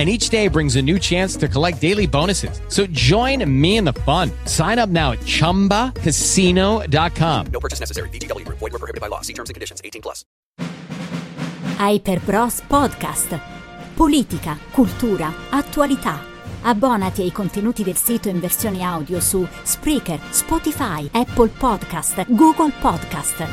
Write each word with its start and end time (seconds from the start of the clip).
and 0.00 0.08
each 0.08 0.30
day 0.30 0.48
brings 0.48 0.76
a 0.76 0.82
new 0.82 0.98
chance 0.98 1.36
to 1.36 1.46
collect 1.46 1.78
daily 1.78 2.06
bonuses. 2.06 2.62
So 2.68 2.86
join 2.86 3.44
me 3.44 3.76
in 3.76 3.84
the 3.84 3.92
fun. 3.92 4.30
Sign 4.46 4.78
up 4.78 4.88
now 4.88 5.12
at 5.12 5.18
ChumbaCasino.com. 5.20 7.46
No 7.52 7.60
purchase 7.60 7.80
necessary. 7.80 8.08
BGW. 8.08 8.48
Void 8.48 8.72
were 8.72 8.78
prohibited 8.78 9.02
by 9.02 9.08
law. 9.08 9.20
See 9.20 9.34
terms 9.34 9.50
and 9.50 9.54
conditions. 9.54 9.82
18 9.84 10.00
plus. 10.00 10.24
Hyper 11.76 12.18
Bros 12.20 12.62
Podcast. 12.66 13.38
Politica, 13.94 14.58
cultura, 14.70 15.30
attualità. 15.50 16.24
Abbonati 16.62 17.20
ai 17.22 17.32
contenuti 17.32 17.82
del 17.82 17.96
sito 17.96 18.30
in 18.30 18.40
versione 18.40 18.82
audio 18.82 19.20
su 19.20 19.46
Spreaker, 19.62 20.18
Spotify, 20.30 21.06
Apple 21.12 21.48
Podcast, 21.48 22.24
Google 22.28 22.72
Podcast. 22.80 23.46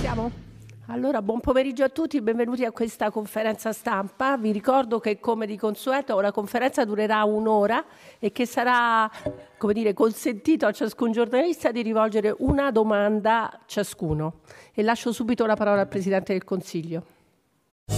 Siamo? 0.00 0.47
Allora, 0.90 1.20
buon 1.20 1.40
pomeriggio 1.40 1.84
a 1.84 1.90
tutti, 1.90 2.18
benvenuti 2.22 2.64
a 2.64 2.72
questa 2.72 3.10
conferenza 3.10 3.74
stampa. 3.74 4.38
Vi 4.38 4.52
ricordo 4.52 5.00
che 5.00 5.20
come 5.20 5.44
di 5.44 5.58
consueto 5.58 6.18
la 6.20 6.32
conferenza 6.32 6.86
durerà 6.86 7.24
un'ora 7.24 7.84
e 8.18 8.32
che 8.32 8.46
sarà, 8.46 9.10
come 9.58 9.74
dire, 9.74 9.92
consentito 9.92 10.64
a 10.64 10.72
ciascun 10.72 11.12
giornalista 11.12 11.72
di 11.72 11.82
rivolgere 11.82 12.34
una 12.38 12.70
domanda 12.70 13.60
ciascuno. 13.66 14.40
E 14.72 14.82
lascio 14.82 15.12
subito 15.12 15.44
la 15.44 15.56
parola 15.56 15.82
al 15.82 15.88
Presidente 15.88 16.32
del 16.32 16.44
Consiglio. 16.44 17.02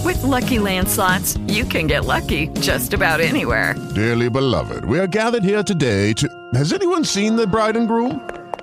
With 0.03 0.21
Lucky 0.23 0.59
Land 0.59 0.87
slots, 0.87 1.37
you 1.47 1.65
can 1.65 1.87
get 1.87 2.03
lucky 2.03 2.49
just 2.59 2.93
about 2.93 3.21
anywhere. 3.21 3.73
Dearly 3.93 4.29
beloved, 4.29 4.83
we 4.83 4.99
are 4.99 5.07
gathered 5.07 5.45
here 5.45 5.63
today 5.63 6.11
to. 6.15 6.27
Has 6.55 6.73
anyone 6.73 7.05
seen 7.05 7.37
the 7.37 7.47
bride 7.47 7.77
and 7.77 7.87
groom? 7.87 8.19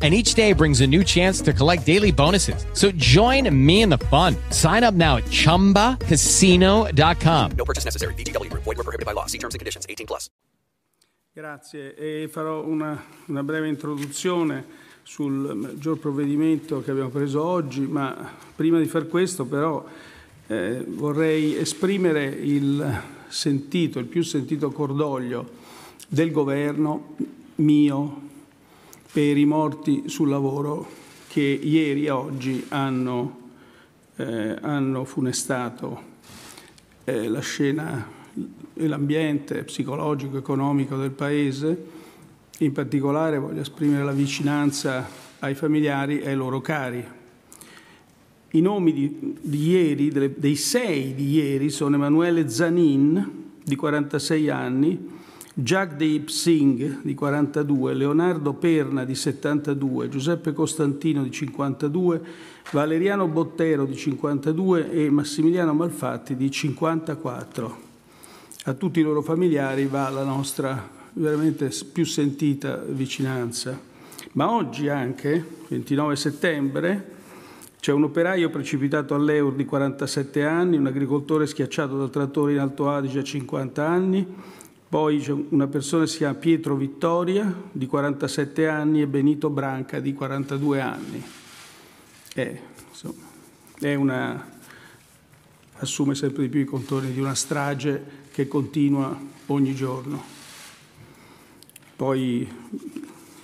and 0.00 0.14
each 0.14 0.32
day 0.32 0.54
brings 0.54 0.80
a 0.80 0.86
new 0.86 1.04
chance 1.04 1.42
to 1.42 1.52
collect 1.52 1.84
daily 1.84 2.12
bonuses. 2.12 2.64
So 2.72 2.90
join 2.92 3.54
me 3.54 3.82
in 3.82 3.90
the 3.90 3.98
fun. 4.08 4.36
Sign 4.48 4.82
up 4.82 4.94
now 4.94 5.16
at 5.16 5.24
ChumbaCasino.com. 5.24 7.50
No 7.58 7.64
purchase 7.66 7.84
necessary. 7.84 8.14
BGW. 8.14 8.48
Void 8.54 8.64
were 8.64 8.76
prohibited 8.76 9.04
by 9.04 9.12
law. 9.12 9.26
See 9.26 9.36
terms 9.36 9.54
and 9.54 9.58
conditions. 9.58 9.84
18 9.86 10.06
plus. 10.06 10.30
Grazie 11.32 11.94
e 11.94 12.28
farò 12.28 12.64
una, 12.64 13.00
una 13.26 13.44
breve 13.44 13.68
introduzione 13.68 14.64
sul 15.04 15.54
maggior 15.54 15.96
provvedimento 15.98 16.82
che 16.82 16.90
abbiamo 16.90 17.10
preso 17.10 17.44
oggi, 17.44 17.82
ma 17.82 18.36
prima 18.54 18.78
di 18.78 18.86
far 18.86 19.06
questo 19.06 19.44
però 19.44 19.84
eh, 20.48 20.84
vorrei 20.86 21.56
esprimere 21.56 22.26
il 22.26 23.00
sentito, 23.28 23.98
il 23.98 24.06
più 24.06 24.22
sentito 24.22 24.70
cordoglio 24.70 25.48
del 26.08 26.32
governo 26.32 27.14
mio, 27.56 28.29
per 29.12 29.36
i 29.36 29.44
morti 29.44 30.04
sul 30.06 30.28
lavoro 30.28 30.88
che 31.26 31.40
ieri 31.40 32.06
e 32.06 32.10
oggi 32.10 32.64
hanno, 32.68 33.50
eh, 34.16 34.56
hanno 34.60 35.04
funestato 35.04 36.02
eh, 37.04 37.28
la 37.28 37.40
scena 37.40 38.18
e 38.74 38.86
l'ambiente 38.86 39.64
psicologico 39.64 40.38
economico 40.38 40.96
del 40.96 41.10
Paese. 41.10 41.86
In 42.58 42.72
particolare 42.72 43.38
voglio 43.38 43.62
esprimere 43.62 44.04
la 44.04 44.12
vicinanza 44.12 45.08
ai 45.40 45.54
familiari 45.54 46.20
e 46.20 46.28
ai 46.28 46.36
loro 46.36 46.60
cari. 46.60 47.04
I 48.52 48.60
nomi 48.60 48.92
di, 48.92 49.36
di 49.40 49.70
ieri, 49.70 50.34
dei 50.36 50.56
sei 50.56 51.14
di 51.14 51.32
ieri, 51.32 51.70
sono 51.70 51.96
Emanuele 51.96 52.48
Zanin, 52.48 53.48
di 53.62 53.76
46 53.76 54.50
anni, 54.50 55.19
Jagdeep 55.52 56.28
Singh 56.28 57.00
di 57.02 57.14
42, 57.14 57.94
Leonardo 57.94 58.52
Perna 58.52 59.04
di 59.04 59.16
72, 59.16 60.08
Giuseppe 60.08 60.52
Costantino 60.52 61.24
di 61.24 61.30
52, 61.30 62.22
Valeriano 62.70 63.26
Bottero 63.26 63.84
di 63.84 63.96
52 63.96 64.92
e 64.92 65.10
Massimiliano 65.10 65.74
Malfatti 65.74 66.36
di 66.36 66.50
54. 66.50 67.88
A 68.64 68.74
tutti 68.74 69.00
i 69.00 69.02
loro 69.02 69.22
familiari 69.22 69.86
va 69.86 70.08
la 70.10 70.22
nostra 70.22 70.88
veramente 71.14 71.70
più 71.92 72.04
sentita 72.04 72.76
vicinanza. 72.76 73.78
Ma 74.32 74.52
oggi 74.52 74.88
anche, 74.88 75.44
29 75.66 76.14
settembre, 76.14 77.18
c'è 77.80 77.92
un 77.92 78.04
operaio 78.04 78.50
precipitato 78.50 79.14
all'Eur 79.14 79.54
di 79.54 79.64
47 79.64 80.44
anni, 80.44 80.76
un 80.76 80.86
agricoltore 80.86 81.46
schiacciato 81.46 81.96
dal 81.96 82.10
trattore 82.10 82.52
in 82.52 82.58
Alto 82.58 82.90
Adige 82.90 83.20
a 83.20 83.24
50 83.24 83.86
anni, 83.86 84.26
poi 84.90 85.20
c'è 85.20 85.32
una 85.50 85.68
persona 85.68 86.02
che 86.02 86.10
si 86.10 86.16
chiama 86.16 86.34
Pietro 86.34 86.74
Vittoria 86.74 87.54
di 87.70 87.86
47 87.86 88.66
anni 88.66 89.00
e 89.00 89.06
Benito 89.06 89.48
Branca 89.48 90.00
di 90.00 90.12
42 90.12 90.80
anni. 90.80 91.22
È, 92.34 92.60
insomma, 92.88 93.22
è 93.78 93.94
una, 93.94 94.50
assume 95.74 96.16
sempre 96.16 96.42
di 96.42 96.48
più 96.48 96.58
i 96.58 96.64
contorni 96.64 97.12
di 97.12 97.20
una 97.20 97.36
strage 97.36 98.04
che 98.32 98.48
continua 98.48 99.16
ogni 99.46 99.76
giorno. 99.76 100.20
Poi 101.94 102.52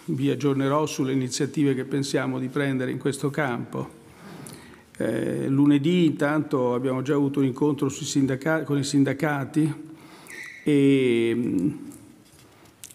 vi 0.07 0.31
aggiornerò 0.31 0.85
sulle 0.87 1.13
iniziative 1.13 1.77
che 1.77 1.85
pensiamo 1.85 2.41
di 2.41 2.49
prendere 2.49 2.91
in 2.91 2.99
questo 2.99 3.31
campo. 3.31 3.89
Eh, 4.97 5.47
lunedì 5.47 6.07
intanto 6.07 6.75
abbiamo 6.75 7.03
già 7.03 7.15
avuto 7.15 7.39
un 7.39 7.45
incontro 7.45 7.89
con 8.65 8.79
i 8.79 8.83
sindacati 8.83 9.86
e, 10.69 11.73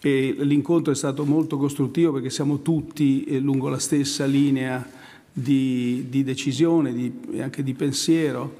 e 0.02 0.36
l'incontro 0.40 0.92
è 0.92 0.94
stato 0.94 1.24
molto 1.24 1.56
costruttivo 1.56 2.12
perché 2.12 2.28
siamo 2.28 2.60
tutti 2.60 3.24
eh, 3.24 3.38
lungo 3.38 3.70
la 3.70 3.78
stessa 3.78 4.26
linea 4.26 4.86
di, 5.32 6.04
di 6.10 6.22
decisione 6.22 6.92
di, 6.92 7.40
anche 7.40 7.62
di 7.62 7.72
pensiero 7.72 8.56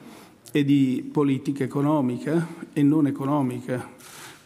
e 0.50 0.64
di 0.64 1.06
politica 1.12 1.62
economica 1.62 2.46
e 2.72 2.82
non 2.82 3.06
economica. 3.06 3.90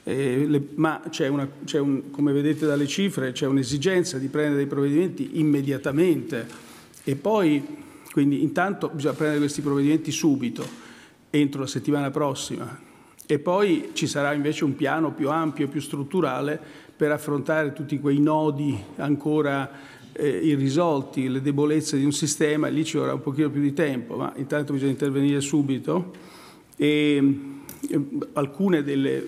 Eh, 0.03 0.47
le, 0.49 0.69
ma 0.75 1.01
c'è, 1.11 1.29
una, 1.29 1.49
c'è 1.65 1.79
un, 1.79 2.11
come 2.11 2.33
vedete 2.33 2.67
dalle 2.67 2.89
cifre, 2.89 3.31
c'è 3.31 3.47
un'esigenza 3.47 4.19
di 4.19 4.27
prendere 4.27 4.57
dei 4.57 4.67
provvedimenti 4.67 5.39
immediatamente 5.39 6.45
e 7.05 7.15
poi, 7.15 7.65
quindi 8.11 8.43
intanto 8.43 8.89
bisogna 8.89 9.15
prendere 9.15 9.39
questi 9.43 9.62
provvedimenti 9.62 10.11
subito, 10.11 10.67
entro 11.31 11.61
la 11.61 11.67
settimana 11.69 12.11
prossima, 12.11 12.87
e 13.26 13.38
poi 13.40 13.90
ci 13.93 14.06
sarà 14.06 14.32
invece 14.32 14.64
un 14.64 14.76
piano 14.76 15.12
più 15.12 15.31
ampio, 15.31 15.67
più 15.69 15.81
strutturale 15.81 16.61
per 16.96 17.11
affrontare 17.11 17.73
tutti 17.73 17.99
quei 17.99 18.20
nodi 18.20 18.78
ancora 18.96 19.70
eh, 20.12 20.28
irrisolti, 20.28 21.28
le 21.28 21.43
debolezze 21.43 21.99
di 21.99 22.05
un 22.05 22.12
sistema, 22.12 22.69
lì 22.69 22.84
ci 22.84 22.96
vorrà 22.96 23.12
un 23.12 23.20
pochino 23.20 23.50
più 23.50 23.61
di 23.61 23.73
tempo, 23.73 24.17
ma 24.17 24.32
intanto 24.37 24.73
bisogna 24.73 24.93
intervenire 24.93 25.40
subito. 25.40 26.12
E, 26.76 27.40
alcune 28.32 28.82
delle, 28.82 29.26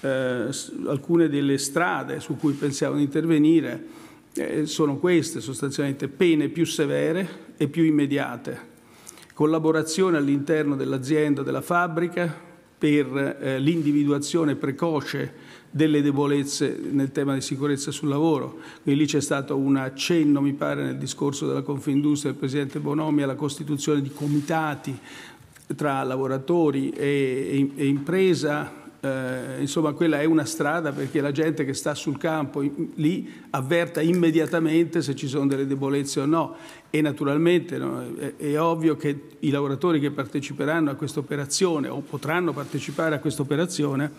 eh, 0.00 0.48
alcune 0.86 1.28
delle 1.28 1.58
strade 1.58 2.20
su 2.20 2.36
cui 2.36 2.52
pensiamo 2.52 2.96
di 2.96 3.02
intervenire 3.02 3.84
eh, 4.34 4.66
sono 4.66 4.98
queste, 4.98 5.40
sostanzialmente 5.40 6.08
pene 6.08 6.48
più 6.48 6.66
severe 6.66 7.46
e 7.56 7.68
più 7.68 7.84
immediate, 7.84 8.76
collaborazione 9.32 10.18
all'interno 10.18 10.76
dell'azienda, 10.76 11.42
della 11.42 11.62
fabbrica 11.62 12.46
per 12.78 13.38
eh, 13.40 13.58
l'individuazione 13.58 14.54
precoce 14.54 15.56
delle 15.70 16.00
debolezze 16.00 16.78
nel 16.90 17.12
tema 17.12 17.34
di 17.34 17.40
sicurezza 17.40 17.90
sul 17.90 18.08
lavoro. 18.08 18.58
Quindi 18.82 19.02
lì 19.02 19.06
c'è 19.06 19.20
stato 19.20 19.56
un 19.56 19.76
accenno, 19.76 20.40
mi 20.40 20.54
pare, 20.54 20.84
nel 20.84 20.96
discorso 20.96 21.46
della 21.46 21.62
Confindustria 21.62 22.30
del 22.30 22.40
Presidente 22.40 22.78
Bonomi 22.78 23.22
alla 23.22 23.34
costituzione 23.34 24.00
di 24.00 24.10
comitati 24.10 24.98
tra 25.76 26.02
lavoratori 26.02 26.90
e, 26.90 27.70
e, 27.76 27.82
e 27.82 27.86
impresa. 27.86 28.86
Eh, 29.00 29.60
insomma, 29.60 29.92
quella 29.92 30.20
è 30.20 30.24
una 30.24 30.44
strada 30.44 30.90
perché 30.90 31.20
la 31.20 31.30
gente 31.30 31.64
che 31.64 31.72
sta 31.72 31.94
sul 31.94 32.18
campo 32.18 32.62
in, 32.62 32.88
lì 32.94 33.32
avverta 33.50 34.00
immediatamente 34.00 35.02
se 35.02 35.14
ci 35.14 35.28
sono 35.28 35.46
delle 35.46 35.66
debolezze 35.66 36.20
o 36.20 36.26
no. 36.26 36.56
E 36.90 37.00
naturalmente 37.00 37.78
no, 37.78 38.02
è, 38.18 38.34
è, 38.36 38.60
ovvio 38.60 38.96
che 38.96 39.20
i 39.40 39.50
lavoratori 39.50 40.00
che 40.00 40.10
parteciperanno 40.10 40.90
a 40.90 40.94
questa 40.94 41.20
operazione 41.20 41.88
o 41.88 42.00
potranno 42.00 42.52
partecipare 42.52 43.14
a 43.14 43.18
questa 43.20 43.42
operazione 43.42 44.10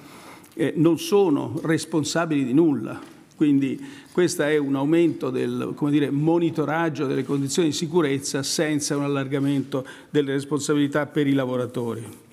eh, 0.53 0.73
non 0.75 0.97
sono 0.97 1.59
responsabili 1.63 2.45
di 2.45 2.53
nulla. 2.53 3.17
Quindi 3.35 3.81
questo 4.11 4.43
è 4.43 4.57
un 4.57 4.75
aumento 4.75 5.29
del 5.29 5.73
dire, 5.89 6.09
monitoraggio 6.09 7.05
delle 7.05 7.23
condizioni 7.23 7.69
di 7.69 7.73
sicurezza 7.73 8.43
senza 8.43 8.97
un 8.97 9.03
allargamento 9.03 9.85
delle 10.09 10.33
responsabilità 10.33 11.05
per 11.05 11.25
i 11.25 11.33
lavoratori. 11.33 12.27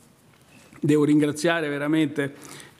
Devo 0.81 1.05
ringraziare 1.05 1.69
veramente 1.69 2.35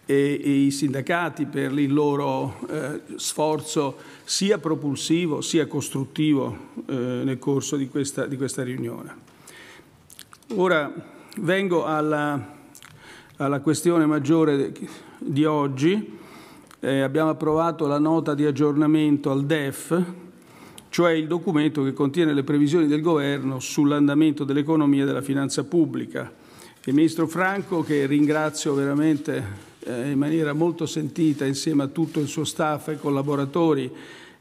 eh, 0.07 0.33
i 0.67 0.71
sindacati 0.71 1.47
per 1.47 1.77
il 1.79 1.93
loro 1.93 2.57
eh, 2.71 3.01
sforzo 3.17 3.97
sia 4.25 4.59
propulsivo 4.59 5.41
sia 5.41 5.67
costruttivo 5.67 6.57
eh, 6.87 6.95
nel 7.25 7.39
corso 7.39 7.77
di 7.77 7.89
questa, 7.89 8.27
di 8.27 8.37
questa, 8.37 8.63
riunione. 8.63 9.15
Ora 10.55 10.93
vengo 11.39 11.85
alla, 11.85 12.55
alla 13.37 13.61
questione 13.61 14.07
maggiore 14.07 14.73
di 15.19 15.45
oggi 15.45 16.19
eh, 16.81 17.01
abbiamo 17.01 17.31
approvato 17.31 17.87
la 17.87 17.99
nota 17.99 18.35
di 18.35 18.45
aggiornamento 18.45 19.33
al 19.33 19.45
DEF, 19.45 20.03
cioè 20.89 21.13
il 21.13 21.27
documento 21.27 21.83
che 21.83 21.93
contiene 21.93 22.33
le 22.33 22.45
previsioni 22.45 22.87
del 22.87 23.01
governo 23.01 23.59
sull'andamento 23.59 24.45
dell'economia 24.45 25.03
e 25.03 25.07
della 25.07 25.23
finanza 25.23 25.65
pubblica. 25.65 26.45
Il 26.89 26.95
Ministro 26.95 27.27
Franco, 27.27 27.83
che 27.83 28.07
ringrazio 28.07 28.73
veramente 28.73 29.45
eh, 29.81 30.11
in 30.13 30.19
maniera 30.19 30.53
molto 30.53 30.87
sentita 30.87 31.45
insieme 31.45 31.83
a 31.83 31.89
tutto 31.89 32.21
il 32.21 32.29
suo 32.29 32.45
staff 32.45 32.87
e 32.87 32.97
collaboratori 32.97 33.91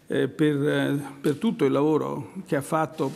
eh, 0.05 0.27
per, 0.27 0.55
eh, 0.55 0.99
per 1.19 1.37
tutto 1.37 1.65
il 1.65 1.71
lavoro 1.71 2.33
che 2.45 2.55
ha 2.55 2.61
fatto 2.61 3.11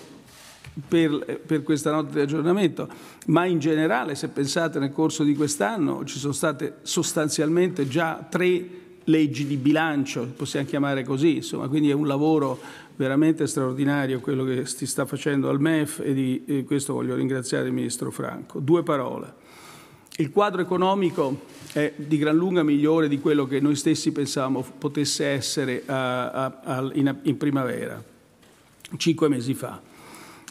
per, 0.87 1.41
per, 1.45 1.61
questa 1.61 1.91
nota 1.91 2.11
di 2.11 2.21
aggiornamento, 2.21 2.89
ma 3.27 3.45
in 3.45 3.59
generale, 3.59 4.15
se 4.15 4.29
pensate 4.29 4.79
nel 4.79 4.91
corso 4.91 5.23
di 5.23 5.35
quest'anno, 5.35 6.03
ci 6.05 6.17
sono 6.17 6.33
state 6.33 6.77
sostanzialmente 6.81 7.87
già 7.87 8.25
tre 8.27 8.67
leggi 9.03 9.45
di 9.45 9.57
bilancio, 9.57 10.25
possiamo 10.35 10.65
chiamare 10.65 11.03
così, 11.03 11.35
insomma, 11.35 11.67
quindi 11.67 11.91
è 11.91 11.93
un 11.93 12.07
lavoro 12.07 12.59
veramente 12.99 13.47
straordinario 13.47 14.19
quello 14.19 14.43
che 14.43 14.65
si 14.65 14.85
sta 14.85 15.05
facendo 15.05 15.47
al 15.47 15.61
MEF 15.61 16.01
e 16.03 16.13
di 16.13 16.43
e 16.45 16.65
questo 16.65 16.91
voglio 16.91 17.15
ringraziare 17.15 17.67
il 17.67 17.71
Ministro 17.71 18.11
Franco. 18.11 18.59
Due 18.59 18.83
parole. 18.83 19.33
Il 20.17 20.31
quadro 20.31 20.59
economico 20.59 21.45
è 21.71 21.93
di 21.95 22.17
gran 22.17 22.35
lunga 22.35 22.61
migliore 22.61 23.07
di 23.07 23.21
quello 23.21 23.47
che 23.47 23.61
noi 23.61 23.77
stessi 23.77 24.11
pensavamo 24.11 24.65
potesse 24.77 25.27
essere 25.27 25.83
a, 25.85 26.29
a, 26.29 26.59
a, 26.61 26.89
in, 26.91 27.15
in 27.21 27.37
primavera, 27.37 28.03
cinque 28.97 29.29
mesi 29.29 29.53
fa. 29.53 29.81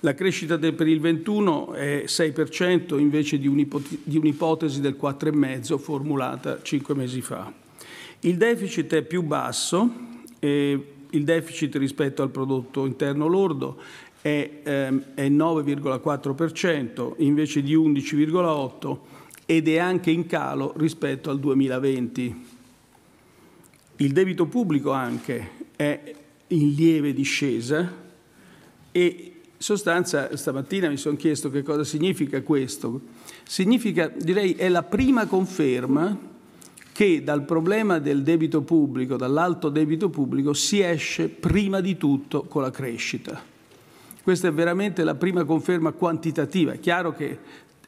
La 0.01 0.15
crescita 0.15 0.57
del, 0.57 0.73
per 0.73 0.87
il 0.87 1.01
21 1.01 1.75
è 1.75 2.05
6% 2.07 2.99
invece 2.99 3.39
di 3.39 3.47
un'ipotesi 3.47 4.81
del 4.81 4.97
4,5% 4.99 5.79
formulata 5.79 6.61
cinque 6.63 6.95
mesi 6.95 7.21
fa. 7.21 7.53
Il 8.21 8.39
deficit 8.39 8.95
è 8.95 9.03
più 9.03 9.23
basso, 9.23 9.93
eh, 10.39 10.93
il 11.11 11.25
deficit 11.25 11.77
rispetto 11.77 12.23
al 12.23 12.31
prodotto 12.31 12.87
interno 12.87 13.27
lordo 13.27 13.77
è, 14.21 14.61
ehm, 14.63 15.05
è 15.15 15.29
9,4% 15.29 17.15
invece 17.19 17.63
di 17.63 17.75
11,8% 17.75 18.99
ed 19.47 19.69
è 19.69 19.79
anche 19.79 20.11
in 20.11 20.27
calo 20.27 20.75
rispetto 20.77 21.31
al 21.31 21.39
2020. 21.39 22.47
Il 23.97 24.13
debito 24.13 24.47
pubblico 24.47 24.93
anche 24.93 25.51
è 25.75 26.15
in 26.49 26.75
lieve 26.75 27.13
discesa 27.13 28.07
e 28.93 29.33
sostanza 29.57 30.37
stamattina 30.37 30.89
mi 30.89 30.97
sono 30.97 31.17
chiesto 31.17 31.51
che 31.51 31.63
cosa 31.63 31.85
significa 31.85 32.43
questo. 32.43 33.01
Significa, 33.45 34.09
direi, 34.09 34.53
è 34.53 34.69
la 34.69 34.83
prima 34.83 35.27
conferma 35.27 36.37
che 36.99 37.23
dal 37.23 37.45
problema 37.45 38.01
del 38.01 38.25
debito 38.25 38.63
pubblico, 38.63 39.17
dall'alto 39.17 39.69
debito 39.69 40.11
pubblico, 40.11 40.53
si 40.53 40.81
esce 40.81 41.29
prima 41.29 41.81
di 41.81 41.97
tutto 41.97 42.43
con 42.49 42.61
la 42.61 42.73
crescita. 42.73 43.41
Questa 44.21 44.49
è 44.49 44.53
veramente 44.53 45.05
la 45.05 45.15
prima 45.15 45.45
conferma 45.45 45.93
quantitativa. 45.93 46.73
È 46.73 46.81
chiaro 46.81 47.13
che 47.15 47.39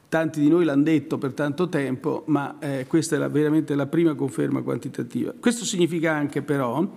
tanti 0.07 0.39
di 0.39 0.47
noi 0.47 0.63
l'hanno 0.63 0.83
detto 0.83 1.17
per 1.17 1.33
tanto 1.33 1.67
tempo, 1.67 2.23
ma 2.27 2.55
eh, 2.59 2.85
questa 2.87 3.17
è 3.17 3.19
la, 3.19 3.27
veramente 3.27 3.75
la 3.75 3.85
prima 3.85 4.13
conferma 4.13 4.61
quantitativa. 4.61 5.33
Questo 5.37 5.65
significa 5.65 6.13
anche 6.13 6.41
però 6.41 6.87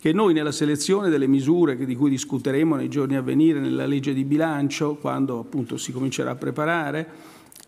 che 0.00 0.14
noi 0.14 0.32
nella 0.32 0.52
selezione 0.52 1.10
delle 1.10 1.26
misure 1.26 1.76
di 1.76 1.94
cui 1.94 2.08
discuteremo 2.08 2.76
nei 2.76 2.88
giorni 2.88 3.14
a 3.14 3.20
venire 3.20 3.60
nella 3.60 3.84
legge 3.84 4.14
di 4.14 4.24
bilancio, 4.24 4.94
quando 4.94 5.38
appunto 5.38 5.76
si 5.76 5.92
comincerà 5.92 6.30
a 6.30 6.36
preparare, 6.36 7.08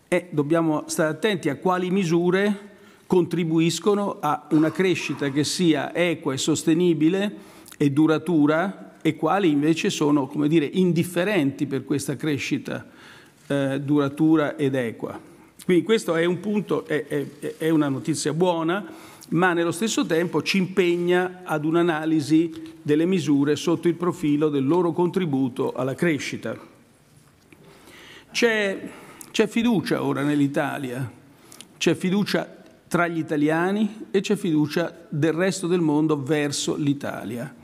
eh, 0.07 0.27
dobbiamo 0.31 0.85
stare 0.87 1.09
attenti 1.09 1.49
a 1.49 1.57
quali 1.57 1.91
misure 1.91 2.69
contribuiscono 3.11 4.19
a 4.21 4.47
una 4.51 4.71
crescita 4.71 5.31
che 5.31 5.43
sia 5.43 5.93
equa 5.93 6.31
e 6.31 6.37
sostenibile 6.37 7.35
e 7.75 7.91
duratura 7.91 8.93
e 9.01 9.17
quali 9.17 9.49
invece 9.49 9.89
sono, 9.89 10.27
come 10.27 10.47
dire, 10.47 10.63
indifferenti 10.63 11.65
per 11.65 11.83
questa 11.83 12.15
crescita 12.15 12.87
eh, 13.47 13.81
duratura 13.83 14.55
ed 14.55 14.75
equa. 14.75 15.19
Quindi 15.65 15.83
questo 15.83 16.15
è 16.15 16.23
un 16.23 16.39
punto, 16.39 16.85
è, 16.85 17.05
è, 17.05 17.55
è 17.57 17.67
una 17.67 17.89
notizia 17.89 18.31
buona, 18.31 18.85
ma 19.31 19.51
nello 19.51 19.73
stesso 19.73 20.05
tempo 20.05 20.41
ci 20.41 20.55
impegna 20.55 21.41
ad 21.43 21.65
un'analisi 21.65 22.77
delle 22.81 23.03
misure 23.03 23.57
sotto 23.57 23.89
il 23.89 23.95
profilo 23.95 24.47
del 24.47 24.65
loro 24.65 24.93
contributo 24.93 25.73
alla 25.73 25.95
crescita. 25.95 26.57
C'è, 28.31 28.89
fiducia 29.49 30.01
ora 30.01 30.23
nell'Italia, 30.23 31.11
c'è 31.77 31.93
fiducia 31.93 32.59
tra 32.91 33.07
gli 33.07 33.19
italiani 33.19 34.07
e 34.11 34.19
c'è 34.19 34.35
fiducia 34.35 35.05
del 35.07 35.31
resto 35.31 35.65
del 35.65 35.79
mondo 35.79 36.21
verso 36.21 36.75
l'Italia. 36.75 37.55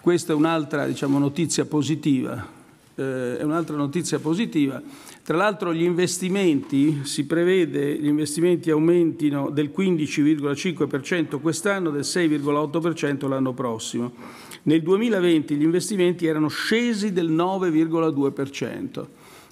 Questa 0.00 0.32
è 0.32 0.36
un'altra 0.36 0.86
diciamo, 0.86 1.18
notizia 1.18 1.64
positiva. 1.64 2.46
Eh, 2.94 3.38
è 3.38 3.42
un'altra 3.42 3.74
notizia 3.74 4.20
positiva. 4.20 4.80
Tra 5.24 5.36
l'altro 5.36 5.74
gli 5.74 5.82
investimenti, 5.82 7.00
si 7.02 7.26
prevede 7.26 7.98
gli 7.98 8.06
investimenti 8.06 8.70
aumentino 8.70 9.50
del 9.50 9.72
15,5% 9.76 11.40
quest'anno, 11.40 11.90
del 11.90 12.02
6,8% 12.02 13.28
l'anno 13.28 13.54
prossimo. 13.54 14.12
Nel 14.62 14.80
2020 14.80 15.56
gli 15.56 15.62
investimenti 15.64 16.26
erano 16.26 16.46
scesi 16.46 17.12
del 17.12 17.32
9,2%. 17.32 19.06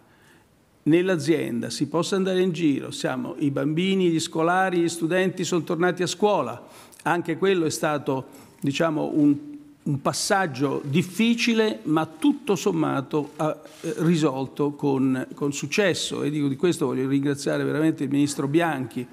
nell'azienda, 0.83 1.69
si 1.69 1.87
possa 1.87 2.15
andare 2.15 2.41
in 2.41 2.51
giro, 2.51 2.91
siamo 2.91 3.35
i 3.39 3.49
bambini, 3.49 4.09
gli 4.09 4.19
scolari, 4.19 4.81
gli 4.81 4.89
studenti 4.89 5.43
sono 5.43 5.63
tornati 5.63 6.03
a 6.03 6.07
scuola, 6.07 6.63
anche 7.03 7.37
quello 7.37 7.65
è 7.65 7.71
stato 7.71 8.27
diciamo, 8.59 9.11
un, 9.13 9.54
un 9.85 10.01
passaggio 10.01 10.81
difficile 10.83 11.79
ma 11.83 12.07
tutto 12.07 12.55
sommato 12.55 13.31
eh, 13.39 13.55
risolto 13.97 14.71
con, 14.71 15.27
con 15.35 15.53
successo 15.53 16.23
e 16.23 16.31
dico, 16.31 16.47
di 16.47 16.55
questo 16.55 16.87
voglio 16.87 17.07
ringraziare 17.07 17.63
veramente 17.63 18.03
il 18.03 18.09
Ministro 18.09 18.47
Bianchi 18.47 19.07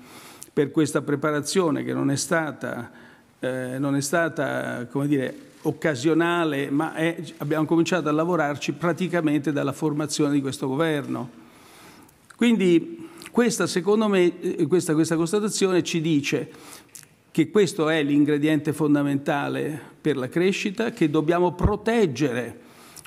per 0.52 0.70
questa 0.70 1.02
preparazione 1.02 1.84
che 1.84 1.92
non 1.92 2.10
è 2.10 2.16
stata, 2.16 2.90
eh, 3.38 3.78
non 3.78 3.96
è 3.96 4.00
stata 4.00 4.86
come 4.90 5.06
dire, 5.08 5.50
occasionale, 5.62 6.70
ma 6.70 6.94
è, 6.94 7.22
abbiamo 7.38 7.66
cominciato 7.66 8.08
a 8.08 8.12
lavorarci 8.12 8.72
praticamente 8.72 9.52
dalla 9.52 9.72
formazione 9.72 10.32
di 10.32 10.40
questo 10.40 10.66
governo. 10.68 11.40
Quindi 12.34 13.08
questa, 13.30 13.66
secondo 13.66 14.08
me, 14.08 14.40
eh, 14.40 14.66
questa, 14.66 14.94
questa 14.94 15.16
constatazione 15.16 15.82
ci 15.82 16.00
dice 16.00 16.50
che 17.32 17.50
questo 17.50 17.88
è 17.88 18.02
l'ingrediente 18.02 18.74
fondamentale 18.74 19.80
per 20.00 20.18
la 20.18 20.28
crescita, 20.28 20.90
che 20.90 21.08
dobbiamo 21.08 21.54
proteggere 21.54 22.60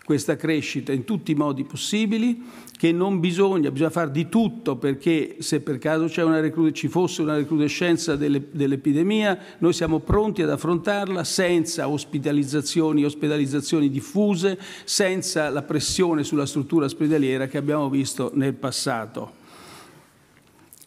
questa 0.03 0.35
crescita 0.35 0.91
in 0.91 1.03
tutti 1.03 1.31
i 1.31 1.35
modi 1.35 1.63
possibili, 1.63 2.43
che 2.77 2.91
non 2.91 3.19
bisogna, 3.19 3.69
bisogna 3.69 3.91
fare 3.91 4.11
di 4.11 4.27
tutto 4.27 4.77
perché 4.77 5.37
se 5.39 5.61
per 5.61 5.77
caso 5.77 6.09
ci 6.09 6.87
fosse 6.87 7.21
una 7.21 7.35
recrudescenza 7.35 8.15
delle, 8.15 8.47
dell'epidemia, 8.51 9.37
noi 9.59 9.73
siamo 9.73 9.99
pronti 9.99 10.41
ad 10.41 10.49
affrontarla 10.49 11.23
senza 11.23 11.87
ospitalizzazioni, 11.87 13.05
ospedalizzazioni 13.05 13.89
diffuse, 13.89 14.59
senza 14.83 15.49
la 15.49 15.61
pressione 15.61 16.23
sulla 16.23 16.47
struttura 16.47 16.85
ospedaliera 16.85 17.45
che 17.45 17.57
abbiamo 17.57 17.89
visto 17.89 18.31
nel 18.33 18.53
passato. 18.53 19.43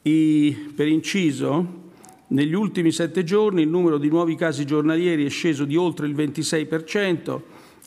I, 0.02 0.72
per 0.74 0.88
inciso, 0.88 1.86
negli 2.28 2.54
ultimi 2.54 2.92
sette 2.92 3.24
giorni 3.24 3.62
il 3.62 3.68
numero 3.68 3.98
di 3.98 4.08
nuovi 4.08 4.34
casi 4.34 4.66
giornalieri 4.66 5.24
è 5.24 5.30
sceso 5.30 5.64
di 5.64 5.76
oltre 5.76 6.06
il 6.06 6.14
26%, 6.14 7.40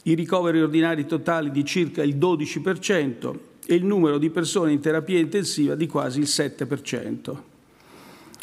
i 0.03 0.15
ricoveri 0.15 0.61
ordinari 0.61 1.05
totali 1.05 1.51
di 1.51 1.63
circa 1.63 2.01
il 2.01 2.17
12% 2.17 3.35
e 3.67 3.75
il 3.75 3.85
numero 3.85 4.17
di 4.17 4.29
persone 4.31 4.71
in 4.71 4.79
terapia 4.79 5.19
intensiva 5.19 5.75
di 5.75 5.85
quasi 5.85 6.19
il 6.19 6.25
7%. 6.25 7.35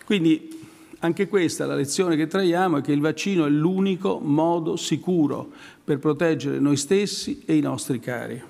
Quindi 0.04 0.56
anche 1.00 1.28
questa 1.28 1.66
la 1.66 1.74
lezione 1.74 2.16
che 2.16 2.26
traiamo 2.26 2.78
è 2.78 2.80
che 2.80 2.92
il 2.92 3.00
vaccino 3.00 3.44
è 3.44 3.50
l'unico 3.50 4.20
modo 4.22 4.76
sicuro 4.76 5.50
per 5.82 5.98
proteggere 5.98 6.60
noi 6.60 6.76
stessi 6.76 7.42
e 7.44 7.56
i 7.56 7.60
nostri 7.60 7.98
cari. 7.98 8.40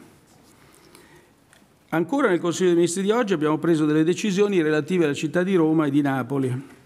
Ancora 1.90 2.28
nel 2.28 2.40
Consiglio 2.40 2.68
dei 2.68 2.76
Ministri 2.76 3.02
di 3.02 3.10
oggi 3.10 3.32
abbiamo 3.32 3.56
preso 3.56 3.86
delle 3.86 4.04
decisioni 4.04 4.60
relative 4.60 5.04
alla 5.04 5.14
città 5.14 5.42
di 5.42 5.54
Roma 5.54 5.86
e 5.86 5.90
di 5.90 6.02
Napoli. 6.02 6.76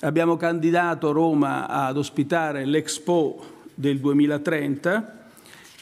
Abbiamo 0.00 0.36
candidato 0.36 1.10
Roma 1.10 1.66
ad 1.66 1.96
ospitare 1.96 2.64
l'Expo 2.64 3.44
del 3.74 3.98
2030 3.98 5.30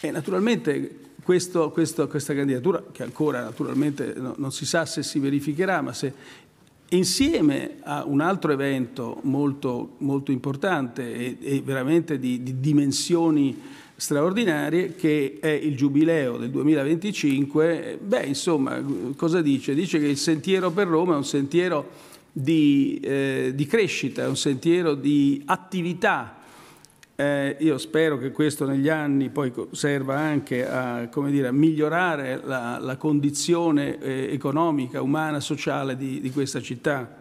e 0.00 0.10
naturalmente 0.10 1.00
questo, 1.22 1.70
questo, 1.70 2.08
questa 2.08 2.34
candidatura, 2.34 2.82
che 2.92 3.02
ancora 3.02 3.42
naturalmente 3.42 4.14
no, 4.16 4.34
non 4.38 4.52
si 4.52 4.64
sa 4.64 4.86
se 4.86 5.02
si 5.02 5.18
verificherà, 5.18 5.82
ma 5.82 5.92
se 5.92 6.14
insieme 6.90 7.76
a 7.82 8.04
un 8.06 8.22
altro 8.22 8.52
evento 8.52 9.18
molto, 9.24 9.96
molto 9.98 10.32
importante 10.32 11.14
e, 11.14 11.36
e 11.38 11.60
veramente 11.60 12.18
di, 12.18 12.42
di, 12.42 12.58
dimensioni 12.58 13.60
straordinarie 13.96 14.94
che 14.94 15.36
è 15.40 15.50
il 15.50 15.76
giubileo 15.76 16.38
del 16.38 16.48
2025, 16.48 17.98
beh 18.02 18.24
insomma 18.24 18.82
cosa 19.14 19.42
dice? 19.42 19.74
Dice 19.74 19.98
che 19.98 20.06
il 20.06 20.16
sentiero 20.16 20.70
per 20.70 20.86
Roma 20.86 21.12
è 21.12 21.16
un 21.16 21.24
sentiero 21.24 22.05
di, 22.38 23.00
eh, 23.02 23.52
di 23.54 23.64
crescita, 23.64 24.24
è 24.24 24.26
un 24.26 24.36
sentiero 24.36 24.94
di 24.94 25.42
attività. 25.46 26.36
Eh, 27.16 27.56
io 27.60 27.78
spero 27.78 28.18
che 28.18 28.30
questo 28.30 28.66
negli 28.66 28.90
anni 28.90 29.30
poi 29.30 29.50
serva 29.70 30.18
anche 30.18 30.68
a, 30.68 31.08
dire, 31.28 31.46
a 31.46 31.52
migliorare 31.52 32.42
la, 32.44 32.78
la 32.78 32.96
condizione 32.98 33.98
eh, 33.98 34.28
economica, 34.32 35.00
umana, 35.00 35.40
sociale 35.40 35.96
di, 35.96 36.20
di 36.20 36.30
questa 36.30 36.60
città. 36.60 37.16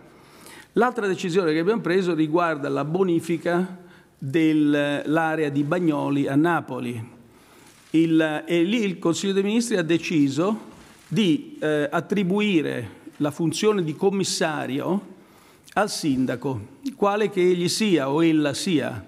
L'altra 0.73 1.07
decisione 1.07 1.53
che 1.53 1.59
abbiamo 1.59 1.79
preso 1.79 2.13
riguarda 2.13 2.67
la 2.67 2.83
bonifica 2.83 3.83
dell'area 4.17 5.47
di 5.47 5.63
Bagnoli 5.63 6.27
a 6.27 6.35
Napoli. 6.35 7.13
Il, 7.91 8.43
e 8.45 8.63
lì 8.63 8.83
il 8.83 8.99
Consiglio 8.99 9.31
dei 9.31 9.43
Ministri 9.43 9.77
ha 9.77 9.81
deciso 9.81 10.73
di 11.07 11.57
eh, 11.61 11.87
attribuire 11.89 13.03
la 13.17 13.31
funzione 13.31 13.83
di 13.83 13.95
commissario 13.95 15.13
al 15.73 15.89
sindaco, 15.89 16.67
quale 16.95 17.29
che 17.29 17.41
egli 17.41 17.67
sia 17.67 18.09
o 18.09 18.23
ella 18.23 18.53
sia, 18.53 19.05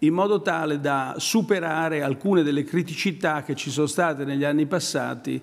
in 0.00 0.12
modo 0.12 0.42
tale 0.42 0.80
da 0.80 1.14
superare 1.18 2.02
alcune 2.02 2.42
delle 2.42 2.64
criticità 2.64 3.42
che 3.42 3.54
ci 3.54 3.70
sono 3.70 3.86
state 3.86 4.24
negli 4.24 4.44
anni 4.44 4.66
passati 4.66 5.42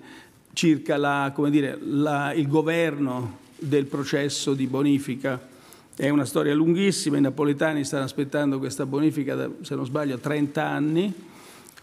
circa 0.52 0.96
la, 0.96 1.32
dire, 1.50 1.76
la, 1.80 2.32
il 2.32 2.46
governo 2.46 3.38
del 3.58 3.86
processo 3.86 4.54
di 4.54 4.66
bonifica. 4.66 5.52
È 5.96 6.08
una 6.08 6.24
storia 6.24 6.54
lunghissima, 6.54 7.16
i 7.16 7.20
napoletani 7.20 7.84
stanno 7.84 8.04
aspettando 8.04 8.58
questa 8.58 8.86
bonifica 8.86 9.34
da, 9.34 9.50
se 9.62 9.74
non 9.74 9.84
sbaglio, 9.84 10.18
30 10.18 10.64
anni 10.64 11.12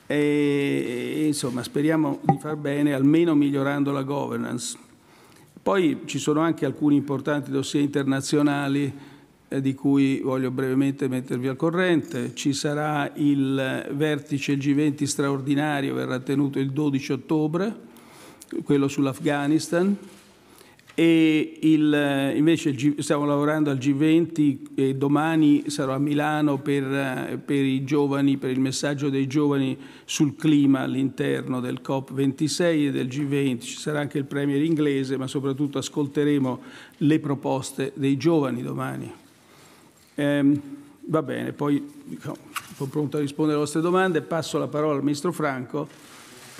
e, 0.08 1.14
e 1.18 1.26
insomma 1.26 1.64
speriamo 1.64 2.20
di 2.24 2.38
far 2.40 2.56
bene, 2.56 2.94
almeno 2.94 3.36
migliorando 3.36 3.92
la 3.92 4.04
governance. 4.04 4.90
Poi 5.62 6.02
ci 6.06 6.18
sono 6.18 6.40
anche 6.40 6.66
alcuni 6.66 6.96
importanti 6.96 7.52
dossier 7.52 7.84
internazionali 7.84 8.92
eh, 9.48 9.62
di 9.62 9.74
cui 9.76 10.20
voglio 10.20 10.50
brevemente 10.50 11.08
mettervi 11.08 11.48
al 11.48 11.56
corrente. 11.56 12.34
Ci 12.34 12.54
sarà 12.54 13.12
il 13.16 13.90
vertice 13.94 14.56
G20 14.56 15.04
straordinario, 15.04 15.94
verrà 15.94 16.20
tenuto 16.20 16.58
il 16.58 16.72
12 16.72 17.12
ottobre, 17.12 17.76
quello 18.64 18.88
sull'Afghanistan 18.88 19.96
e 20.94 21.58
il, 21.62 22.34
invece 22.36 22.76
stiamo 23.02 23.26
lavorando 23.26 23.70
al 23.70 23.78
G20 23.78 24.58
e 24.76 24.96
domani 24.96 25.70
sarò 25.70 25.94
a 25.94 26.00
Milano 26.00 26.58
per, 26.58 27.42
per, 27.46 27.64
i 27.64 27.84
giovani, 27.84 28.38
per 28.38 28.50
il 28.50 28.60
messaggio 28.60 29.10
dei 29.10 29.28
giovani 29.28 29.78
sul 30.04 30.36
clima 30.36 30.82
all'interno 30.82 31.60
del 31.62 31.82
COP26 31.84 32.88
e 32.88 32.92
del 32.92 33.08
G20. 33.08 33.62
Ci 33.62 33.78
sarà 33.78 34.02
anche 34.02 34.18
il 34.18 34.26
Premier 34.26 34.62
inglese, 34.62 35.18
ma 35.18 35.28
soprattutto 35.28 35.78
ascolteremo 35.78 36.62
le 36.98 37.20
proposte 37.20 37.94
dei 37.96 38.18
giovani 38.18 38.62
domani. 38.62 39.12
Eh, 40.16 40.60
va 41.06 41.24
bene, 41.24 41.54
poi 41.54 41.84
sono 42.20 42.90
pronto 42.90 43.18
a 43.18 43.22
rispondere 43.22 43.56
alle 43.56 43.66
vostre 43.66 43.82
domande. 43.82 44.22
Passo 44.22 44.58
la 44.58 44.68
parola 44.68 44.96
al 44.96 45.04
Ministro 45.04 45.32
Franco 45.32 45.88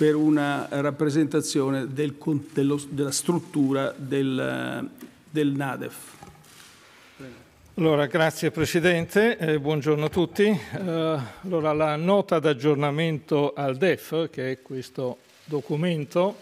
per 0.02 0.16
una 0.16 0.66
rappresentazione 0.68 1.86
del, 1.86 2.16
dello, 2.52 2.80
della 2.88 3.12
struttura 3.12 3.94
del, 3.96 4.90
del 5.30 5.48
NADEF. 5.52 5.94
Allora, 7.76 8.06
grazie 8.06 8.50
Presidente, 8.50 9.36
eh, 9.38 9.60
buongiorno 9.60 10.06
a 10.06 10.08
tutti. 10.08 10.42
Eh, 10.42 11.18
allora, 11.44 11.72
la 11.72 11.94
nota 11.94 12.40
d'aggiornamento 12.40 13.52
al 13.52 13.76
DEF, 13.76 14.28
che 14.28 14.50
è 14.50 14.60
questo 14.60 15.18
documento, 15.44 16.34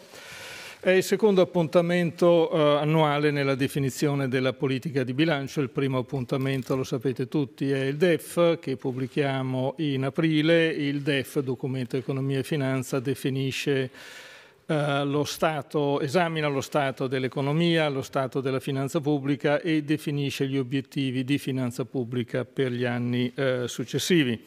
è 0.83 0.89
il 0.89 1.03
secondo 1.03 1.43
appuntamento 1.43 2.51
eh, 2.51 2.81
annuale 2.81 3.31
nella 3.31 3.55
definizione 3.55 4.29
della 4.29 4.55
politica 4.55 5.05
di 5.05 5.13
bilancio. 5.13 5.61
Il 5.61 5.69
primo 5.69 5.99
appuntamento, 5.99 6.75
lo 6.75 6.85
sapete 6.85 7.29
tutti, 7.29 7.71
è 7.71 7.85
il 7.85 7.97
DEF 7.97 8.59
che 8.59 8.79
pubblichiamo 8.79 9.75
in 9.79 10.05
aprile. 10.05 10.69
Il 10.69 11.03
DEF, 11.03 11.41
documento 11.41 11.99
economia 11.99 12.39
e 12.39 12.45
finanza, 12.45 12.99
definisce 12.99 13.91
eh, 14.65 15.05
lo 15.05 15.25
stato, 15.25 16.01
esamina 16.01 16.49
lo 16.49 16.63
stato 16.63 17.09
dell'economia, 17.09 17.91
lo 17.91 18.03
stato 18.03 18.41
della 18.41 18.61
finanza 18.61 19.01
pubblica 19.01 19.61
e 19.61 19.83
definisce 19.83 20.49
gli 20.49 20.57
obiettivi 20.57 21.25
di 21.25 21.37
finanza 21.37 21.85
pubblica 21.85 22.47
per 22.47 22.73
gli 22.73 22.87
anni 22.87 23.31
eh, 23.35 23.65
successivi. 23.67 24.47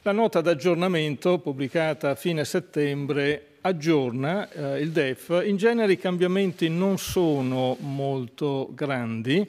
La 0.00 0.12
nota 0.12 0.40
d'aggiornamento 0.40 1.40
pubblicata 1.40 2.08
a 2.08 2.14
fine 2.14 2.46
settembre 2.46 3.48
aggiorna 3.66 4.50
eh, 4.50 4.80
il 4.80 4.90
DEF. 4.90 5.42
In 5.44 5.56
genere 5.56 5.92
i 5.92 5.98
cambiamenti 5.98 6.68
non 6.68 6.98
sono 6.98 7.76
molto 7.80 8.70
grandi, 8.74 9.46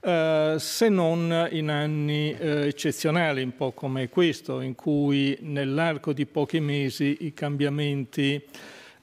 eh, 0.00 0.56
se 0.58 0.88
non 0.88 1.48
in 1.50 1.70
anni 1.70 2.36
eh, 2.38 2.66
eccezionali, 2.66 3.42
un 3.42 3.56
po' 3.56 3.72
come 3.72 4.08
questo, 4.08 4.60
in 4.60 4.74
cui 4.74 5.36
nell'arco 5.40 6.12
di 6.12 6.26
pochi 6.26 6.60
mesi 6.60 7.18
i 7.20 7.32
cambiamenti 7.32 8.42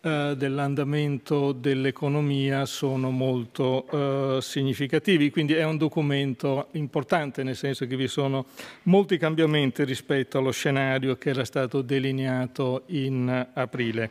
eh, 0.06 0.34
dell'andamento 0.36 1.54
dell'economia 1.54 2.66
sono 2.66 3.10
molto 3.10 3.88
eh, 3.90 4.42
significativi, 4.42 5.30
quindi 5.30 5.54
è 5.54 5.64
un 5.64 5.78
documento 5.78 6.68
importante 6.72 7.42
nel 7.42 7.56
senso 7.56 7.88
che 7.88 7.96
vi 7.96 8.10
sono 8.10 8.48
molti 8.84 9.18
cambiamenti 9.18 9.86
rispetto 9.86 10.38
allo 10.38 10.52
scenario 10.52 11.16
che 11.16 11.30
era 11.30 11.46
stato 11.46 11.82
delineato 11.82 12.84
in 12.88 13.48
aprile. 13.54 14.10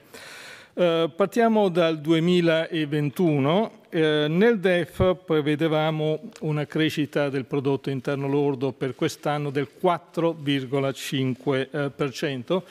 Eh, 0.74 1.10
partiamo 1.14 1.68
dal 1.68 2.00
2021. 2.00 3.80
Eh, 3.90 4.24
nel 4.30 4.58
DEF 4.58 5.16
prevedevamo 5.26 6.30
una 6.40 6.64
crescita 6.64 7.28
del 7.28 7.44
prodotto 7.44 7.90
interno 7.90 8.26
lordo 8.26 8.72
per 8.72 8.94
quest'anno 8.94 9.50
del 9.50 9.68
4,5%. 9.78 12.62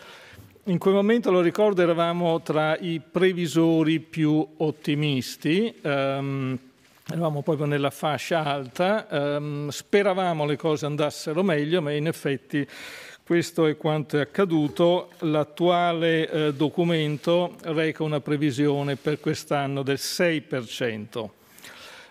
In 0.66 0.78
quel 0.78 0.94
momento, 0.94 1.32
lo 1.32 1.42
ricordo, 1.42 1.82
eravamo 1.82 2.40
tra 2.44 2.78
i 2.78 3.02
previsori 3.02 4.00
più 4.00 4.48
ottimisti, 4.58 5.74
um, 5.82 6.56
eravamo 7.10 7.42
proprio 7.42 7.66
nella 7.66 7.90
fascia 7.90 8.44
alta, 8.44 9.08
um, 9.10 9.70
speravamo 9.70 10.46
le 10.46 10.58
cose 10.58 10.86
andassero 10.86 11.42
meglio, 11.42 11.82
ma 11.82 11.92
in 11.94 12.06
effetti 12.06 12.68
questo 13.24 13.66
è 13.66 13.76
quanto 13.76 14.18
è 14.18 14.22
accaduto. 14.22 15.10
L'attuale 15.22 16.30
eh, 16.30 16.54
documento 16.54 17.56
reca 17.64 18.04
una 18.04 18.20
previsione 18.20 18.98
per 18.98 19.20
quest'anno 19.20 19.82
del 19.82 19.98
6%. 20.00 21.41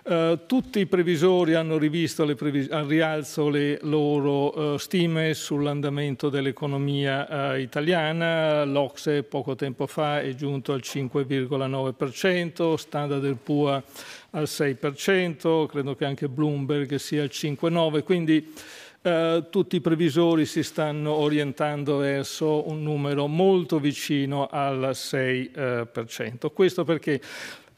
Uh, 0.02 0.46
tutti 0.46 0.80
i 0.80 0.86
previsori 0.86 1.52
hanno 1.52 1.76
rivisto 1.76 2.24
previs- 2.34 2.70
al 2.70 2.86
rialzo 2.86 3.50
le 3.50 3.78
loro 3.82 4.72
uh, 4.72 4.76
stime 4.78 5.34
sull'andamento 5.34 6.30
dell'economia 6.30 7.52
uh, 7.52 7.58
italiana. 7.58 8.64
L'Ocse 8.64 9.24
poco 9.24 9.54
tempo 9.56 9.86
fa 9.86 10.22
è 10.22 10.34
giunto 10.34 10.72
al 10.72 10.80
5,9%, 10.82 12.76
Standard 12.76 13.36
PUA 13.36 13.82
al 14.30 14.44
6%, 14.44 15.66
credo 15.66 15.94
che 15.94 16.06
anche 16.06 16.28
Bloomberg 16.28 16.94
sia 16.94 17.20
al 17.22 17.30
5,9%, 17.30 18.02
quindi 18.02 18.54
tutti 19.02 19.76
i 19.76 19.80
previsori 19.80 20.44
si 20.44 20.62
stanno 20.62 21.12
orientando 21.12 21.96
verso 21.96 22.68
un 22.68 22.82
numero 22.82 23.26
molto 23.28 23.78
vicino 23.78 24.46
al 24.46 24.90
6%. 24.92 26.52
Questo 26.52 26.84
perché 26.84 27.18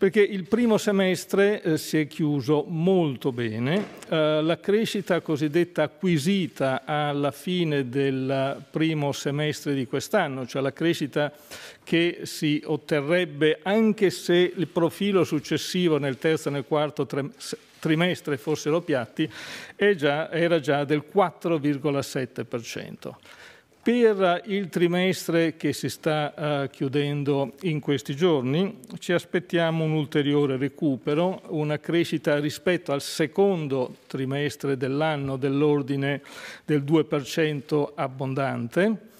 perché 0.02 0.20
il 0.20 0.48
primo 0.48 0.78
semestre 0.78 1.62
eh, 1.62 1.78
si 1.78 1.96
è 1.96 2.08
chiuso 2.08 2.64
molto 2.66 3.30
bene, 3.30 3.86
eh, 4.08 4.42
la 4.42 4.58
crescita 4.58 5.20
cosiddetta 5.20 5.84
acquisita 5.84 6.82
alla 6.84 7.30
fine 7.30 7.88
del 7.88 8.64
primo 8.68 9.12
semestre 9.12 9.74
di 9.74 9.86
quest'anno, 9.86 10.44
cioè 10.44 10.60
la 10.60 10.72
crescita 10.72 11.32
che 11.84 12.22
si 12.24 12.60
otterrebbe 12.64 13.60
anche 13.62 14.10
se 14.10 14.52
il 14.56 14.66
profilo 14.66 15.22
successivo 15.22 15.98
nel 15.98 16.18
terzo 16.18 16.48
e 16.48 16.50
nel 16.50 16.64
quarto 16.64 17.06
trimestre 17.78 18.38
fossero 18.38 18.80
piatti, 18.80 19.30
già, 19.94 20.32
era 20.32 20.58
già 20.58 20.82
del 20.82 21.04
4,7%. 21.14 23.10
Per 23.82 24.42
il 24.46 24.68
trimestre 24.68 25.56
che 25.56 25.72
si 25.72 25.88
sta 25.88 26.32
uh, 26.36 26.70
chiudendo 26.70 27.54
in 27.62 27.80
questi 27.80 28.14
giorni 28.14 28.78
ci 28.98 29.12
aspettiamo 29.12 29.82
un 29.82 29.90
ulteriore 29.90 30.56
recupero, 30.56 31.42
una 31.48 31.80
crescita 31.80 32.38
rispetto 32.38 32.92
al 32.92 33.02
secondo 33.02 33.96
trimestre 34.06 34.76
dell'anno 34.76 35.36
dell'ordine 35.36 36.22
del 36.64 36.84
2% 36.84 37.88
abbondante 37.96 39.10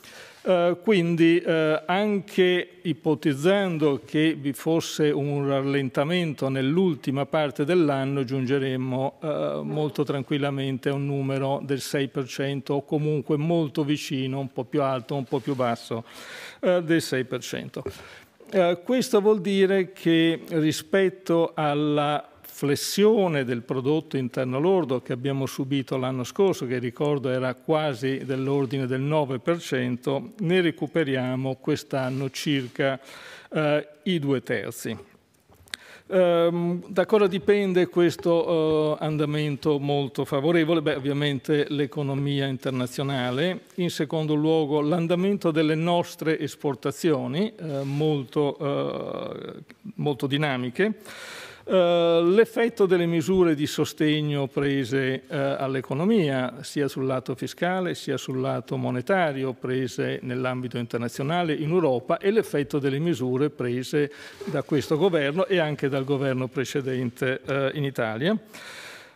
Uh, 0.45 0.77
quindi 0.83 1.41
uh, 1.45 1.83
anche 1.87 2.81
ipotizzando 2.83 4.01
che 4.05 4.35
vi 4.35 4.53
fosse 4.53 5.11
un 5.11 5.47
rallentamento 5.47 6.49
nell'ultima 6.49 7.27
parte 7.27 7.65
dell'anno 7.65 8.25
giungeremmo 8.25 9.19
uh, 9.21 9.63
molto 9.63 10.03
tranquillamente 10.03 10.89
a 10.89 10.95
un 10.95 11.07
numero 11.07 11.61
del 11.63 11.79
6% 11.79 12.73
o 12.73 12.85
comunque 12.85 13.37
molto 13.37 13.85
vicino, 13.85 14.41
un 14.41 14.53
po' 14.53 14.65
più 14.65 14.83
alto, 14.83 15.15
un 15.15 15.27
po' 15.27 15.39
più 15.39 15.55
basso 15.55 16.03
del 16.59 16.97
6%. 16.97 18.83
questo 18.83 19.21
vuol 19.21 19.41
dire 19.41 19.93
che 19.93 20.41
rispetto 20.49 21.53
alla 21.55 22.32
flessione 22.53 23.45
del 23.45 23.63
prodotto 23.63 24.19
interno 24.19 24.61
lordo 24.61 25.01
che 25.01 25.15
abbiamo 25.15 25.47
subito 25.47 25.97
l'anno 25.97 26.23
scorso, 26.23 26.67
che 26.67 26.79
ricordo 26.79 27.31
era 27.31 27.55
quasi 27.55 28.25
dell'ordine 28.25 28.87
del 28.87 29.01
9%, 29.01 30.31
ne 30.41 30.61
recuperiamo 30.61 31.57
quest'anno 31.57 32.31
circa 32.31 33.01
eh, 33.51 33.89
i 34.05 34.19
due 34.19 34.43
terzi. 34.43 34.97
Um, 36.05 36.85
da 36.89 37.07
cosa 37.07 37.27
dipende 37.27 37.87
questo 37.89 38.47
uh, 38.47 38.97
andamento 39.03 39.79
molto 39.79 40.27
favorevole? 40.27 40.83
Beh, 40.83 40.97
ovviamente 40.97 41.65
l'economia 41.71 42.47
internazionale, 42.47 43.63
in 43.77 43.89
secondo 43.89 44.35
luogo 44.35 44.83
l'andamento 44.83 45.51
delle 45.51 45.75
nostre 45.75 46.39
esportazioni, 46.39 47.51
uh, 47.59 47.83
molto, 47.85 48.57
uh, 48.63 49.63
molto 49.95 50.27
dinamiche, 50.27 50.99
Uh, 51.65 52.25
l'effetto 52.29 52.87
delle 52.87 53.07
misure 53.07 53.55
di 53.55 53.69
sostegno 53.69 54.49
prese 54.49 55.23
uh, 55.29 55.35
all'economia, 55.59 56.57
sia 56.63 56.89
sul 56.89 57.07
lato 57.07 57.37
fiscale 57.37 57.95
sia 57.95 58.17
sul 58.17 58.41
lato 58.41 58.77
monetario, 58.77 59.53
prese 59.53 60.19
nell'ambito 60.23 60.77
internazionale 60.79 61.55
in 61.55 61.71
Europa, 61.71 62.19
e 62.19 62.33
l'effetto 62.33 62.81
delle 62.81 62.99
misure 62.99 63.51
prese 63.51 64.11
da 64.47 64.65
questo 64.65 64.97
governo 64.97 65.47
e 65.47 65.59
anche 65.59 65.89
dal 65.89 66.05
governo 66.05 66.49
precedente 66.49 67.41
uh, 67.47 67.77
in 67.77 67.85
Italia. 67.85 68.37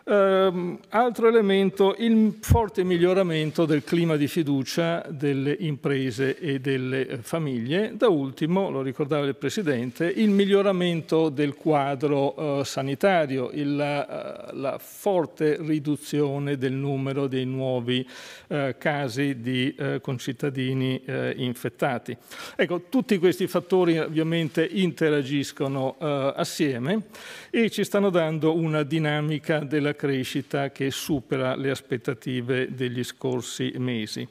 Um, 0.08 0.78
altro 0.90 1.26
elemento, 1.26 1.96
il 1.98 2.36
forte 2.40 2.84
miglioramento 2.84 3.64
del 3.64 3.82
clima 3.82 4.14
di 4.14 4.28
fiducia 4.28 5.04
delle 5.08 5.56
imprese 5.58 6.38
e 6.38 6.60
delle 6.60 7.18
famiglie. 7.22 7.90
Da 7.96 8.06
ultimo, 8.06 8.70
lo 8.70 8.82
ricordava 8.82 9.26
il 9.26 9.34
Presidente, 9.34 10.06
il 10.06 10.30
miglioramento 10.30 11.28
del 11.28 11.56
quadro 11.56 12.40
uh, 12.40 12.62
sanitario, 12.62 13.50
il, 13.52 13.72
uh, 13.72 14.56
la 14.56 14.78
forte 14.78 15.56
riduzione 15.58 16.56
del 16.56 16.74
numero 16.74 17.26
dei 17.26 17.44
nuovi 17.44 18.06
uh, 18.46 18.76
casi 18.78 19.40
di 19.40 19.74
concittadini 20.00 21.02
infettati. 21.36 22.16
Ecco, 22.54 22.82
tutti 22.88 23.18
questi 23.18 23.48
fattori 23.48 23.98
ovviamente 23.98 24.64
interagiscono 24.64 25.96
assieme 25.98 27.02
e 27.50 27.70
ci 27.70 27.82
stanno 27.84 28.10
dando 28.10 28.54
una 28.54 28.82
dinamica 28.82 29.58
della 29.60 29.94
crescita 29.96 30.70
che 30.70 30.90
supera 30.92 31.56
le 31.56 31.70
aspettative 31.70 32.68
degli 32.70 33.02
scorsi 33.02 33.72
mesi. 33.78 34.28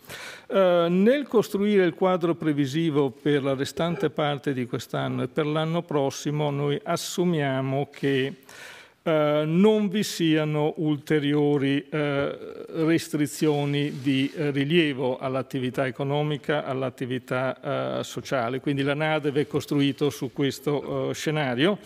Uh, 0.48 0.88
nel 0.88 1.28
costruire 1.28 1.84
il 1.84 1.94
quadro 1.94 2.36
previsivo 2.36 3.10
per 3.10 3.44
la 3.44 3.54
restante 3.56 4.10
parte 4.10 4.54
di 4.54 4.66
quest'anno 4.66 5.24
e 5.24 5.28
per 5.28 5.46
l'anno 5.46 5.82
prossimo 5.82 6.50
noi 6.52 6.80
assumiamo 6.82 7.90
che 7.92 8.34
Uh, 9.06 9.44
non 9.46 9.88
vi 9.88 10.02
siano 10.02 10.74
ulteriori 10.78 11.78
uh, 11.92 11.98
restrizioni 12.88 14.00
di 14.02 14.32
uh, 14.34 14.50
rilievo 14.50 15.20
all'attività 15.20 15.86
economica, 15.86 16.66
all'attività 16.66 18.02
sociale. 18.02 18.60
Quindi 18.60 18.82
la 18.82 18.96
NADEV 18.96 19.38
è 19.38 19.46
costruito 19.46 20.10
su 20.10 20.34
questo 20.34 21.14
scenario. 21.14 21.78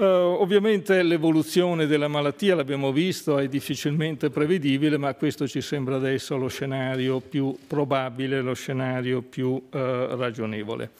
Uh, 0.00 0.40
ovviamente 0.40 1.02
l'evoluzione 1.02 1.86
della 1.86 2.08
malattia, 2.08 2.54
l'abbiamo 2.54 2.90
visto, 2.90 3.36
è 3.36 3.48
difficilmente 3.48 4.30
prevedibile, 4.30 4.96
ma 4.96 5.12
questo 5.12 5.46
ci 5.46 5.60
sembra 5.60 5.96
adesso 5.96 6.38
lo 6.38 6.48
scenario 6.48 7.20
più 7.20 7.54
probabile, 7.66 8.40
lo 8.40 8.54
scenario 8.54 9.20
più 9.20 9.48
uh, 9.48 9.60
ragionevole. 9.70 10.92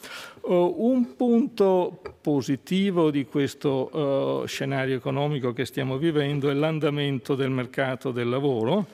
Uh, 0.42 0.74
un 0.80 1.16
punto 1.16 2.02
positivo 2.20 3.10
di 3.10 3.24
questo 3.24 4.44
scenario 4.46 4.96
economico 4.96 5.54
che 5.54 5.64
stiamo 5.64 5.96
vivendo 5.96 6.50
è 6.50 6.52
l'andamento 6.52 7.34
del 7.34 7.48
mercato 7.48 8.10
del 8.10 8.28
lavoro 8.28 8.86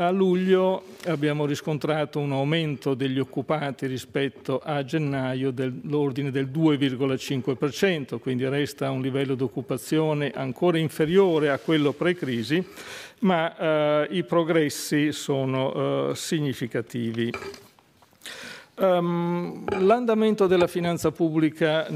a 0.00 0.10
luglio 0.10 0.82
abbiamo 1.06 1.44
riscontrato 1.44 2.20
un 2.20 2.32
aumento 2.32 2.94
degli 2.94 3.18
occupati 3.18 3.86
rispetto 3.86 4.58
a 4.58 4.82
gennaio 4.82 5.50
dell'ordine 5.50 6.30
del 6.30 6.46
2,5%, 6.46 8.18
quindi 8.18 8.48
resta 8.48 8.90
un 8.90 9.02
livello 9.02 9.34
di 9.34 9.42
occupazione 9.42 10.30
ancora 10.34 10.78
inferiore 10.78 11.50
a 11.50 11.58
quello 11.58 11.92
pre-crisi, 11.92 12.64
ma 13.20 14.06
eh, 14.06 14.08
i 14.12 14.24
progressi 14.24 15.12
sono 15.12 16.10
eh, 16.10 16.14
significativi. 16.14 17.30
Um, 18.80 19.62
l'andamento 19.84 20.46
della 20.46 20.66
finanza 20.66 21.10
pubblica 21.10 21.86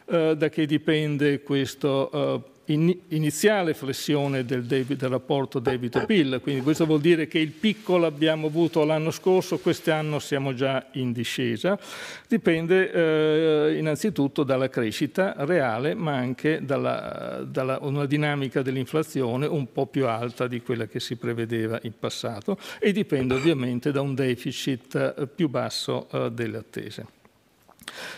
Uh, 0.05 0.35
da 0.35 0.47
che 0.49 0.65
dipende 0.65 1.41
questo 1.41 2.09
uh, 2.13 2.41
iniziale 2.67 3.73
flessione 3.73 4.45
del, 4.45 4.63
debito, 4.63 5.01
del 5.01 5.09
rapporto 5.09 5.59
debito-PIL, 5.59 6.39
quindi 6.41 6.61
questo 6.61 6.85
vuol 6.85 7.01
dire 7.01 7.27
che 7.27 7.39
il 7.39 7.51
picco 7.51 7.97
l'abbiamo 7.97 8.47
avuto 8.47 8.83
l'anno 8.83 9.11
scorso, 9.11 9.59
quest'anno 9.59 10.19
siamo 10.19 10.53
già 10.53 10.87
in 10.93 11.11
discesa, 11.11 11.79
dipende 12.27 12.91
eh, 12.91 13.77
innanzitutto 13.77 14.43
dalla 14.43 14.69
crescita 14.69 15.33
reale 15.37 15.93
ma 15.93 16.15
anche 16.15 16.59
dalla 16.63 17.45
una 17.81 18.05
dinamica 18.05 18.61
dell'inflazione 18.61 19.45
un 19.45 19.71
po' 19.71 19.85
più 19.85 20.07
alta 20.07 20.47
di 20.47 20.61
quella 20.61 20.87
che 20.87 20.99
si 20.99 21.15
prevedeva 21.15 21.79
in 21.83 21.93
passato 21.97 22.57
e 22.79 22.91
dipende 22.91 23.33
ovviamente 23.33 23.91
da 23.91 24.01
un 24.01 24.15
deficit 24.15 25.15
eh, 25.17 25.27
più 25.27 25.49
basso 25.49 26.07
eh, 26.11 26.31
delle 26.31 26.57
attese. 26.57 27.16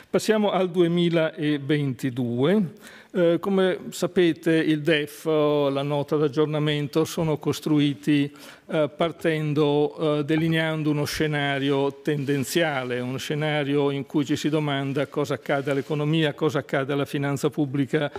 Passiamo 0.09 0.51
al 0.51 0.71
2022. 0.71 2.97
Eh, 3.11 3.37
come 3.39 3.79
sapete 3.89 4.55
il 4.55 4.81
DEF, 4.81 5.25
la 5.25 5.81
nota 5.81 6.15
d'aggiornamento, 6.15 7.05
sono 7.05 7.37
costruiti 7.37 8.31
eh, 8.67 8.89
partendo, 8.95 10.19
eh, 10.19 10.25
delineando 10.25 10.91
uno 10.91 11.05
scenario 11.05 12.01
tendenziale, 12.03 12.99
uno 12.99 13.17
scenario 13.17 13.89
in 13.89 14.05
cui 14.05 14.25
ci 14.25 14.35
si 14.35 14.49
domanda 14.49 15.07
cosa 15.07 15.33
accade 15.33 15.71
all'economia, 15.71 16.33
cosa 16.33 16.59
accade 16.59 16.93
alla 16.93 17.05
finanza 17.05 17.49
pubblica 17.49 18.11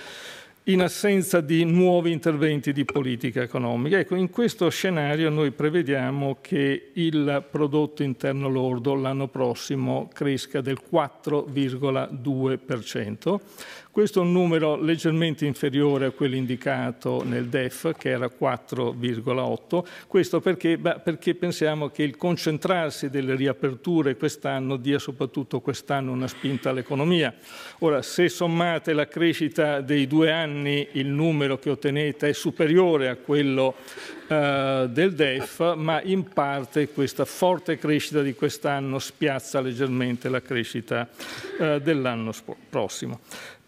in 0.65 0.83
assenza 0.83 1.41
di 1.41 1.65
nuovi 1.65 2.13
interventi 2.13 2.71
di 2.73 2.85
politica 2.85 3.41
economica. 3.43 3.99
Ecco, 3.99 4.15
in 4.15 4.29
questo 4.31 4.69
scenario 4.69 5.31
noi 5.31 5.53
prevediamo 5.53 6.37
che 6.41 6.91
il 6.93 7.47
prodotto 7.51 8.03
interno 8.03 8.49
lordo 8.49 8.95
l'anno 8.95 9.29
prossimo 9.29 10.11
cresca 10.13 10.61
del 10.61 10.83
4,2%, 10.91 13.41
questo 13.91 14.21
è 14.21 14.23
un 14.23 14.31
numero 14.31 14.77
leggermente 14.77 15.47
inferiore 15.47 16.07
a 16.07 16.11
quello 16.11 16.37
indicato 16.37 17.25
nel 17.25 17.47
DEF, 17.47 17.97
che 17.97 18.11
era 18.11 18.27
4,8. 18.27 19.85
Questo 20.07 20.41
perché? 20.41 20.79
Beh, 20.79 21.01
perché 21.03 21.35
pensiamo 21.35 21.89
che 21.89 22.05
il 22.05 22.17
concentrarsi 22.17 23.11
delle 23.11 23.35
riaperture 23.35 24.17
quest'anno 24.17 24.77
dia 24.77 25.01
soprattutto 25.01 25.61
quest'anno 25.61 26.13
una 26.13 26.29
spinta 26.29 26.71
all'economia. 26.71 27.35
Ora, 27.81 28.01
se 28.03 28.29
sommate 28.29 28.93
la 28.93 29.09
crescita 29.09 29.81
dei 29.81 30.07
due 30.07 30.31
anni, 30.31 30.87
il 30.93 31.09
numero 31.09 31.59
che 31.59 31.71
ottenete 31.71 32.29
è 32.29 32.33
superiore 32.33 33.09
a 33.09 33.17
quello 33.17 33.75
eh, 34.29 34.87
del 34.89 35.15
DEF, 35.15 35.75
ma 35.75 36.01
in 36.03 36.29
parte 36.29 36.91
questa 36.91 37.25
forte 37.25 37.77
crescita 37.77 38.23
di 38.23 38.35
quest'anno 38.35 39.01
spiazza 39.01 39.61
leggermente 39.61 40.29
la 40.29 40.41
crescita 40.41 41.09
eh, 41.59 41.81
dell'anno 41.83 42.33
prossimo. 42.69 43.19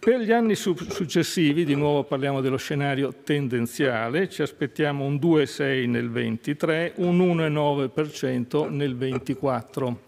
Per 0.04 0.18
gli 0.18 0.32
anni 0.32 0.56
successivi, 0.56 1.64
di 1.64 1.76
nuovo 1.76 2.02
parliamo 2.02 2.40
dello 2.40 2.56
scenario 2.56 3.14
tendenziale, 3.22 4.28
ci 4.28 4.42
aspettiamo 4.42 5.04
un 5.04 5.14
2,6 5.14 5.88
nel 5.88 6.10
23, 6.10 6.94
un 6.96 7.20
1,9% 7.20 8.68
nel 8.68 8.96
24. 8.96 10.00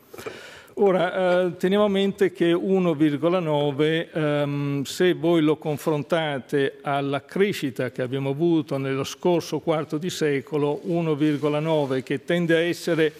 Ora, 0.78 1.44
eh, 1.44 1.56
teniamo 1.56 1.84
a 1.84 1.88
mente 1.88 2.32
che 2.32 2.52
1,9, 2.52 4.08
ehm, 4.12 4.82
se 4.82 5.12
voi 5.12 5.42
lo 5.42 5.58
confrontate 5.58 6.78
alla 6.82 7.24
crescita 7.24 7.92
che 7.92 8.02
abbiamo 8.02 8.30
avuto 8.30 8.76
nello 8.78 9.04
scorso 9.04 9.60
quarto 9.60 9.96
di 9.96 10.10
secolo, 10.10 10.80
1,9 10.86 12.02
che 12.02 12.24
tende 12.24 12.56
a 12.56 12.58
essere 12.58 13.12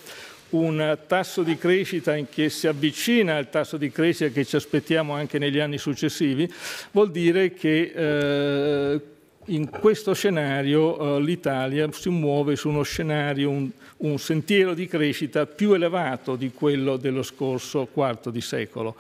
un 0.55 0.99
tasso 1.07 1.43
di 1.43 1.57
crescita 1.57 2.15
che 2.31 2.49
si 2.49 2.67
avvicina 2.67 3.37
al 3.37 3.51
tasso 3.51 3.77
di 3.77 3.91
crescita 3.91 4.31
che 4.31 4.45
ci 4.45 4.57
aspettiamo 4.57 5.13
anche 5.13 5.39
negli 5.39 5.59
anni 5.59 5.79
successivi, 5.79 6.51
vuol 6.93 7.11
dire 7.11 7.53
che 7.53 7.93
eh, 7.95 9.01
in 9.47 9.69
questo 9.69 10.15
scenario 10.15 11.17
eh, 11.17 11.21
l'Italia 11.21 11.91
si 11.93 12.09
muove 12.09 12.57
su 12.57 12.69
uno 12.69 12.83
scenario, 12.83 13.51
un, 13.51 13.69
un, 13.99 14.19
sentiero 14.19 14.75
di 14.75 14.87
crescita 14.87 15.47
più 15.47 15.73
elevato 15.73 16.37
di 16.37 16.53
quello 16.53 16.97
dello 16.97 17.23
scorso 17.23 17.89
quarto 17.93 18.31
di 18.31 18.41
secolo. 18.41 18.97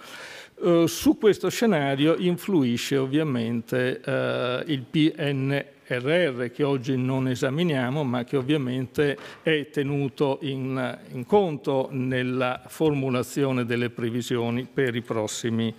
Uh, 0.57 0.87
su 0.87 1.19
questo 1.19 1.49
scenario 1.51 2.14
influisce 2.17 2.97
ovviamente 2.97 4.01
uh, 4.05 4.71
il 4.71 4.85
PNR 4.88 5.73
RR 5.87 6.51
che 6.51 6.62
oggi 6.62 6.97
non 6.97 7.29
esaminiamo 7.29 8.05
ma 8.05 8.25
che 8.25 8.37
ovviamente 8.37 9.16
è 9.42 9.68
tenuto 9.70 10.38
in, 10.42 10.99
in 11.12 11.27
conto 11.27 11.88
nella 11.92 12.62
formulazione 12.66 13.64
delle 13.64 13.90
previsioni 13.90 14.66
per 14.73 14.94
i 14.94 15.03
prossimi 15.03 15.75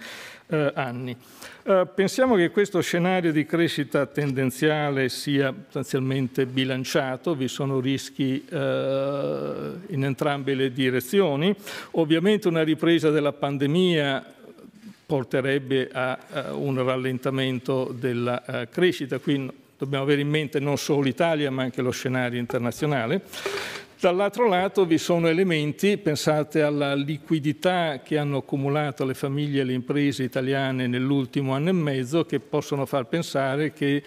eh, 0.48 0.72
anni. 0.76 1.16
Eh, 1.64 1.88
pensiamo 1.94 2.36
che 2.36 2.52
questo 2.52 2.80
scenario 2.82 3.32
di 3.32 3.46
crescita 3.46 4.06
tendenziale 4.06 5.10
sia 5.10 5.52
sostanzialmente 5.52 6.46
bilanciato, 6.46 7.34
vi 7.34 7.48
sono 7.48 7.80
rischi 7.80 8.46
eh, 8.48 9.72
in 9.88 10.04
entrambe 10.04 10.54
le 10.54 10.72
direzioni. 10.72 11.56
Ovviamente 11.92 12.48
una 12.48 12.64
ripresa 12.64 13.10
della 13.10 13.34
pandemia 13.34 14.34
porterebbe 15.06 15.90
a, 15.92 16.18
a 16.32 16.54
un 16.54 16.84
rallentamento 16.84 17.94
della 17.98 18.44
uh, 18.46 18.54
crescita, 18.72 19.20
qui 19.20 19.64
dobbiamo 19.78 20.04
avere 20.04 20.22
in 20.22 20.30
mente 20.30 20.60
non 20.60 20.78
solo 20.78 21.02
l'Italia 21.02 21.52
ma 21.52 21.64
anche 21.64 21.82
lo 21.82 21.92
scenario 21.92 22.40
internazionale. 22.40 23.22
Dall'altro 23.98 24.48
lato 24.48 24.86
vi 24.86 24.98
sono 24.98 25.30
elementi, 25.30 25.98
pensate 25.98 26.62
alla 26.62 26.94
liquidità 26.94 28.02
che 28.04 28.18
hanno 28.18 28.38
accumulato 28.38 29.06
le 29.06 29.14
famiglie 29.14 29.62
e 29.62 29.64
le 29.64 29.74
imprese 29.74 30.22
italiane 30.22 30.86
nell'ultimo 30.86 31.54
anno 31.54 31.70
e 31.70 31.74
mezzo, 31.74 32.26
che 32.26 32.40
possono 32.40 32.86
far 32.86 33.08
pensare 33.08 33.74
che 33.74 34.04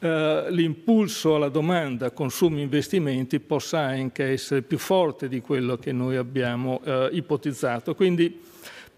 eh, 0.00 0.44
l'impulso 0.50 1.36
alla 1.36 1.48
domanda, 1.48 2.10
consumi, 2.10 2.62
investimenti 2.62 3.40
possa 3.40 3.78
anche 3.78 4.24
essere 4.24 4.62
più 4.62 4.76
forte 4.76 5.28
di 5.28 5.40
quello 5.40 5.76
che 5.76 5.92
noi 5.92 6.16
abbiamo 6.16 6.80
eh, 6.84 7.08
ipotizzato. 7.12 7.94
Quindi 7.94 8.40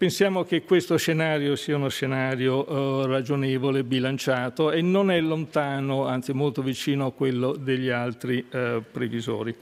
Pensiamo 0.01 0.45
che 0.45 0.63
questo 0.63 0.97
scenario 0.97 1.55
sia 1.55 1.75
uno 1.75 1.87
scenario 1.87 2.65
eh, 2.65 3.05
ragionevole, 3.05 3.83
bilanciato 3.83 4.71
e 4.71 4.81
non 4.81 5.11
è 5.11 5.21
lontano, 5.21 6.07
anzi 6.07 6.33
molto 6.33 6.63
vicino 6.63 7.05
a 7.05 7.11
quello 7.11 7.51
degli 7.51 7.89
altri 7.89 8.43
eh, 8.49 8.81
previsori. 8.91 9.55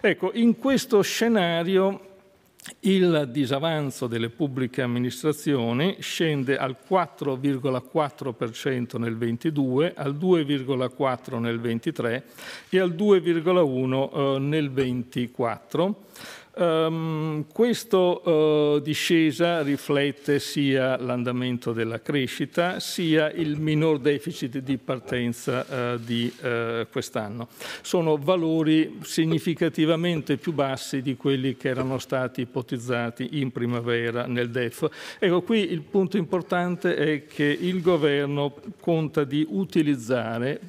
Ecco, 0.00 0.30
in 0.32 0.56
questo 0.56 1.02
scenario 1.02 2.12
il 2.80 3.28
disavanzo 3.30 4.06
delle 4.06 4.30
pubbliche 4.30 4.80
amministrazioni 4.80 5.96
scende 5.98 6.56
al 6.56 6.78
4,4% 6.88 8.98
nel 8.98 9.18
22, 9.18 9.92
al 9.94 10.14
2,4% 10.14 11.38
nel 11.38 11.60
23 11.60 12.24
e 12.70 12.78
al 12.78 12.92
2,1% 12.92 14.36
eh, 14.36 14.38
nel 14.38 14.70
24 14.70 16.04
Um, 16.56 17.46
questa 17.52 17.96
uh, 17.98 18.78
discesa 18.78 19.62
riflette 19.62 20.38
sia 20.38 20.96
l'andamento 20.96 21.72
della 21.72 22.00
crescita 22.00 22.78
sia 22.78 23.28
il 23.32 23.58
minor 23.58 23.98
deficit 23.98 24.58
di 24.58 24.78
partenza 24.78 25.66
uh, 25.94 25.98
di 25.98 26.32
uh, 26.42 26.86
quest'anno. 26.92 27.48
Sono 27.82 28.16
valori 28.18 29.00
significativamente 29.02 30.36
più 30.36 30.52
bassi 30.52 31.02
di 31.02 31.16
quelli 31.16 31.56
che 31.56 31.70
erano 31.70 31.98
stati 31.98 32.42
ipotizzati 32.42 33.40
in 33.40 33.50
primavera 33.50 34.26
nel 34.26 34.50
DEF. 34.50 35.16
Ecco, 35.18 35.42
qui 35.42 35.72
il 35.72 35.82
punto 35.82 36.18
importante 36.18 36.94
è 36.94 37.26
che 37.26 37.44
il 37.44 37.82
governo 37.82 38.54
conta 38.78 39.24
di 39.24 39.44
utilizzare 39.48 40.60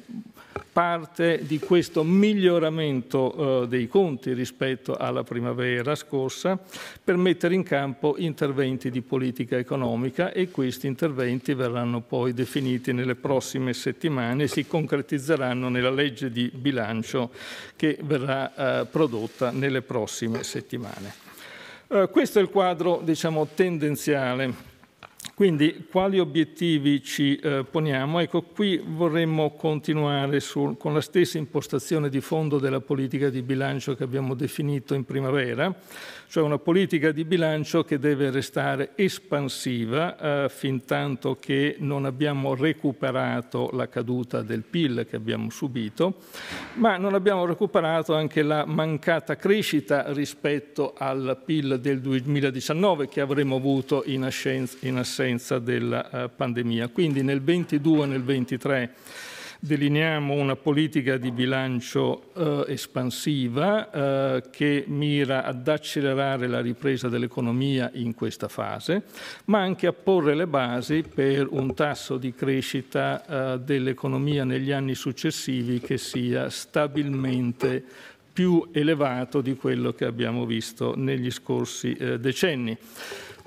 parte 0.75 1.39
di 1.43 1.57
questo 1.57 2.03
miglioramento 2.03 3.63
eh, 3.63 3.67
dei 3.69 3.87
conti 3.87 4.33
rispetto 4.33 4.97
alla 4.97 5.23
primavera 5.23 5.95
scorsa 5.95 6.59
per 7.01 7.15
mettere 7.15 7.55
in 7.55 7.63
campo 7.63 8.15
interventi 8.17 8.91
di 8.91 8.99
politica 8.99 9.57
economica 9.57 10.33
e 10.33 10.51
questi 10.51 10.87
interventi 10.87 11.53
verranno 11.53 12.01
poi 12.01 12.33
definiti 12.33 12.91
nelle 12.91 13.15
prossime 13.15 13.71
settimane 13.71 14.43
e 14.43 14.47
si 14.49 14.67
concretizzeranno 14.67 15.69
nella 15.69 15.91
legge 15.91 16.29
di 16.29 16.51
bilancio 16.53 17.31
che 17.77 17.97
verrà 18.01 18.81
eh, 18.81 18.85
prodotta 18.85 19.51
nelle 19.51 19.81
prossime 19.81 20.43
settimane. 20.43 21.13
Eh, 21.87 22.09
questo 22.11 22.39
è 22.39 22.41
il 22.41 22.49
quadro 22.49 22.99
diciamo, 23.01 23.47
tendenziale 23.55 24.74
quindi 25.35 25.85
quali 25.91 26.17
obiettivi 26.17 27.03
ci 27.03 27.35
eh, 27.35 27.65
poniamo? 27.69 28.21
Ecco, 28.21 28.41
qui 28.41 28.81
vorremmo 28.81 29.51
continuare 29.51 30.39
su, 30.39 30.77
con 30.79 30.93
la 30.93 31.01
stessa 31.01 31.37
impostazione 31.37 32.07
di 32.07 32.21
fondo 32.21 32.57
della 32.57 32.79
politica 32.79 33.29
di 33.29 33.41
bilancio 33.41 33.95
che 33.95 34.05
abbiamo 34.05 34.33
definito 34.33 34.93
in 34.93 35.03
primavera, 35.03 35.75
cioè 36.27 36.41
una 36.41 36.57
politica 36.57 37.11
di 37.11 37.25
bilancio 37.25 37.83
che 37.83 37.99
deve 37.99 38.31
restare 38.31 38.91
espansiva 38.95 40.45
eh, 40.45 40.49
fin 40.49 40.85
tanto 40.85 41.35
che 41.37 41.75
non 41.79 42.05
abbiamo 42.05 42.55
recuperato 42.55 43.71
la 43.73 43.89
caduta 43.89 44.41
del 44.41 44.63
PIL 44.63 45.05
che 45.05 45.17
abbiamo 45.17 45.49
subito, 45.49 46.21
ma 46.75 46.95
non 46.95 47.13
abbiamo 47.13 47.45
recuperato 47.45 48.15
anche 48.15 48.41
la 48.41 48.65
mancata 48.65 49.35
crescita 49.35 50.13
rispetto 50.13 50.93
al 50.97 51.41
PIL 51.43 51.81
del 51.81 51.99
2019 51.99 53.09
che 53.09 53.19
avremmo 53.19 53.57
avuto 53.57 54.03
in, 54.05 54.23
ascenza, 54.23 54.77
in 54.87 54.95
assenza 54.95 55.23
della 55.59 56.09
uh, 56.11 56.29
pandemia. 56.35 56.89
Quindi 56.89 57.23
nel 57.23 57.41
22 57.41 58.03
e 58.03 58.07
nel 58.07 58.23
23 58.23 58.93
delineiamo 59.65 60.33
una 60.33 60.55
politica 60.55 61.17
di 61.17 61.31
bilancio 61.31 62.31
eh, 62.35 62.65
espansiva 62.67 63.89
eh, 63.89 64.43
che 64.51 64.83
mira 64.87 65.43
ad 65.43 65.67
accelerare 65.67 66.47
la 66.47 66.61
ripresa 66.61 67.09
dell'economia 67.09 67.89
in 67.93 68.13
questa 68.13 68.47
fase, 68.47 69.03
ma 69.45 69.61
anche 69.61 69.87
a 69.87 69.93
porre 69.93 70.35
le 70.35 70.45
basi 70.45 71.03
per 71.03 71.47
un 71.49 71.73
tasso 71.73 72.17
di 72.17 72.33
crescita 72.35 73.25
eh, 73.55 73.59
dell'economia 73.59 74.43
negli 74.43 74.71
anni 74.71 74.93
successivi 74.93 75.79
che 75.79 75.97
sia 75.97 76.49
stabilmente 76.51 77.83
più 78.31 78.67
elevato 78.73 79.39
di 79.39 79.55
quello 79.55 79.93
che 79.93 80.05
abbiamo 80.05 80.45
visto 80.45 80.93
negli 80.95 81.31
scorsi 81.31 81.93
eh, 81.93 82.19
decenni. 82.19 82.77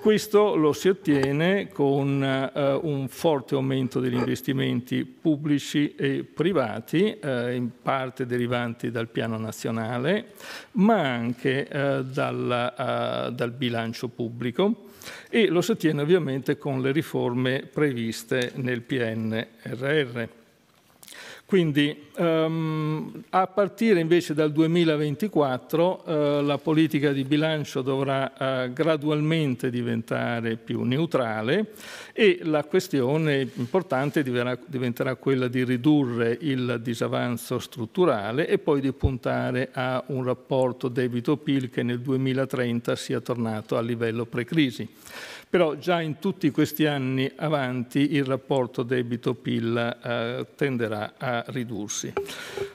Questo 0.00 0.54
lo 0.54 0.72
si 0.72 0.88
ottiene 0.88 1.66
con 1.72 2.22
eh, 2.22 2.78
un 2.82 3.08
forte 3.08 3.56
aumento 3.56 3.98
degli 3.98 4.14
investimenti 4.14 5.04
pubblici 5.04 5.96
e 5.96 6.22
privati, 6.22 7.18
eh, 7.18 7.56
in 7.56 7.70
parte 7.82 8.24
derivanti 8.24 8.92
dal 8.92 9.08
piano 9.08 9.36
nazionale, 9.38 10.34
ma 10.72 11.00
anche 11.00 11.66
eh, 11.66 12.04
dalla, 12.04 13.26
eh, 13.26 13.32
dal 13.32 13.50
bilancio 13.50 14.06
pubblico 14.06 14.86
e 15.28 15.48
lo 15.48 15.60
si 15.60 15.72
ottiene 15.72 16.00
ovviamente 16.00 16.58
con 16.58 16.80
le 16.80 16.92
riforme 16.92 17.68
previste 17.70 18.52
nel 18.54 18.82
PNRR. 18.82 20.28
Quindi 21.48 21.96
um, 22.18 23.22
a 23.30 23.46
partire 23.46 24.00
invece 24.00 24.34
dal 24.34 24.52
2024 24.52 26.02
uh, 26.04 26.42
la 26.42 26.58
politica 26.58 27.10
di 27.10 27.24
bilancio 27.24 27.80
dovrà 27.80 28.66
uh, 28.66 28.70
gradualmente 28.70 29.70
diventare 29.70 30.56
più 30.56 30.82
neutrale 30.82 31.72
e 32.12 32.40
la 32.42 32.64
questione 32.64 33.48
importante 33.54 34.22
diventerà, 34.22 34.58
diventerà 34.66 35.14
quella 35.14 35.48
di 35.48 35.64
ridurre 35.64 36.36
il 36.38 36.80
disavanzo 36.82 37.58
strutturale 37.58 38.46
e 38.46 38.58
poi 38.58 38.82
di 38.82 38.92
puntare 38.92 39.70
a 39.72 40.04
un 40.08 40.24
rapporto 40.24 40.88
debito-PIL 40.88 41.70
che 41.70 41.82
nel 41.82 42.00
2030 42.00 42.94
sia 42.94 43.20
tornato 43.20 43.78
a 43.78 43.80
livello 43.80 44.26
pre-crisi. 44.26 44.86
Però 45.50 45.76
già 45.76 46.02
in 46.02 46.18
tutti 46.18 46.50
questi 46.50 46.84
anni 46.84 47.30
avanti 47.36 48.14
il 48.14 48.24
rapporto 48.24 48.82
debito-PIL 48.82 49.98
eh, 50.04 50.46
tenderà 50.54 51.14
a 51.16 51.42
ridursi. 51.48 52.12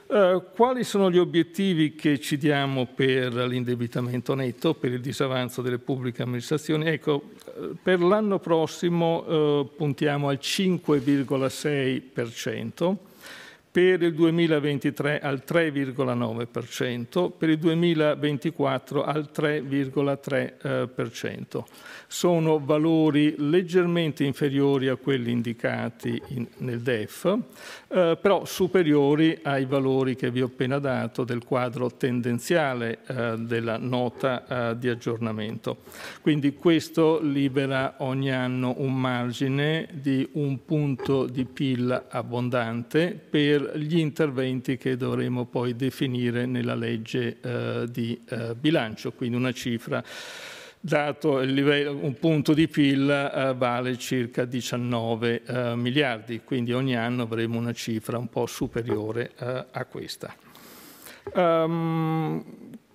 Eh, 0.06 0.42
quali 0.54 0.82
sono 0.82 1.08
gli 1.10 1.18
obiettivi 1.18 1.94
che 1.94 2.18
ci 2.18 2.36
diamo 2.36 2.86
per 2.86 3.32
l'indebitamento 3.34 4.34
netto, 4.34 4.74
per 4.74 4.90
il 4.92 5.00
disavanzo 5.00 5.62
delle 5.62 5.78
pubbliche 5.78 6.22
amministrazioni? 6.22 6.86
Ecco, 6.86 7.30
eh, 7.46 7.70
per 7.80 8.00
l'anno 8.00 8.40
prossimo 8.40 9.24
eh, 9.26 9.68
puntiamo 9.76 10.28
al 10.28 10.40
5,6%, 10.40 12.96
per 13.74 14.02
il 14.02 14.14
2023 14.14 15.18
al 15.18 15.42
3,9%, 15.44 17.32
per 17.36 17.48
il 17.48 17.58
2024 17.58 19.02
al 19.02 19.28
3,3% 19.34 21.64
sono 22.14 22.60
valori 22.64 23.34
leggermente 23.38 24.22
inferiori 24.22 24.86
a 24.86 24.94
quelli 24.94 25.32
indicati 25.32 26.22
in, 26.28 26.46
nel 26.58 26.78
DEF, 26.78 27.36
eh, 27.88 28.16
però 28.20 28.44
superiori 28.44 29.36
ai 29.42 29.64
valori 29.64 30.14
che 30.14 30.30
vi 30.30 30.40
ho 30.40 30.46
appena 30.46 30.78
dato 30.78 31.24
del 31.24 31.42
quadro 31.42 31.90
tendenziale 31.90 33.00
eh, 33.08 33.34
della 33.38 33.78
nota 33.78 34.70
eh, 34.70 34.78
di 34.78 34.88
aggiornamento. 34.88 35.78
Quindi 36.20 36.54
questo 36.54 37.18
libera 37.20 37.96
ogni 37.98 38.30
anno 38.30 38.74
un 38.76 38.94
margine 38.94 39.88
di 39.92 40.28
un 40.34 40.64
punto 40.64 41.26
di 41.26 41.44
PIL 41.44 42.04
abbondante 42.10 43.20
per 43.28 43.63
gli 43.74 43.98
interventi 43.98 44.76
che 44.76 44.96
dovremo 44.96 45.46
poi 45.46 45.76
definire 45.76 46.46
nella 46.46 46.74
legge 46.74 47.38
eh, 47.40 47.86
di 47.90 48.20
eh, 48.28 48.54
bilancio, 48.54 49.12
quindi 49.12 49.36
una 49.36 49.52
cifra 49.52 50.02
dato 50.84 51.40
livello, 51.40 51.96
un 51.96 52.18
punto 52.18 52.52
di 52.52 52.68
PIL 52.68 53.08
eh, 53.08 53.54
vale 53.56 53.96
circa 53.96 54.44
19 54.44 55.42
eh, 55.42 55.74
miliardi, 55.76 56.42
quindi 56.44 56.74
ogni 56.74 56.94
anno 56.94 57.22
avremo 57.22 57.58
una 57.58 57.72
cifra 57.72 58.18
un 58.18 58.28
po' 58.28 58.44
superiore 58.44 59.32
eh, 59.38 59.64
a 59.70 59.84
questa. 59.86 60.34
Um, 61.32 62.44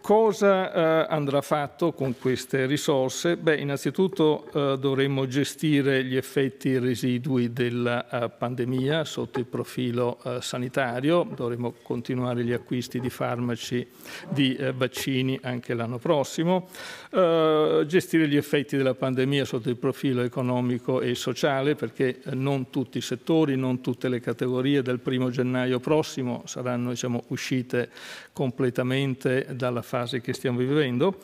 Cosa 0.10 0.74
eh, 0.74 1.06
andrà 1.08 1.40
fatto 1.42 1.94
con 1.94 2.18
queste 2.18 2.66
risorse? 2.66 3.38
Beh, 3.38 3.58
innanzitutto 3.58 4.48
eh, 4.52 4.80
dovremo 4.80 5.28
gestire 5.28 6.04
gli 6.04 6.16
effetti 6.16 6.80
residui 6.80 7.54
della 7.54 8.10
eh, 8.10 8.30
pandemia 8.32 9.06
sotto 9.06 9.38
il 9.38 9.46
profilo 9.46 10.18
eh, 10.24 10.42
sanitario, 10.42 11.30
dovremo 11.36 11.76
continuare 11.84 12.44
gli 12.44 12.54
acquisti 12.54 13.00
di 13.00 13.12
farmaci, 13.12 13.88
di 14.30 14.56
eh, 14.56 14.72
vaccini 14.72 15.40
anche 15.44 15.76
l'anno 15.76 16.00
prossimo, 16.00 16.70
eh, 17.12 17.84
gestire 17.86 18.28
gli 18.28 18.36
effetti 18.36 18.78
della 18.78 18.96
pandemia 18.96 19.46
sotto 19.46 19.70
il 19.70 19.78
profilo 19.78 20.24
economico 20.24 21.02
e 21.02 21.14
sociale 21.14 21.76
perché 21.76 22.22
non 22.32 22.72
tutti 22.72 22.98
i 22.98 23.02
settori, 23.02 23.56
non 23.56 23.80
tutte 23.80 24.10
le 24.10 24.20
categorie 24.20 24.82
del 24.82 24.98
primo 24.98 25.30
gennaio 25.30 25.80
prossimo 25.80 26.42
saranno 26.48 26.90
diciamo, 26.90 27.26
uscite 27.28 27.92
completamente 28.34 29.46
dalla 29.52 29.84
fase 29.84 29.98
fase 30.00 30.22
che 30.22 30.34
stiamo 30.34 30.60
vivendo. 30.60 31.18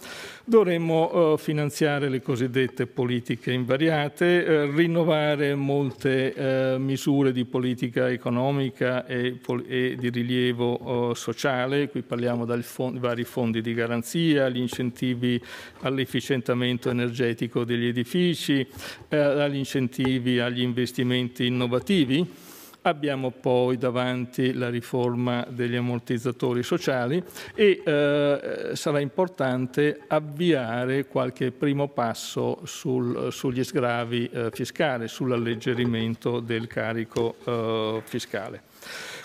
Dovremmo 0.43 1.33
eh, 1.33 1.37
finanziare 1.37 2.09
le 2.09 2.21
cosiddette 2.21 2.85
politiche 2.85 3.51
invariate, 3.51 4.45
eh, 4.45 4.71
rinnovare 4.71 5.55
molte 5.55 6.33
eh, 6.33 6.77
misure 6.77 7.31
di 7.31 7.45
politica 7.45 8.09
economica 8.09 9.05
e, 9.05 9.39
e 9.67 9.95
di 9.97 10.09
rilievo 10.09 11.11
eh, 11.11 11.15
sociale, 11.15 11.89
qui 11.89 12.01
parliamo 12.01 12.45
dai 12.45 12.63
vari 12.93 13.23
fondi 13.23 13.61
di 13.61 13.73
garanzia, 13.73 14.49
gli 14.49 14.59
incentivi 14.59 15.41
all'efficientamento 15.81 16.89
energetico 16.89 17.63
degli 17.63 17.87
edifici, 17.87 18.67
eh, 19.09 19.17
agli 19.17 19.57
incentivi 19.57 20.39
agli 20.39 20.61
investimenti 20.61 21.45
innovativi 21.45 22.53
Abbiamo 22.87 23.31
poi 23.31 23.77
davanti 23.77 24.53
la 24.53 24.69
riforma 24.69 25.43
degli 25.49 25.75
ammortizzatori 25.75 26.61
sociali 26.61 27.21
e 27.55 27.81
eh, 27.83 28.69
sarà 28.73 28.99
importante 28.99 30.01
avviare 30.05 31.07
qualche 31.07 31.49
primo 31.49 31.87
passo 31.87 32.59
sul, 32.65 33.31
sugli 33.31 33.63
sgravi 33.63 34.29
eh, 34.31 34.49
fiscali, 34.51 35.07
sull'alleggerimento 35.07 36.39
del 36.39 36.67
carico 36.67 37.37
eh, 37.43 38.01
fiscale. 38.03 38.61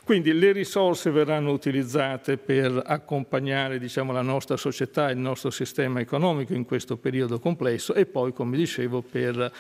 Quindi 0.05 0.33
le 0.33 0.53
risorse 0.53 1.11
verranno 1.11 1.53
utilizzate 1.53 2.39
per 2.39 2.83
accompagnare 2.83 3.79
diciamo, 3.79 4.11
la 4.11 4.23
nostra 4.23 4.57
società, 4.57 5.11
il 5.11 5.19
nostro 5.19 5.51
sistema 5.51 6.01
economico 6.01 6.55
in 6.55 6.65
questo 6.65 6.97
periodo 6.97 7.39
complesso 7.39 7.93
e 7.93 8.07
poi, 8.07 8.33
come 8.33 8.57
dicevo, 8.57 9.03
per 9.03 9.53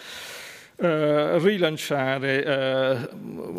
eh, 0.82 1.38
rilanciare 1.38 2.42
eh, 2.42 3.08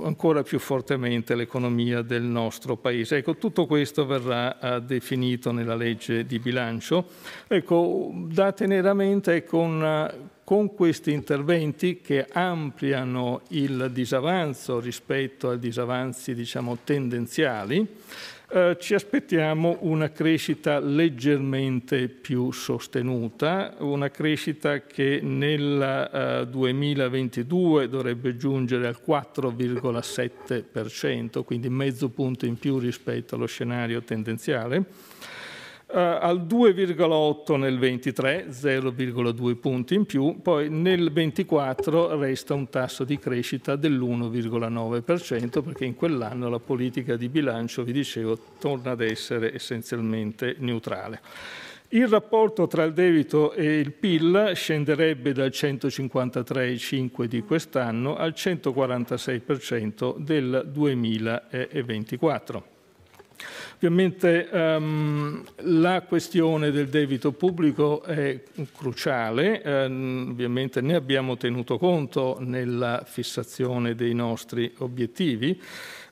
ancora 0.03 0.41
più 0.41 0.57
fortemente 0.57 1.35
l'economia 1.35 2.01
del 2.01 2.23
nostro 2.23 2.77
Paese. 2.77 3.17
Ecco, 3.17 3.35
tutto 3.37 3.67
questo 3.67 4.07
verrà 4.07 4.59
eh, 4.59 4.81
definito 4.81 5.51
nella 5.51 5.75
legge 5.75 6.25
di 6.25 6.39
bilancio. 6.39 7.05
Ecco, 7.47 8.11
da 8.25 8.51
tenere 8.53 8.89
a 8.89 8.95
mente 8.95 9.43
con, 9.43 10.11
con 10.43 10.73
questi 10.73 11.11
interventi 11.11 12.01
che 12.01 12.25
ampliano 12.31 13.41
il 13.49 13.91
disavanzo 13.91 14.79
rispetto 14.79 15.51
ai 15.51 15.59
disavanzi 15.59 16.33
diciamo, 16.33 16.79
tendenziali, 16.83 17.87
eh, 18.53 18.75
ci 18.79 18.93
aspettiamo 18.93 19.77
una 19.81 20.11
crescita 20.11 20.79
leggermente 20.79 22.07
più 22.09 22.51
sostenuta, 22.51 23.75
una 23.79 24.09
crescita 24.09 24.81
che 24.81 25.21
nel 25.21 26.09
eh, 26.13 26.45
2022 26.49 27.87
dovrebbe 27.87 28.35
giungere 28.35 28.87
al 28.87 28.99
4,7%, 29.05 31.43
quindi 31.43 31.69
mezzo 31.69 32.09
punto 32.09 32.45
in 32.45 32.59
più 32.59 32.77
rispetto 32.77 33.35
allo 33.35 33.45
scenario 33.45 34.01
tendenziale 34.01 34.83
al 35.93 36.45
2,8 36.45 37.57
nel 37.57 37.77
23, 37.77 38.47
0,2 38.49 39.55
punti 39.55 39.95
in 39.95 40.05
più, 40.05 40.41
poi 40.41 40.69
nel 40.69 41.11
24 41.11 42.17
resta 42.17 42.53
un 42.53 42.69
tasso 42.69 43.03
di 43.03 43.19
crescita 43.19 43.75
dell'1,9% 43.75 45.63
perché 45.63 45.85
in 45.85 45.95
quell'anno 45.95 46.49
la 46.49 46.59
politica 46.59 47.15
di 47.15 47.29
bilancio, 47.29 47.83
vi 47.83 47.91
dicevo, 47.91 48.37
torna 48.59 48.91
ad 48.91 49.01
essere 49.01 49.53
essenzialmente 49.53 50.55
neutrale. 50.59 51.19
Il 51.93 52.07
rapporto 52.07 52.67
tra 52.67 52.85
il 52.85 52.93
debito 52.93 53.51
e 53.51 53.79
il 53.79 53.91
PIL 53.91 54.53
scenderebbe 54.55 55.33
dal 55.33 55.49
153,5 55.49 57.25
di 57.25 57.41
quest'anno 57.41 58.15
al 58.15 58.31
146% 58.33 60.17
del 60.17 60.69
2024. 60.71 62.63
Ovviamente 63.83 64.47
um, 64.51 65.43
la 65.61 66.03
questione 66.03 66.69
del 66.69 66.87
debito 66.87 67.31
pubblico 67.31 68.03
è 68.03 68.39
cruciale, 68.77 69.59
um, 69.65 70.27
ovviamente 70.29 70.81
ne 70.81 70.93
abbiamo 70.93 71.35
tenuto 71.35 71.79
conto 71.79 72.37
nella 72.41 73.01
fissazione 73.03 73.95
dei 73.95 74.13
nostri 74.13 74.71
obiettivi. 74.77 75.59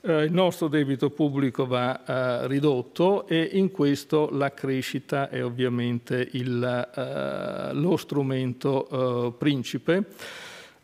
Uh, 0.00 0.22
il 0.22 0.32
nostro 0.32 0.66
debito 0.66 1.10
pubblico 1.10 1.64
va 1.64 2.40
uh, 2.42 2.46
ridotto 2.48 3.28
e 3.28 3.50
in 3.52 3.70
questo 3.70 4.30
la 4.32 4.52
crescita 4.52 5.28
è 5.28 5.44
ovviamente 5.44 6.28
il, 6.32 6.88
uh, 6.96 7.72
lo 7.78 7.96
strumento 7.96 9.36
principe. 9.38 10.06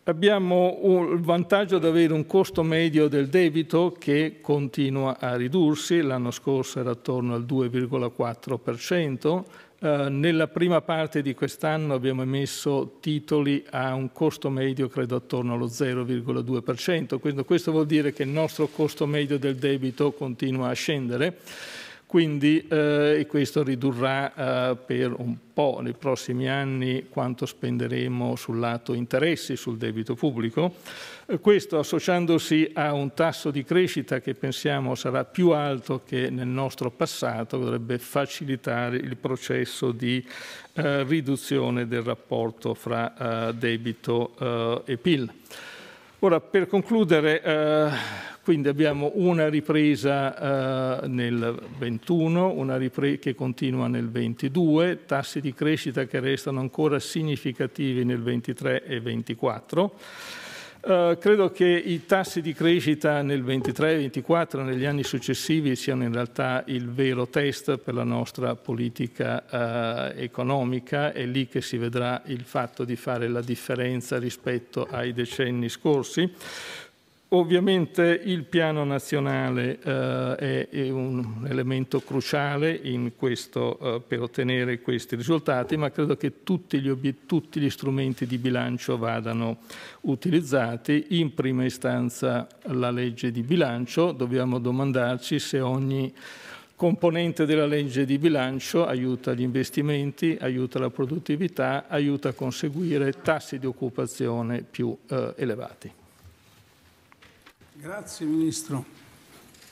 Abbiamo 0.09 1.09
il 1.12 1.19
vantaggio 1.19 1.79
di 1.79 1.87
avere 1.87 2.12
un 2.12 2.27
costo 2.27 2.62
medio 2.62 3.09
del 3.09 3.27
debito 3.27 3.92
che 3.99 4.38
continua 4.40 5.19
a 5.19 5.35
ridursi, 5.35 6.01
l'anno 6.01 6.31
scorso 6.31 6.79
era 6.79 6.92
attorno 6.92 7.35
al 7.35 7.42
2,4%, 7.42 9.45
eh, 9.81 10.09
nella 10.09 10.47
prima 10.47 10.81
parte 10.81 11.23
di 11.23 11.35
quest'anno 11.35 11.95
abbiamo 11.95 12.23
emesso 12.23 12.99
titoli 13.01 13.64
a 13.71 13.95
un 13.95 14.12
costo 14.12 14.49
medio 14.49 14.87
credo 14.87 15.16
attorno 15.16 15.55
allo 15.55 15.66
0,2%, 15.66 17.19
quindi 17.19 17.42
questo 17.42 17.73
vuol 17.73 17.87
dire 17.87 18.12
che 18.12 18.23
il 18.23 18.29
nostro 18.29 18.69
costo 18.69 19.07
medio 19.07 19.40
del 19.40 19.57
debito 19.57 20.12
continua 20.12 20.69
a 20.69 20.73
scendere 20.73 21.37
quindi 22.07 22.64
eh, 22.69 23.27
questo 23.29 23.64
ridurrà 23.64 24.71
eh, 24.71 24.77
per 24.77 25.12
un 25.19 25.37
po' 25.53 25.81
nei 25.83 25.95
prossimi 25.95 26.49
anni 26.49 27.07
quanto 27.09 27.47
spenderemo 27.47 28.37
sul 28.37 28.61
lato 28.61 28.95
interessi 28.95 29.57
sul 29.57 29.77
debito 29.77 30.14
pubblico. 30.14 30.75
Eh, 31.27 31.40
questo 31.40 31.81
associandosi 31.81 32.71
a 32.75 32.92
un 32.92 33.12
tasso 33.12 33.51
di 33.51 33.64
crescita 33.64 34.21
che 34.21 34.35
pensiamo 34.35 34.95
sarà 34.95 35.25
più 35.25 35.51
alto 35.51 36.03
che 36.07 36.31
nel 36.31 36.47
nostro 36.47 36.92
passato, 36.92 37.59
dovrebbe 37.59 37.99
facilitare 37.99 38.97
il 38.99 39.16
processo 39.16 39.90
di 39.90 40.25
eh, 40.75 41.03
riduzione 41.03 41.88
del 41.88 42.03
rapporto 42.03 42.75
fra 42.75 43.49
eh, 43.49 43.55
debito 43.55 44.85
e 44.85 44.97
PIL. 44.97 45.33
Ora, 46.21 46.40
per 46.40 46.66
concludere, 46.66 47.42
quindi 48.46 48.68
abbiamo 48.68 49.11
una 49.14 49.48
ripresa 49.48 51.02
eh, 51.02 51.09
nel 51.09 51.59
21, 51.78 52.52
una 52.52 52.76
ripresa 52.76 53.16
che 53.16 53.35
continua 53.35 53.88
nel 53.88 54.09
22, 54.09 55.04
tassi 55.04 55.40
di 55.40 55.52
crescita 55.52 56.04
che 56.04 56.20
restano 56.20 56.61
ancora 56.61 57.00
significativi 57.00 58.04
nel 58.04 58.22
23 58.22 58.85
e 58.85 59.00
24. 59.00 59.98
Uh, 60.87 61.18
credo 61.18 61.50
che 61.50 61.66
i 61.66 62.06
tassi 62.06 62.40
di 62.40 62.52
crescita 62.52 63.20
nel 63.20 63.42
23 63.42 63.94
e 63.94 63.96
24 63.96 64.62
negli 64.62 64.85
anni 64.85 65.02
successivi 65.02 65.74
siano 65.74 66.04
in 66.04 66.12
realtà 66.12 66.62
il 66.66 66.88
vero 66.88 67.26
test 67.26 67.78
per 67.78 67.94
la 67.94 68.04
nostra 68.04 68.54
politica 68.54 69.42
uh, 69.50 70.20
economica, 70.20 71.12
è 71.12 71.26
lì 71.26 71.48
che 71.48 71.61
si 71.61 71.76
vedrà 71.76 72.22
il 72.26 72.44
fatto 72.44 72.85
di 72.85 72.94
fare 72.94 73.26
la 73.26 73.40
differenza 73.40 74.16
rispetto 74.18 74.87
ai 74.88 75.12
decenni 75.12 75.68
scorsi. 75.68 76.32
Ovviamente 77.30 78.20
il 78.24 78.44
piano 78.44 78.84
nazionale 78.84 79.80
eh, 79.82 80.68
è, 80.68 80.90
un 80.90 81.44
elemento 81.48 82.00
cruciale 82.00 82.80
questo, 83.16 83.78
eh, 83.80 84.00
per 84.06 84.22
ottenere 84.22 84.80
questi 84.80 85.16
risultati, 85.16 85.76
ma 85.76 85.90
credo 85.90 86.16
che 86.16 86.44
tutti 86.44 86.80
gli, 86.80 87.14
tutti 87.26 87.58
gli, 87.58 87.68
strumenti 87.68 88.26
di 88.26 88.38
bilancio 88.38 88.96
vadano 88.96 89.58
utilizzati. 90.02 91.06
In 91.18 91.34
prima 91.34 91.64
istanza 91.64 92.46
la 92.66 92.92
legge 92.92 93.32
di 93.32 93.42
bilancio, 93.42 94.12
dobbiamo 94.12 94.60
domandarci 94.60 95.40
se 95.40 95.58
ogni 95.58 96.14
componente 96.76 97.44
della 97.44 97.66
legge 97.66 98.04
di 98.04 98.18
bilancio 98.18 98.86
aiuta 98.86 99.34
gli 99.34 99.42
investimenti, 99.42 100.38
aiuta 100.40 100.78
la 100.78 100.90
produttività, 100.90 101.86
aiuta 101.88 102.28
a 102.28 102.34
conseguire 102.34 103.10
tassi 103.20 103.58
di 103.58 103.66
occupazione 103.66 104.62
più 104.62 104.96
eh, 105.08 105.34
elevati. 105.36 106.04
Grazie 107.78 108.24
Ministro. 108.24 108.84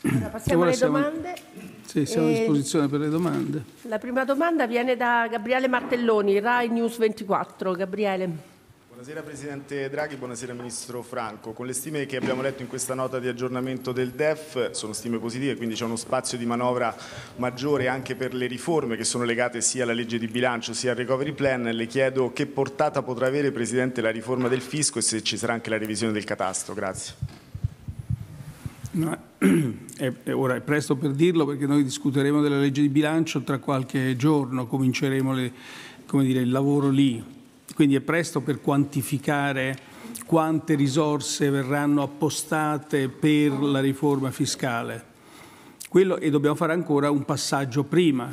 Allora, 0.03 0.27
passiamo 0.27 0.63
alle 0.65 0.75
siamo... 0.75 0.99
domande. 0.99 1.35
Sì, 1.87 2.05
siamo 2.05 2.27
a 2.27 2.31
disposizione 2.31 2.89
per 2.89 3.01
le 3.01 3.09
domande. 3.09 3.65
La 3.83 3.99
prima 3.99 4.25
domanda 4.25 4.67
viene 4.67 4.97
da 4.97 5.27
Gabriele 5.31 5.69
Martelloni, 5.69 6.39
Rai 6.39 6.69
News 6.69 6.99
24. 6.99 7.73
Gabriele. 7.73 8.53
Buonasera 8.89 9.23
Presidente 9.23 9.89
Draghi, 9.89 10.17
buonasera 10.17 10.53
Ministro 10.53 11.03
Franco. 11.03 11.53
Con 11.53 11.67
le 11.67 11.73
stime 11.73 12.05
che 12.05 12.17
abbiamo 12.17 12.43
letto 12.43 12.63
in 12.63 12.69
questa 12.69 12.95
nota 12.95 13.19
di 13.19 13.27
aggiornamento 13.27 13.93
del 13.93 14.11
DEF, 14.11 14.71
sono 14.71 14.93
stime 14.93 15.19
positive, 15.19 15.57
quindi 15.57 15.75
c'è 15.75 15.85
uno 15.85 15.97
spazio 15.97 16.37
di 16.39 16.47
manovra 16.47 16.95
maggiore 17.37 17.89
anche 17.89 18.15
per 18.15 18.35
le 18.35 18.47
riforme 18.47 18.97
che 18.97 19.05
sono 19.05 19.25
legate 19.25 19.63
sia 19.63 19.83
alla 19.83 19.95
legge 19.95 20.19
di 20.19 20.29
bilancio 20.29 20.75
sia 20.75 20.91
al 20.91 20.97
recovery 20.97 21.33
plan. 21.33 21.63
Le 21.63 21.87
chiedo 21.87 22.33
che 22.33 22.47
portata 22.47 23.03
potrà 23.03 23.27
avere 23.27 23.51
Presidente 23.51 24.01
la 24.01 24.11
riforma 24.11 24.49
del 24.49 24.61
fisco 24.61 24.99
e 24.99 25.03
se 25.03 25.23
ci 25.23 25.37
sarà 25.39 25.55
anche 25.55 25.71
la 25.71 25.79
revisione 25.79 26.13
del 26.13 26.25
catastro. 26.25 26.75
Grazie. 26.75 27.44
No, 28.97 29.19
è, 29.99 30.13
è, 30.23 30.33
ora 30.33 30.55
è 30.55 30.61
presto 30.61 30.95
per 30.95 31.11
dirlo 31.11 31.45
perché 31.45 31.67
noi 31.67 31.83
discuteremo 31.83 32.41
della 32.41 32.61
legge 32.61 32.81
di 32.81 32.89
bilancio 32.89 33.43
tra 33.43 33.59
qualche 33.59 34.15
giorno, 34.15 34.69
cominceremo 34.69 35.33
le, 35.33 35.53
dire, 36.09 36.41
il 36.41 36.51
lavoro 36.51 36.91
lì, 36.91 37.23
quindi 37.75 37.97
è 37.97 38.01
presto 38.01 38.41
per 38.41 38.61
quantificare 38.61 39.77
quante 40.27 40.77
risorse 40.77 41.51
verranno 41.51 42.03
appostate 42.03 43.09
per 43.09 43.61
la 43.61 43.81
riforma 43.81 44.31
fiscale. 44.31 45.13
Quello, 45.89 46.19
e 46.19 46.31
dobbiamo 46.31 46.55
fare 46.55 46.73
ancora 46.73 47.11
un 47.11 47.25
passaggio 47.25 47.83
prima, 47.83 48.33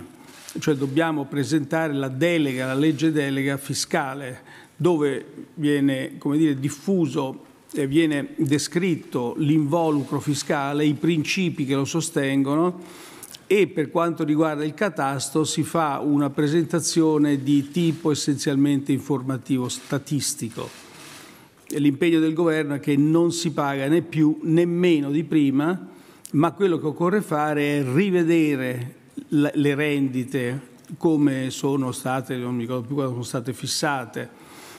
cioè 0.59 0.75
dobbiamo 0.75 1.25
presentare 1.25 1.93
la 1.93 2.07
delega, 2.07 2.67
la 2.67 2.75
legge 2.75 3.11
delega 3.11 3.57
fiscale, 3.57 4.41
dove 4.75 5.47
viene 5.55 6.19
dire, 6.23 6.59
diffuso 6.59 7.49
viene 7.73 8.33
descritto 8.35 9.33
l'involucro 9.37 10.19
fiscale, 10.19 10.85
i 10.85 10.93
principi 10.93 11.65
che 11.65 11.75
lo 11.75 11.85
sostengono 11.85 12.79
e 13.47 13.67
per 13.67 13.89
quanto 13.89 14.23
riguarda 14.23 14.63
il 14.63 14.73
catasto 14.73 15.43
si 15.43 15.63
fa 15.63 15.99
una 15.99 16.29
presentazione 16.29 17.43
di 17.43 17.69
tipo 17.69 18.11
essenzialmente 18.11 18.91
informativo, 18.91 19.67
statistico. 19.67 20.69
L'impegno 21.67 22.19
del 22.19 22.33
governo 22.33 22.75
è 22.75 22.79
che 22.79 22.95
non 22.97 23.31
si 23.31 23.51
paga 23.51 23.87
né 23.87 24.01
più 24.01 24.39
né 24.43 24.65
meno 24.65 25.09
di 25.09 25.23
prima, 25.23 25.87
ma 26.31 26.51
quello 26.51 26.77
che 26.79 26.85
occorre 26.85 27.21
fare 27.21 27.79
è 27.79 27.83
rivedere 27.93 28.95
le 29.27 29.75
rendite 29.75 30.69
come 30.97 31.49
sono 31.49 31.91
state, 31.91 32.35
non 32.35 32.55
mi 32.55 32.61
ricordo 32.61 32.85
più 32.85 32.95
quando 32.95 33.13
sono 33.13 33.23
state 33.25 33.53
fissate, 33.53 34.29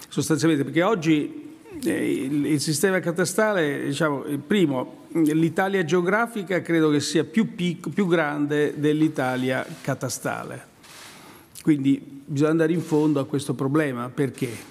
sostanzialmente, 0.08 0.64
perché 0.64 0.82
oggi 0.82 1.51
il, 1.80 2.46
il, 2.46 2.60
sistema 2.60 3.00
catastale, 3.00 3.86
diciamo, 3.86 4.24
primo, 4.46 5.06
l'Italia 5.12 5.84
geografica 5.84 6.60
credo 6.62 6.90
che 6.90 7.00
sia 7.00 7.24
più, 7.24 7.54
picco, 7.54 7.90
più 7.90 8.06
grande 8.06 8.74
dell'Italia 8.78 9.66
catastale. 9.80 10.70
Quindi 11.62 12.00
bisogna 12.24 12.50
andare 12.50 12.72
in 12.72 12.82
fondo 12.82 13.20
a 13.20 13.26
questo 13.26 13.54
problema. 13.54 14.08
Perché? 14.08 14.70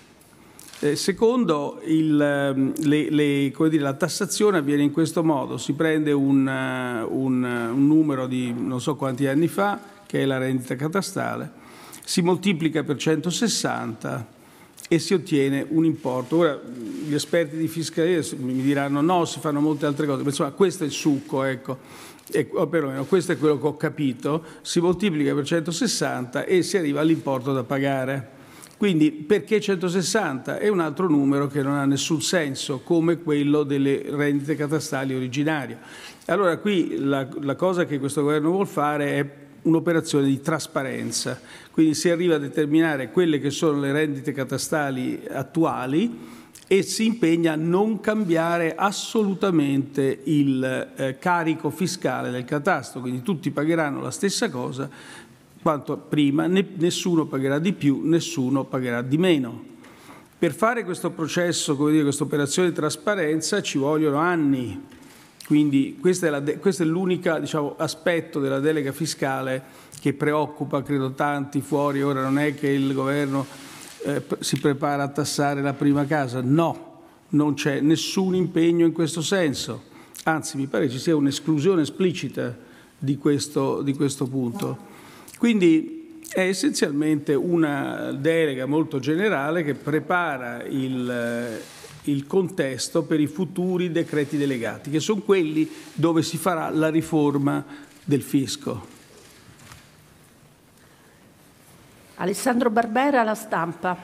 Eh, 0.83 0.95
secondo, 0.95 1.79
il, 1.85 2.19
ehm, 2.19 2.73
le, 2.85 3.09
le, 3.11 3.53
dire, 3.69 3.83
la 3.83 3.93
tassazione 3.93 4.57
avviene 4.57 4.81
in 4.81 4.91
questo 4.91 5.23
modo, 5.23 5.57
si 5.57 5.73
prende 5.73 6.11
un, 6.11 6.47
eh, 6.47 7.03
un, 7.03 7.43
un, 7.43 7.87
numero 7.87 8.25
di 8.25 8.51
non 8.51 8.81
so 8.81 8.95
quanti 8.95 9.27
anni 9.27 9.47
fa, 9.47 9.79
che 10.07 10.23
è 10.23 10.25
la 10.25 10.39
rendita 10.39 10.75
catastale, 10.75 11.51
si 12.03 12.23
moltiplica 12.23 12.83
per 12.83 12.97
160 12.97 14.39
e 14.91 14.99
si 14.99 15.13
ottiene 15.13 15.65
un 15.69 15.85
importo. 15.85 16.35
Ora 16.35 16.59
gli 17.07 17.13
esperti 17.13 17.55
di 17.55 17.69
fiscalità 17.69 18.35
mi 18.39 18.61
diranno 18.61 18.99
no, 18.99 19.23
si 19.23 19.39
fanno 19.39 19.61
molte 19.61 19.85
altre 19.85 20.05
cose, 20.05 20.21
ma 20.21 20.27
insomma 20.27 20.51
questo 20.51 20.83
è 20.83 20.85
il 20.85 20.91
succo, 20.91 21.43
ecco. 21.43 21.77
E, 22.29 22.49
o 22.51 22.67
perlomeno 22.67 23.05
questo 23.05 23.31
è 23.31 23.37
quello 23.37 23.57
che 23.57 23.67
ho 23.67 23.77
capito, 23.77 24.43
si 24.61 24.81
moltiplica 24.81 25.33
per 25.33 25.45
160 25.45 26.43
e 26.43 26.61
si 26.61 26.75
arriva 26.75 26.99
all'importo 26.99 27.53
da 27.53 27.63
pagare. 27.63 28.39
Quindi 28.75 29.11
perché 29.13 29.61
160? 29.61 30.57
È 30.57 30.67
un 30.67 30.81
altro 30.81 31.07
numero 31.07 31.47
che 31.47 31.61
non 31.61 31.75
ha 31.75 31.85
nessun 31.85 32.21
senso, 32.21 32.81
come 32.83 33.21
quello 33.21 33.63
delle 33.63 34.03
rendite 34.09 34.55
catastali 34.55 35.15
originarie. 35.15 35.77
Allora 36.25 36.57
qui 36.57 36.97
la, 36.97 37.25
la 37.39 37.55
cosa 37.55 37.85
che 37.85 37.97
questo 37.97 38.23
governo 38.23 38.49
vuole 38.49 38.65
fare 38.65 39.05
è 39.19 39.25
un'operazione 39.63 40.27
di 40.27 40.41
trasparenza, 40.41 41.39
quindi 41.71 41.93
si 41.93 42.09
arriva 42.09 42.35
a 42.35 42.39
determinare 42.39 43.11
quelle 43.11 43.39
che 43.39 43.49
sono 43.49 43.79
le 43.79 43.91
rendite 43.91 44.31
catastali 44.31 45.21
attuali 45.29 46.39
e 46.67 46.83
si 46.83 47.05
impegna 47.05 47.53
a 47.53 47.57
non 47.57 47.99
cambiare 47.99 48.75
assolutamente 48.75 50.21
il 50.23 50.93
eh, 50.95 51.17
carico 51.19 51.69
fiscale 51.69 52.31
del 52.31 52.45
catasto, 52.45 53.01
quindi 53.01 53.21
tutti 53.21 53.51
pagheranno 53.51 54.01
la 54.01 54.11
stessa 54.11 54.49
cosa 54.49 54.89
quanto 55.61 55.95
prima, 55.97 56.47
nessuno 56.47 57.25
pagherà 57.25 57.59
di 57.59 57.73
più, 57.73 58.01
nessuno 58.03 58.63
pagherà 58.63 59.01
di 59.01 59.17
meno. 59.17 59.69
Per 60.37 60.53
fare 60.53 60.83
questo 60.83 61.11
processo, 61.11 61.75
come 61.75 61.91
dire, 61.91 62.03
questa 62.03 62.23
operazione 62.23 62.69
di 62.69 62.75
trasparenza 62.75 63.61
ci 63.61 63.77
vogliono 63.77 64.17
anni, 64.17 64.81
quindi 65.51 65.97
questo 65.99 66.27
è, 66.27 66.85
l'unico 66.85 67.37
diciamo, 67.37 67.75
aspetto 67.77 68.39
della 68.39 68.61
delega 68.61 68.93
fiscale 68.93 69.61
che 69.99 70.13
preoccupa, 70.13 70.81
credo, 70.81 71.11
tanti 71.11 71.59
fuori. 71.59 72.01
Ora 72.01 72.21
non 72.21 72.39
è 72.39 72.55
che 72.55 72.69
il 72.69 72.93
governo 72.93 73.45
eh, 74.05 74.23
si 74.39 74.57
prepara 74.61 75.03
a 75.03 75.09
tassare 75.09 75.61
la 75.61 75.73
prima 75.73 76.05
casa, 76.05 76.39
no, 76.41 77.01
non 77.31 77.55
c'è 77.55 77.81
nessun 77.81 78.33
impegno 78.33 78.85
in 78.85 78.93
questo 78.93 79.21
senso. 79.21 79.83
Anzi, 80.23 80.55
mi 80.55 80.67
pare 80.67 80.89
ci 80.89 80.99
sia 80.99 81.17
un'esclusione 81.17 81.81
esplicita 81.81 82.57
di 82.97 83.17
questo, 83.17 83.81
di 83.81 83.93
questo 83.93 84.27
punto. 84.27 84.77
Quindi 85.37 86.19
è 86.29 86.47
essenzialmente 86.47 87.33
una 87.33 88.13
delega 88.13 88.65
molto 88.65 88.99
generale 88.99 89.65
che 89.65 89.73
prepara 89.73 90.63
il, 90.63 91.61
il 92.03 92.25
contesto 92.25 93.03
per 93.03 93.19
i 93.19 93.27
futuri 93.27 93.91
decreti 93.91 94.37
delegati, 94.37 94.89
che 94.89 94.99
sono 94.99 95.21
quelli 95.21 95.69
dove 95.93 96.23
si 96.23 96.37
farà 96.37 96.69
la 96.69 96.89
riforma 96.89 97.63
del 98.03 98.21
fisco. 98.21 98.99
Alessandro 102.15 102.69
Barbera, 102.69 103.23
La 103.23 103.35
Stampa. 103.35 103.97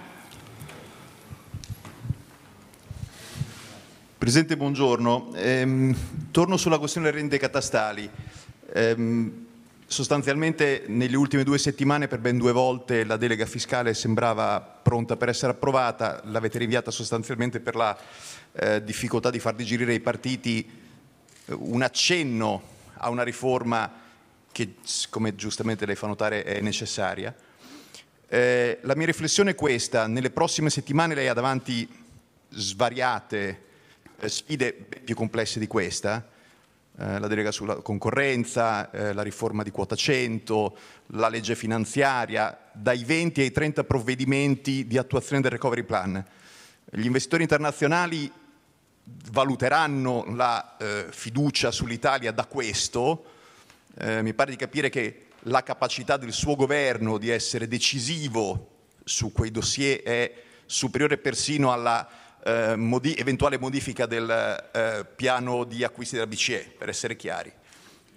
Presidente, 4.17 4.57
buongiorno. 4.57 5.31
Ehm, 5.35 5.95
torno 6.31 6.57
sulla 6.57 6.79
questione 6.79 7.07
delle 7.07 7.19
rende 7.19 7.37
catastali. 7.37 8.09
Ehm, 8.73 9.46
Sostanzialmente 9.89 10.83
nelle 10.87 11.15
ultime 11.15 11.45
due 11.45 11.57
settimane 11.57 12.09
per 12.09 12.19
ben 12.19 12.37
due 12.37 12.51
volte 12.51 13.05
la 13.05 13.15
delega 13.15 13.45
fiscale 13.45 13.93
sembrava 13.93 14.59
pronta 14.59 15.15
per 15.15 15.29
essere 15.29 15.53
approvata, 15.53 16.21
l'avete 16.25 16.57
rinviata 16.57 16.91
sostanzialmente 16.91 17.61
per 17.61 17.75
la 17.75 17.97
eh, 18.51 18.83
difficoltà 18.83 19.29
di 19.29 19.39
far 19.39 19.55
digerire 19.55 19.93
ai 19.93 20.01
partiti 20.01 20.69
eh, 21.45 21.53
un 21.53 21.81
accenno 21.83 22.61
a 22.95 23.09
una 23.09 23.23
riforma 23.23 23.89
che, 24.51 24.75
come 25.09 25.35
giustamente 25.35 25.85
lei 25.85 25.95
fa 25.95 26.07
notare, 26.07 26.43
è 26.43 26.59
necessaria. 26.59 27.33
Eh, 28.27 28.79
la 28.81 28.93
mia 28.93 29.05
riflessione 29.05 29.51
è 29.51 29.55
questa, 29.55 30.05
nelle 30.05 30.31
prossime 30.31 30.69
settimane 30.69 31.15
lei 31.15 31.29
ha 31.29 31.33
davanti 31.33 31.87
svariate 32.49 33.61
eh, 34.19 34.27
sfide 34.27 34.73
più 34.73 35.15
complesse 35.15 35.59
di 35.59 35.67
questa, 35.67 36.27
eh, 36.99 37.19
la 37.19 37.27
delega 37.27 37.51
sulla 37.51 37.75
concorrenza, 37.75 38.89
eh, 38.89 39.13
la 39.13 39.21
riforma 39.21 39.61
di 39.61 39.69
quota 39.69 39.95
100, 39.95 40.77
la 41.07 41.29
legge 41.29 41.55
finanziaria, 41.55 42.57
dai 42.71 43.03
20 43.03 43.41
ai 43.41 43.51
30 43.51 43.83
provvedimenti 43.83 44.87
di 44.87 44.97
attuazione 44.97 45.41
del 45.41 45.51
recovery 45.51 45.83
plan. 45.83 46.25
Gli 46.89 47.05
investitori 47.05 47.43
internazionali 47.43 48.31
valuteranno 49.31 50.25
la 50.33 50.77
eh, 50.77 51.05
fiducia 51.09 51.69
sull'Italia 51.69 52.31
da 52.31 52.45
questo. 52.45 53.25
Eh, 53.99 54.21
mi 54.21 54.33
pare 54.33 54.51
di 54.51 54.57
capire 54.57 54.89
che 54.89 55.27
la 55.41 55.63
capacità 55.63 56.17
del 56.17 56.33
suo 56.33 56.55
governo 56.55 57.17
di 57.17 57.29
essere 57.29 57.67
decisivo 57.67 58.75
su 59.03 59.31
quei 59.31 59.51
dossier 59.51 60.01
è 60.01 60.33
superiore 60.65 61.17
persino 61.17 61.71
alla 61.71 62.07
eh, 62.47 62.75
modi- 62.77 63.15
eventuale 63.15 63.59
modifica 63.59 64.05
del 64.05 64.29
eh, 64.71 65.05
piano 65.15 65.65
di 65.65 65.83
acquisti 65.83 66.15
della 66.15 66.27
BCE, 66.27 66.75
per 66.77 66.87
essere 66.87 67.17
chiari. 67.17 67.51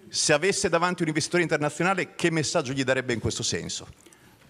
Se 0.09 0.33
avesse 0.33 0.69
davanti 0.69 1.03
un 1.03 1.09
investitore 1.09 1.43
internazionale, 1.43 2.15
che 2.15 2.31
messaggio 2.31 2.73
gli 2.73 2.85
darebbe 2.85 3.13
in 3.13 3.19
questo 3.19 3.43
senso? 3.43 3.89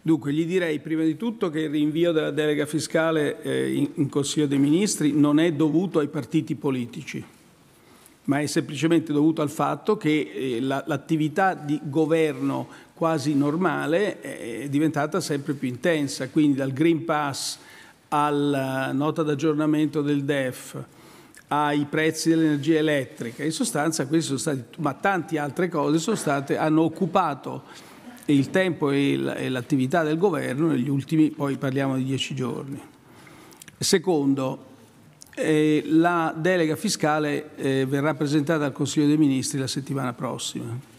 Dunque, 0.02 0.32
gli 0.32 0.44
direi 0.44 0.80
prima 0.80 1.02
di 1.02 1.16
tutto 1.16 1.48
che 1.50 1.60
il 1.60 1.70
rinvio 1.70 2.12
della 2.12 2.30
delega 2.30 2.66
fiscale 2.66 3.42
eh, 3.42 3.72
in, 3.72 3.90
in 3.94 4.08
Consiglio 4.10 4.46
dei 4.46 4.58
Ministri 4.58 5.12
non 5.12 5.38
è 5.38 5.52
dovuto 5.52 5.98
ai 5.98 6.08
partiti 6.08 6.54
politici, 6.54 7.22
ma 8.24 8.40
è 8.40 8.46
semplicemente 8.46 9.12
dovuto 9.12 9.40
al 9.40 9.50
fatto 9.50 9.96
che 9.96 10.30
eh, 10.34 10.60
la, 10.60 10.82
l'attività 10.86 11.54
di 11.54 11.80
governo 11.84 12.68
quasi 12.94 13.34
normale 13.34 14.20
è 14.20 14.68
diventata 14.68 15.20
sempre 15.20 15.54
più 15.54 15.68
intensa, 15.68 16.28
quindi 16.28 16.56
dal 16.56 16.72
Green 16.72 17.06
Pass 17.06 17.58
alla 18.10 18.92
nota 18.92 19.22
d'aggiornamento 19.22 20.02
del 20.02 20.24
DEF, 20.24 20.82
ai 21.48 21.86
prezzi 21.86 22.28
dell'energia 22.28 22.78
elettrica, 22.78 23.42
in 23.42 23.52
sostanza 23.52 24.06
questi 24.06 24.26
sono 24.26 24.38
stati, 24.38 24.80
ma 24.80 24.94
tante 24.94 25.38
altre 25.38 25.68
cose 25.68 25.98
sono 25.98 26.16
state, 26.16 26.56
hanno 26.56 26.82
occupato 26.82 27.64
il 28.26 28.50
tempo 28.50 28.90
e 28.90 29.48
l'attività 29.48 30.02
del 30.02 30.16
governo 30.18 30.68
negli 30.68 30.88
ultimi, 30.88 31.30
poi 31.30 31.56
parliamo 31.56 31.96
di 31.96 32.04
dieci 32.04 32.34
giorni. 32.34 32.80
Secondo, 33.78 34.66
eh, 35.34 35.82
la 35.86 36.34
delega 36.36 36.76
fiscale 36.76 37.56
eh, 37.56 37.86
verrà 37.86 38.14
presentata 38.14 38.64
al 38.64 38.72
Consiglio 38.72 39.06
dei 39.06 39.16
Ministri 39.16 39.58
la 39.58 39.66
settimana 39.66 40.12
prossima 40.12 40.89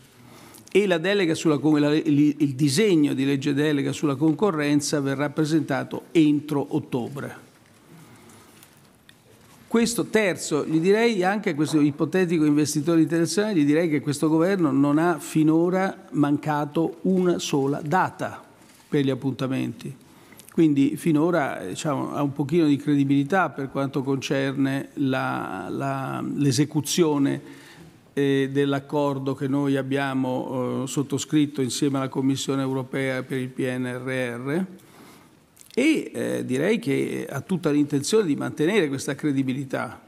e 0.72 0.88
la 0.88 0.98
delega 0.98 1.36
sulla, 1.36 1.60
il 1.96 2.56
disegno 2.56 3.14
di 3.14 3.26
legge 3.26 3.54
delega 3.54 3.92
sulla 3.92 4.16
concorrenza 4.16 5.02
verrà 5.02 5.30
presentato 5.30 6.06
entro 6.12 6.66
ottobre. 6.70 7.50
Questo 9.68 10.06
terzo, 10.06 10.66
gli 10.66 10.80
direi 10.80 11.24
anche 11.24 11.52
a 11.52 11.56
questo 11.56 11.80
ipotetico 11.80 12.46
investitore 12.46 13.02
internazionale, 13.02 13.54
gli 13.56 13.66
direi 13.66 13.90
che 13.90 14.02
questo 14.02 14.28
governo 14.28 14.72
non 14.72 14.98
ha 14.98 15.20
finora 15.20 16.08
mancato 16.12 16.98
una 17.04 17.38
sola 17.40 17.82
data 17.82 18.44
per 18.90 19.06
gli 19.06 19.10
appuntamenti. 19.10 19.96
Quindi 20.52 20.98
finora 20.98 21.64
diciamo, 21.66 22.14
ha 22.14 22.22
un 22.22 22.34
pochino 22.34 22.66
di 22.66 22.76
credibilità 22.76 23.50
per 23.50 23.72
quanto 23.72 24.04
concerne 24.04 24.90
l'esecuzione 24.96 27.61
eh, 28.14 28.50
dell'accordo 28.52 29.34
che 29.34 29.48
noi 29.48 29.78
abbiamo 29.78 30.84
eh, 30.84 30.88
sottoscritto 30.88 31.62
insieme 31.62 31.98
alla 31.98 32.10
Commissione 32.10 32.62
europea 32.62 33.24
per 33.24 33.38
il 33.38 33.50
PNRR 33.50 34.64
e 35.74 36.12
eh, 36.14 36.46
direi 36.46 36.80
che 36.80 37.26
ha 37.30 37.42
tutta 37.42 37.70
l'intenzione 37.70 38.26
di 38.26 38.36
mantenere 38.36 38.90
questa 38.90 39.16
credibilità. 39.16 40.02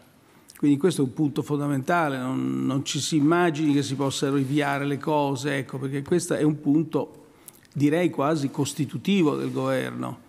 Quindi 0.58 0.80
questo 0.80 1.02
è 1.02 1.06
un 1.06 1.14
punto 1.14 1.42
fondamentale, 1.42 2.18
non, 2.18 2.66
non 2.66 2.86
ci 2.86 3.00
si 3.00 3.18
immagini 3.18 3.74
che 3.74 3.84
si 3.84 3.96
possano 3.96 4.36
rinviare 4.36 4.86
le 4.86 4.98
cose, 4.98 5.58
ecco, 5.58 5.78
perché 5.78 6.02
questo 6.04 6.36
è 6.36 6.44
un 6.44 6.62
punto, 6.62 7.26
direi 7.74 8.10
quasi 8.10 8.50
costitutivo 8.50 9.36
del 9.36 9.52
governo, 9.52 10.20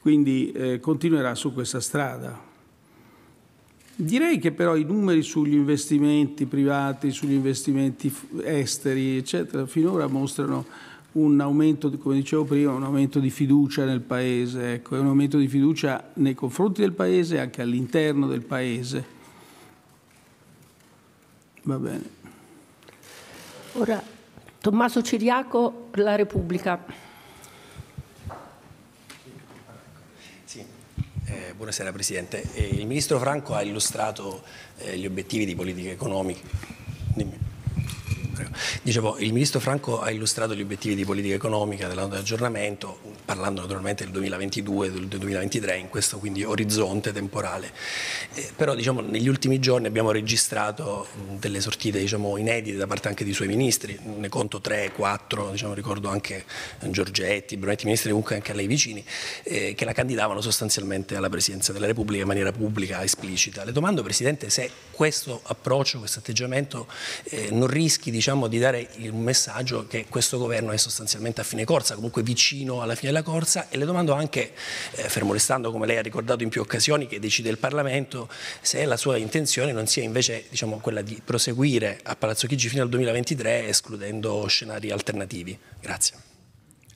quindi 0.00 0.50
eh, 0.52 0.80
continuerà 0.80 1.34
su 1.34 1.52
questa 1.52 1.80
strada. 1.80 2.45
Direi 3.98 4.38
che 4.38 4.52
però 4.52 4.76
i 4.76 4.84
numeri 4.84 5.22
sugli 5.22 5.54
investimenti 5.54 6.44
privati, 6.44 7.10
sugli 7.10 7.32
investimenti 7.32 8.14
esteri, 8.42 9.16
eccetera, 9.16 9.64
finora 9.64 10.06
mostrano 10.06 10.66
un 11.12 11.40
aumento, 11.40 11.90
come 11.96 12.16
dicevo 12.16 12.44
prima, 12.44 12.72
un 12.72 12.82
aumento 12.82 13.20
di 13.20 13.30
fiducia 13.30 13.86
nel 13.86 14.02
Paese, 14.02 14.74
ecco, 14.74 14.96
un 15.00 15.06
aumento 15.06 15.38
di 15.38 15.48
fiducia 15.48 16.10
nei 16.14 16.34
confronti 16.34 16.82
del 16.82 16.92
Paese 16.92 17.36
e 17.36 17.38
anche 17.38 17.62
all'interno 17.62 18.26
del 18.26 18.42
Paese. 18.42 19.04
Va 21.62 21.78
bene. 21.78 22.10
Ora 23.72 24.02
Tommaso 24.60 25.00
Ciriaco, 25.00 25.88
La 25.94 26.16
Repubblica. 26.16 26.84
Eh, 31.28 31.45
buonasera 31.56 31.90
Presidente. 31.90 32.42
Eh, 32.52 32.66
il 32.66 32.86
Ministro 32.86 33.18
Franco 33.18 33.54
ha 33.54 33.62
illustrato 33.62 34.42
eh, 34.76 34.98
gli 34.98 35.06
obiettivi 35.06 35.46
di 35.46 35.54
politica 35.54 35.90
economica. 35.90 36.75
Dicevo, 38.82 39.18
il 39.18 39.32
Ministro 39.32 39.60
Franco 39.60 40.00
ha 40.00 40.10
illustrato 40.10 40.54
gli 40.54 40.60
obiettivi 40.60 40.94
di 40.94 41.04
politica 41.04 41.34
economica 41.34 41.88
della 41.88 42.02
nota 42.02 42.14
di 42.16 42.20
aggiornamento, 42.20 42.98
parlando 43.24 43.60
naturalmente 43.60 44.04
del 44.04 44.12
2022 44.12 44.86
e 44.86 44.90
del 44.90 45.06
2023, 45.06 45.76
in 45.76 45.88
questo 45.88 46.18
quindi 46.18 46.44
orizzonte 46.44 47.12
temporale. 47.12 47.70
Eh, 48.34 48.50
però 48.54 48.74
diciamo, 48.74 49.00
negli 49.00 49.28
ultimi 49.28 49.58
giorni 49.58 49.86
abbiamo 49.86 50.10
registrato 50.10 51.06
delle 51.38 51.60
sortite 51.60 51.98
diciamo, 51.98 52.36
inedite 52.36 52.76
da 52.76 52.86
parte 52.86 53.08
anche 53.08 53.24
dei 53.24 53.32
suoi 53.32 53.48
ministri, 53.48 53.98
ne 54.02 54.28
conto 54.28 54.60
tre, 54.60 54.92
quattro, 54.92 55.50
diciamo, 55.50 55.74
ricordo 55.74 56.08
anche 56.08 56.44
Giorgetti, 56.80 57.56
Brunetti, 57.56 57.84
ministri 57.84 58.10
comunque 58.10 58.34
anche 58.34 58.52
a 58.52 58.54
lei 58.54 58.66
vicini, 58.66 59.04
eh, 59.42 59.74
che 59.74 59.84
la 59.84 59.92
candidavano 59.92 60.40
sostanzialmente 60.40 61.16
alla 61.16 61.28
Presidenza 61.28 61.72
della 61.72 61.86
Repubblica 61.86 62.22
in 62.22 62.28
maniera 62.28 62.52
pubblica, 62.52 63.02
esplicita. 63.02 63.64
Le 63.64 63.72
domando 63.72 64.02
Presidente 64.02 64.50
se 64.50 64.70
questo 64.90 65.40
approccio, 65.44 65.98
questo 65.98 66.18
atteggiamento 66.18 66.86
eh, 67.24 67.48
non 67.50 67.66
rischi 67.66 68.10
diciamo, 68.26 68.48
di 68.48 68.58
dare 68.58 68.88
un 69.08 69.22
messaggio 69.22 69.86
che 69.86 70.06
questo 70.08 70.36
governo 70.36 70.72
è 70.72 70.76
sostanzialmente 70.76 71.42
a 71.42 71.44
fine 71.44 71.64
corsa, 71.64 71.94
comunque 71.94 72.24
vicino 72.24 72.82
alla 72.82 72.96
fine 72.96 73.12
della 73.12 73.22
corsa 73.22 73.68
e 73.68 73.76
le 73.76 73.84
domando 73.84 74.14
anche, 74.14 74.52
eh, 74.96 75.08
fermo 75.08 75.32
restando 75.32 75.70
come 75.70 75.86
lei 75.86 75.98
ha 75.98 76.02
ricordato 76.02 76.42
in 76.42 76.48
più 76.48 76.60
occasioni 76.60 77.06
che 77.06 77.20
decide 77.20 77.50
il 77.50 77.58
Parlamento, 77.58 78.28
se 78.60 78.84
la 78.84 78.96
sua 78.96 79.16
intenzione 79.16 79.70
non 79.70 79.86
sia 79.86 80.02
invece 80.02 80.46
diciamo, 80.50 80.78
quella 80.78 81.02
di 81.02 81.20
proseguire 81.24 82.00
a 82.02 82.16
Palazzo 82.16 82.48
Chigi 82.48 82.68
fino 82.68 82.82
al 82.82 82.88
2023 82.88 83.68
escludendo 83.68 84.44
scenari 84.48 84.90
alternativi. 84.90 85.56
Grazie. 85.80 86.16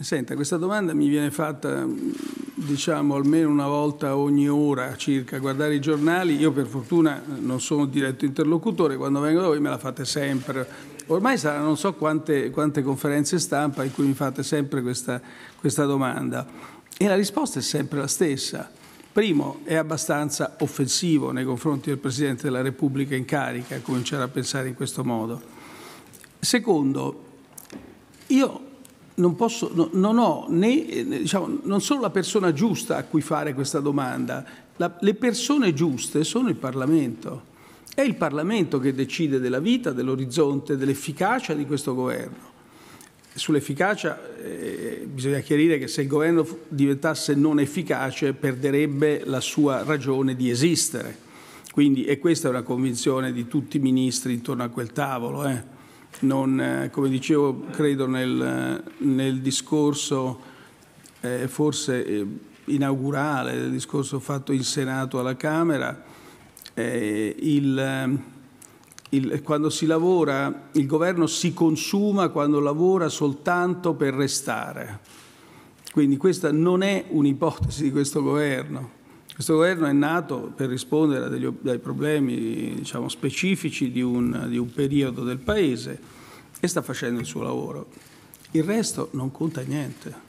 Senta, 0.00 0.34
questa 0.34 0.56
domanda 0.56 0.94
mi 0.94 1.08
viene 1.08 1.30
fatta 1.30 1.86
diciamo 2.54 3.14
almeno 3.14 3.50
una 3.50 3.66
volta 3.66 4.16
ogni 4.16 4.48
ora 4.48 4.96
circa 4.96 5.38
guardare 5.38 5.74
i 5.74 5.80
giornali. 5.80 6.36
Io 6.36 6.50
per 6.52 6.66
fortuna 6.66 7.22
non 7.38 7.60
sono 7.60 7.84
diretto 7.84 8.24
interlocutore, 8.24 8.96
quando 8.96 9.20
vengo 9.20 9.42
da 9.42 9.46
voi 9.46 9.60
me 9.60 9.68
la 9.68 9.78
fate 9.78 10.04
sempre. 10.04 10.98
Ormai 11.10 11.38
saranno 11.38 11.64
non 11.64 11.76
so 11.76 11.94
quante, 11.94 12.50
quante 12.50 12.84
conferenze 12.84 13.40
stampa 13.40 13.82
in 13.82 13.92
cui 13.92 14.06
mi 14.06 14.14
fate 14.14 14.44
sempre 14.44 14.80
questa, 14.80 15.20
questa 15.58 15.84
domanda 15.84 16.46
e 16.96 17.08
la 17.08 17.16
risposta 17.16 17.58
è 17.58 17.62
sempre 17.62 17.98
la 17.98 18.06
stessa. 18.06 18.70
Primo, 19.12 19.58
è 19.64 19.74
abbastanza 19.74 20.54
offensivo 20.60 21.32
nei 21.32 21.44
confronti 21.44 21.88
del 21.88 21.98
Presidente 21.98 22.44
della 22.44 22.62
Repubblica 22.62 23.16
in 23.16 23.24
carica 23.24 23.80
cominciare 23.80 24.22
a 24.22 24.28
pensare 24.28 24.68
in 24.68 24.76
questo 24.76 25.02
modo. 25.02 25.42
Secondo, 26.38 27.24
io 28.28 28.60
non, 29.16 29.34
posso, 29.34 29.68
no, 29.74 29.88
non 29.92 30.16
ho 30.16 30.46
né, 30.48 31.04
diciamo, 31.08 31.58
non 31.64 31.80
sono 31.80 32.02
la 32.02 32.10
persona 32.10 32.52
giusta 32.52 32.96
a 32.96 33.02
cui 33.02 33.20
fare 33.20 33.52
questa 33.52 33.80
domanda. 33.80 34.44
La, 34.76 34.96
le 35.00 35.14
persone 35.14 35.74
giuste 35.74 36.22
sono 36.22 36.48
il 36.48 36.54
Parlamento. 36.54 37.48
È 37.94 38.00
il 38.00 38.14
Parlamento 38.14 38.78
che 38.78 38.94
decide 38.94 39.38
della 39.40 39.58
vita, 39.58 39.92
dell'orizzonte, 39.92 40.76
dell'efficacia 40.76 41.54
di 41.54 41.66
questo 41.66 41.94
governo. 41.94 42.48
Sull'efficacia 43.32 44.36
eh, 44.38 45.06
bisogna 45.10 45.40
chiarire 45.40 45.78
che 45.78 45.86
se 45.86 46.02
il 46.02 46.08
governo 46.08 46.46
diventasse 46.68 47.34
non 47.34 47.60
efficace 47.60 48.32
perderebbe 48.32 49.22
la 49.24 49.40
sua 49.40 49.82
ragione 49.84 50.34
di 50.34 50.50
esistere. 50.50 51.28
Quindi, 51.72 52.04
e 52.04 52.18
questa 52.18 52.48
è 52.48 52.50
una 52.50 52.62
convinzione 52.62 53.32
di 53.32 53.46
tutti 53.46 53.76
i 53.76 53.80
ministri 53.80 54.32
intorno 54.32 54.64
a 54.64 54.68
quel 54.68 54.92
tavolo. 54.92 55.46
Eh 55.46 55.78
non, 56.20 56.60
eh, 56.60 56.90
come 56.90 57.08
dicevo, 57.08 57.66
credo 57.70 58.06
nel, 58.06 58.82
nel 58.98 59.40
discorso 59.40 60.48
eh, 61.20 61.48
forse 61.48 62.04
eh, 62.04 62.26
inaugurale, 62.64 63.54
nel 63.54 63.70
discorso 63.70 64.18
fatto 64.20 64.52
in 64.52 64.64
Senato 64.64 65.18
alla 65.18 65.36
Camera, 65.36 66.04
eh, 66.80 67.36
il, 67.38 67.78
eh, 67.78 68.18
il, 69.10 69.42
quando 69.42 69.70
si 69.70 69.86
lavora, 69.86 70.68
il 70.72 70.86
governo 70.86 71.26
si 71.26 71.52
consuma 71.52 72.28
quando 72.28 72.60
lavora 72.60 73.08
soltanto 73.08 73.94
per 73.94 74.14
restare. 74.14 75.00
Quindi 75.92 76.16
questa 76.16 76.52
non 76.52 76.82
è 76.82 77.06
un'ipotesi 77.08 77.82
di 77.82 77.90
questo 77.90 78.22
governo. 78.22 78.98
Questo 79.34 79.54
governo 79.54 79.86
è 79.86 79.92
nato 79.92 80.52
per 80.54 80.68
rispondere 80.68 81.28
degli, 81.28 81.50
ai 81.64 81.78
problemi 81.78 82.74
diciamo, 82.76 83.08
specifici 83.08 83.90
di 83.90 84.02
un, 84.02 84.46
di 84.48 84.58
un 84.58 84.70
periodo 84.70 85.24
del 85.24 85.38
Paese 85.38 85.98
e 86.60 86.68
sta 86.68 86.82
facendo 86.82 87.20
il 87.20 87.26
suo 87.26 87.42
lavoro. 87.42 87.88
Il 88.52 88.64
resto 88.64 89.08
non 89.12 89.30
conta 89.30 89.62
niente. 89.62 90.28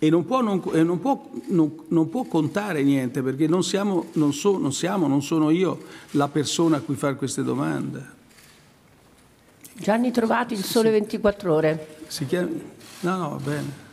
E 0.00 0.10
non 0.10 0.24
può, 0.24 0.40
non, 0.42 0.62
e 0.72 0.82
non 0.84 1.00
può, 1.00 1.28
non, 1.46 1.74
non 1.88 2.08
può 2.08 2.22
contare 2.24 2.82
niente 2.82 3.20
perché 3.20 3.48
non 3.48 3.64
siamo, 3.64 4.06
so, 4.30 4.56
non 4.56 4.72
siamo, 4.72 5.08
non 5.08 5.22
sono 5.22 5.50
io 5.50 5.82
la 6.12 6.28
persona 6.28 6.76
a 6.76 6.80
cui 6.80 6.94
fare 6.94 7.16
queste 7.16 7.42
domande. 7.42 8.16
Gianni 9.74 10.10
Trovati, 10.10 10.54
il 10.54 10.64
Sole 10.64 10.90
24 10.90 11.52
Ore. 11.54 11.96
Si 12.06 12.26
chiama... 12.26 12.48
No, 13.00 13.16
no, 13.16 13.28
va 13.30 13.36
bene. 13.36 13.86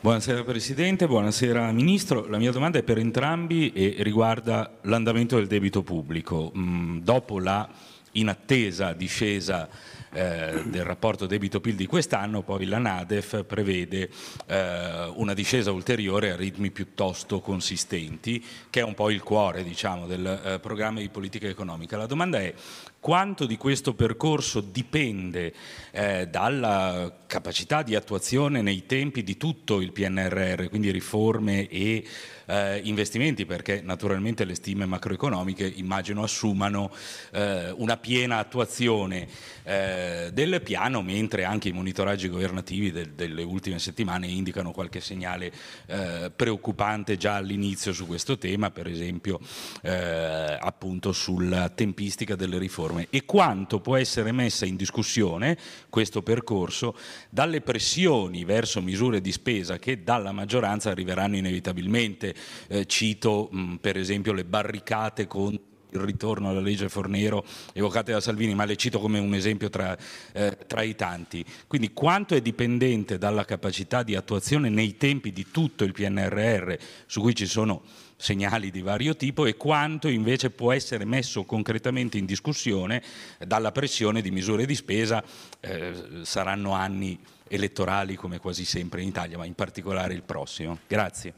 Buonasera 0.00 0.42
Presidente, 0.42 1.06
buonasera 1.06 1.70
Ministro. 1.70 2.26
La 2.26 2.38
mia 2.38 2.50
domanda 2.50 2.78
è 2.78 2.82
per 2.82 2.98
entrambi 2.98 3.72
e 3.72 3.96
riguarda 4.00 4.78
l'andamento 4.82 5.36
del 5.36 5.46
debito 5.46 5.84
pubblico. 5.84 6.50
Mm, 6.56 6.98
dopo 6.98 7.38
la 7.38 7.68
inattesa 8.12 8.92
discesa 8.94 9.68
eh, 10.12 10.62
del 10.66 10.84
rapporto 10.84 11.26
debito-PIL 11.26 11.74
di 11.74 11.86
quest'anno, 11.86 12.42
poi 12.42 12.66
la 12.66 12.78
Nadef 12.78 13.44
prevede 13.44 14.08
eh, 14.46 15.10
una 15.14 15.34
discesa 15.34 15.72
ulteriore 15.72 16.30
a 16.30 16.36
ritmi 16.36 16.70
piuttosto 16.70 17.40
consistenti, 17.40 18.44
che 18.70 18.80
è 18.80 18.84
un 18.84 18.94
po' 18.94 19.10
il 19.10 19.22
cuore 19.22 19.64
diciamo, 19.64 20.06
del 20.06 20.40
eh, 20.44 20.58
programma 20.60 21.00
di 21.00 21.08
politica 21.08 21.48
economica. 21.48 21.96
La 21.96 22.06
domanda 22.06 22.38
è 22.38 22.52
quanto 23.00 23.46
di 23.46 23.56
questo 23.56 23.94
percorso 23.94 24.60
dipende 24.60 25.52
eh, 25.90 26.28
dalla 26.28 27.12
capacità 27.26 27.82
di 27.82 27.94
attuazione 27.94 28.62
nei 28.62 28.86
tempi 28.86 29.22
di 29.22 29.36
tutto 29.36 29.80
il 29.80 29.92
PNRR, 29.92 30.68
quindi 30.68 30.90
riforme 30.90 31.68
e 31.68 32.04
eh, 32.46 32.80
investimenti, 32.84 33.46
perché 33.46 33.80
naturalmente 33.82 34.44
le 34.44 34.54
stime 34.54 34.86
macroeconomiche 34.86 35.66
immagino 35.66 36.22
assumano 36.22 36.90
eh, 37.32 37.70
una 37.76 37.96
piena 37.96 38.38
attuazione 38.38 39.26
eh, 39.62 40.30
del 40.32 40.60
piano, 40.62 41.02
mentre 41.02 41.44
anche 41.44 41.68
i 41.68 41.72
monitoraggi 41.72 42.28
governativi 42.28 42.90
del, 42.90 43.10
delle 43.12 43.42
ultime 43.42 43.78
settimane 43.78 44.26
indicano 44.26 44.72
qualche 44.72 45.00
segnale 45.00 45.52
eh, 45.86 46.30
preoccupante 46.34 47.16
già 47.16 47.36
all'inizio 47.36 47.92
su 47.92 48.06
questo 48.06 48.38
tema, 48.38 48.70
per 48.70 48.86
esempio 48.86 49.40
eh, 49.82 50.58
appunto 50.60 51.12
sulla 51.12 51.68
tempistica 51.68 52.34
delle 52.34 52.58
riforme 52.58 52.70
riforme 52.72 53.06
e 53.10 53.24
quanto 53.24 53.80
può 53.80 53.96
essere 53.96 54.32
messa 54.32 54.64
in 54.64 54.76
discussione 54.76 55.56
questo 55.88 56.22
percorso 56.22 56.96
dalle 57.28 57.60
pressioni 57.60 58.44
verso 58.44 58.80
misure 58.80 59.20
di 59.20 59.30
spesa 59.30 59.78
che 59.78 60.02
dalla 60.02 60.32
maggioranza 60.32 60.90
arriveranno 60.90 61.36
inevitabilmente. 61.36 62.31
Eh, 62.68 62.86
cito 62.86 63.48
mh, 63.50 63.76
per 63.76 63.96
esempio 63.96 64.32
le 64.32 64.44
barricate 64.44 65.26
contro 65.26 65.70
il 65.92 66.00
ritorno 66.00 66.48
alla 66.48 66.60
legge 66.60 66.88
Fornero 66.88 67.44
evocate 67.72 68.12
da 68.12 68.20
Salvini, 68.20 68.54
ma 68.54 68.64
le 68.64 68.76
cito 68.76 68.98
come 68.98 69.18
un 69.18 69.34
esempio 69.34 69.68
tra, 69.68 69.96
eh, 70.32 70.56
tra 70.66 70.82
i 70.82 70.94
tanti. 70.94 71.44
Quindi 71.66 71.92
quanto 71.92 72.34
è 72.34 72.40
dipendente 72.40 73.18
dalla 73.18 73.44
capacità 73.44 74.02
di 74.02 74.14
attuazione 74.14 74.68
nei 74.68 74.96
tempi 74.96 75.32
di 75.32 75.46
tutto 75.50 75.84
il 75.84 75.92
PNRR, 75.92 76.74
su 77.06 77.20
cui 77.20 77.34
ci 77.34 77.46
sono 77.46 77.82
segnali 78.16 78.70
di 78.70 78.82
vario 78.82 79.16
tipo 79.16 79.46
e 79.46 79.56
quanto 79.56 80.06
invece 80.06 80.50
può 80.50 80.72
essere 80.72 81.04
messo 81.04 81.42
concretamente 81.42 82.18
in 82.18 82.24
discussione 82.24 83.02
dalla 83.44 83.72
pressione 83.72 84.22
di 84.22 84.30
misure 84.30 84.64
di 84.64 84.76
spesa, 84.76 85.22
eh, 85.60 86.20
saranno 86.22 86.72
anni 86.72 87.18
elettorali 87.48 88.14
come 88.14 88.38
quasi 88.38 88.64
sempre 88.64 89.02
in 89.02 89.08
Italia, 89.08 89.36
ma 89.36 89.44
in 89.44 89.54
particolare 89.54 90.14
il 90.14 90.22
prossimo. 90.22 90.78
Grazie. 90.86 91.34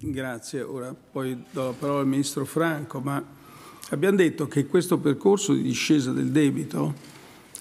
Grazie, 0.00 0.62
ora 0.62 0.94
poi 0.94 1.36
do 1.50 1.64
la 1.64 1.72
parola 1.72 1.98
al 1.98 2.06
Ministro 2.06 2.44
Franco, 2.44 3.00
ma 3.00 3.20
abbiamo 3.88 4.16
detto 4.16 4.46
che 4.46 4.64
questo 4.66 4.98
percorso 4.98 5.52
di 5.52 5.60
discesa 5.60 6.12
del 6.12 6.30
debito 6.30 6.94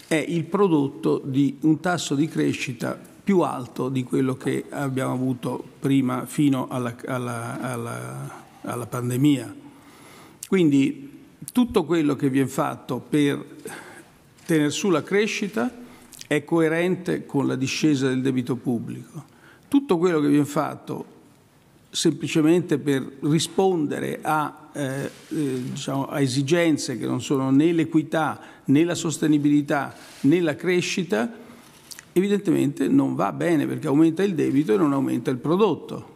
è 0.07 0.23
il 0.27 0.43
prodotto 0.43 1.19
di 1.25 1.57
un 1.61 1.79
tasso 1.79 2.13
di 2.13 2.27
crescita 2.27 2.95
più 3.23 3.39
alto 3.39 3.89
di 3.89 4.03
quello 4.03 4.35
che 4.35 4.65
abbiamo 4.69 5.13
avuto 5.13 5.63
prima 5.79 6.27
fino 6.27 6.67
alla, 6.67 6.95
alla, 7.07 7.59
alla, 7.59 8.43
alla 8.61 8.85
pandemia. 8.85 9.55
Quindi 10.47 11.23
tutto 11.51 11.85
quello 11.85 12.15
che 12.15 12.29
viene 12.29 12.47
fatto 12.47 12.99
per 12.99 13.43
tenere 14.45 14.69
su 14.69 14.91
la 14.91 15.01
crescita 15.01 15.75
è 16.27 16.43
coerente 16.43 17.25
con 17.25 17.47
la 17.47 17.55
discesa 17.55 18.07
del 18.07 18.21
debito 18.21 18.55
pubblico. 18.57 19.25
Tutto 19.67 19.97
quello 19.97 20.19
che 20.19 20.27
viene 20.27 20.45
fatto 20.45 21.15
semplicemente 21.97 22.77
per 22.77 23.17
rispondere 23.21 24.19
a, 24.21 24.69
eh, 24.71 25.09
eh, 25.29 25.61
diciamo, 25.71 26.05
a 26.05 26.21
esigenze 26.21 26.95
che 26.95 27.07
non 27.07 27.23
sono 27.23 27.49
né 27.49 27.71
l'equità 27.71 28.39
né 28.65 28.83
la 28.83 28.93
sostenibilità 28.93 29.95
né 30.21 30.39
la 30.39 30.55
crescita, 30.55 31.27
evidentemente 32.13 32.87
non 32.87 33.15
va 33.15 33.31
bene 33.31 33.65
perché 33.65 33.87
aumenta 33.87 34.21
il 34.21 34.35
debito 34.35 34.75
e 34.75 34.77
non 34.77 34.93
aumenta 34.93 35.31
il 35.31 35.37
prodotto. 35.37 36.15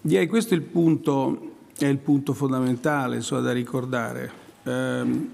Direi 0.00 0.26
questo 0.26 0.54
è 0.54 0.56
il 0.56 0.62
punto, 0.62 1.56
è 1.76 1.84
il 1.84 1.98
punto 1.98 2.32
fondamentale 2.32 3.16
insomma, 3.16 3.42
da 3.42 3.52
ricordare. 3.52 4.32
Ehm, 4.62 5.28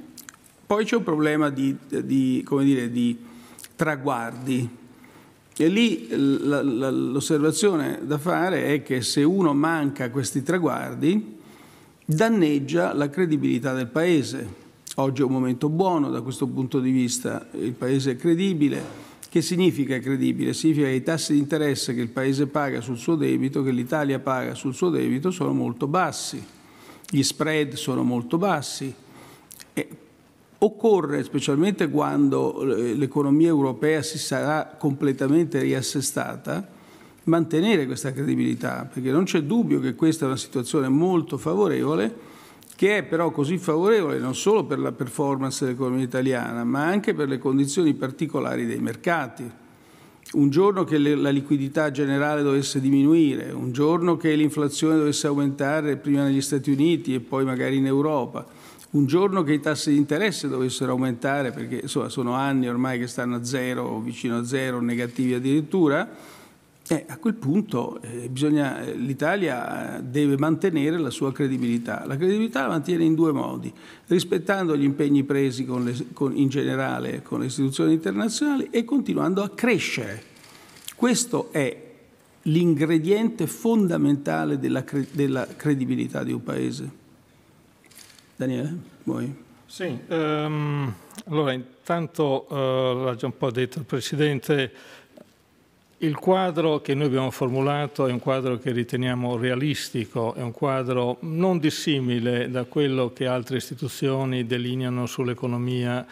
poi 0.67 0.85
c'è 0.85 0.97
un 0.97 1.05
problema 1.05 1.49
di, 1.51 1.77
di, 1.87 2.45
dire, 2.45 2.91
di 2.91 3.17
traguardi. 3.77 4.69
E 5.57 5.69
lì 5.69 6.09
l'osservazione 6.11 8.01
da 8.03 8.19
fare 8.19 8.75
è 8.75 8.83
che 8.83 9.03
se 9.03 9.23
uno 9.23 9.55
manca 9.55 10.11
questi 10.11 10.43
traguardi, 10.43 11.37
danneggia 12.05 12.93
la 12.93 13.09
credibilità 13.09 13.73
del 13.73 13.87
Paese. 13.87 14.63
Oggi 14.97 15.23
è 15.23 15.25
un 15.25 15.31
momento 15.31 15.69
buono 15.69 16.11
da 16.11 16.23
questo 16.23 16.47
punto 16.47 16.81
di 16.81 16.91
vista, 16.91 17.49
il 17.53 17.73
Paese 17.73 18.13
è 18.13 18.17
credibile, 18.17 18.83
che 19.35 19.43
significa 19.43 19.99
credibile? 19.99 20.53
Significa 20.55 20.87
che 20.87 20.95
i 20.95 21.03
tassi 21.03 21.33
di 21.33 21.41
interesse 21.41 21.95
che 21.95 22.01
il 22.01 22.09
Paese 22.09 22.47
paga 22.47 22.81
sul 22.81 22.97
suo 22.97 23.17
debito, 23.17 23.65
che 23.65 23.73
l'Italia 23.73 24.21
paga 24.21 24.55
sul 24.55 24.75
suo 24.75 24.91
debito, 24.91 25.33
sono 25.33 25.53
molto 25.53 25.89
bassi, 25.89 26.41
gli 27.11 27.23
spread 27.23 27.75
sono 27.75 28.05
molto 28.05 28.39
bassi. 28.39 28.95
E 29.73 29.89
occorre, 30.65 31.23
specialmente 31.23 31.89
quando 31.91 32.77
eh, 32.77 32.95
l'economia 32.95 33.49
europea 33.49 34.03
si 34.03 34.19
sarà 34.19 34.77
completamente 34.79 35.61
riassestata, 35.61 36.67
mantenere 37.25 37.87
questa 37.87 38.13
credibilità, 38.13 38.89
perché 38.93 39.11
non 39.11 39.25
c'è 39.25 39.43
dubbio 39.43 39.81
che 39.81 39.95
questa 39.95 40.25
è 40.25 40.29
una 40.29 40.37
situazione 40.37 40.89
molto 40.89 41.39
favorevole 41.39 42.33
che 42.77 42.99
è 42.99 43.03
però 43.05 43.31
così 43.31 43.57
favorevole 43.59 44.19
non 44.19 44.35
solo 44.35 44.65
per 44.65 44.79
la 44.79 44.93
performance 44.93 45.65
dell'economia 45.65 46.05
italiana, 46.05 46.65
ma 46.65 46.85
anche 46.85 47.15
per 47.15 47.29
le 47.29 47.39
condizioni 47.39 47.95
particolari 47.95 48.67
dei 48.67 48.81
mercati. 48.81 49.49
Un 50.33 50.51
giorno 50.51 50.83
che 50.83 50.99
la 50.99 51.31
liquidità 51.31 51.93
generale 51.93 52.43
dovesse 52.43 52.81
diminuire, 52.81 53.53
un 53.53 53.71
giorno 53.71 54.17
che 54.17 54.35
l'inflazione 54.35 54.97
dovesse 54.97 55.29
aumentare 55.29 55.97
prima 55.97 56.25
negli 56.25 56.41
Stati 56.41 56.73
Uniti 56.73 57.15
e 57.15 57.21
poi 57.21 57.45
magari 57.45 57.77
in 57.77 57.87
Europa, 57.87 58.45
un 58.95 59.07
giorno 59.07 59.43
che 59.43 59.55
i 59.55 59.61
tassi 59.61 59.91
di 59.91 59.97
interesse 59.97 60.49
dovessero 60.49 60.93
aumentare, 60.93 61.51
perché 61.51 61.81
insomma, 61.83 62.09
sono 62.09 62.35
anni 62.35 62.69
ormai 62.69 62.99
che 62.99 63.09
stanno 63.09 63.37
a 63.37 63.45
zero 63.45 63.83
o 63.83 64.01
vicino 64.01 64.39
a 64.39 64.45
zero, 64.45 64.81
negativi 64.81 65.35
addirittura, 65.35 66.09
eh, 66.87 67.05
a 67.09 67.17
quel 67.17 67.35
punto 67.35 68.01
eh, 68.03 68.31
eh, 68.31 68.95
l'Italia 68.95 70.01
deve 70.05 70.37
mantenere 70.37 70.99
la 70.99 71.11
sua 71.11 71.33
credibilità. 71.33 72.05
La 72.07 72.17
credibilità 72.17 72.63
la 72.63 72.69
mantiene 72.69 73.05
in 73.05 73.15
due 73.15 73.33
modi, 73.33 73.73
rispettando 74.07 74.77
gli 74.77 74.85
impegni 74.85 75.25
presi 75.25 75.65
con 75.65 75.83
le, 75.83 75.95
con, 76.13 76.37
in 76.37 76.49
generale 76.49 77.23
con 77.23 77.41
le 77.41 77.47
istituzioni 77.47 77.95
internazionali 77.95 78.69
e 78.71 78.85
continuando 78.85 79.43
a 79.43 79.49
crescere. 79.49 80.23
Questo 80.95 81.49
è 81.51 81.83
l'ingrediente 82.43 83.47
fondamentale 83.47 84.59
della, 84.59 84.85
della 85.11 85.47
credibilità 85.57 86.23
di 86.23 86.33
un 86.33 86.43
Paese. 86.43 87.04
Daniele, 88.37 88.77
vuoi? 89.05 89.43
Sì, 89.67 89.97
um, 90.09 90.93
allora 91.27 91.53
intanto 91.53 92.47
uh, 92.49 93.05
l'ha 93.05 93.15
già 93.15 93.27
un 93.27 93.37
po' 93.37 93.51
detto 93.51 93.79
il 93.79 93.85
Presidente, 93.85 94.73
il 95.99 96.17
quadro 96.17 96.81
che 96.81 96.95
noi 96.95 97.07
abbiamo 97.07 97.31
formulato 97.31 98.07
è 98.07 98.13
un 98.13 98.19
quadro 98.19 98.59
che 98.59 98.73
riteniamo 98.73 99.37
realistico, 99.37 100.35
è 100.35 100.43
un 100.43 100.51
quadro 100.51 101.19
non 101.21 101.59
dissimile 101.59 102.51
da 102.51 102.65
quello 102.65 103.13
che 103.13 103.27
altre 103.27 103.57
istituzioni 103.57 104.47
delineano 104.47 105.07
sull'economia 105.07 106.05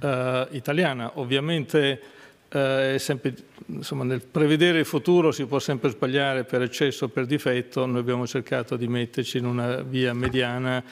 eh, 0.00 0.48
italiana. 0.50 1.12
Ovviamente 1.14 2.00
eh, 2.48 2.96
sempre, 2.98 3.34
insomma, 3.66 4.04
nel 4.04 4.20
prevedere 4.20 4.80
il 4.80 4.84
futuro 4.84 5.32
si 5.32 5.46
può 5.46 5.58
sempre 5.58 5.90
sbagliare 5.90 6.44
per 6.44 6.62
eccesso 6.62 7.06
o 7.06 7.08
per 7.08 7.26
difetto, 7.26 7.86
noi 7.86 8.00
abbiamo 8.00 8.26
cercato 8.26 8.76
di 8.76 8.88
metterci 8.88 9.38
in 9.38 9.46
una 9.46 9.82
via 9.82 10.12
mediana 10.12 10.82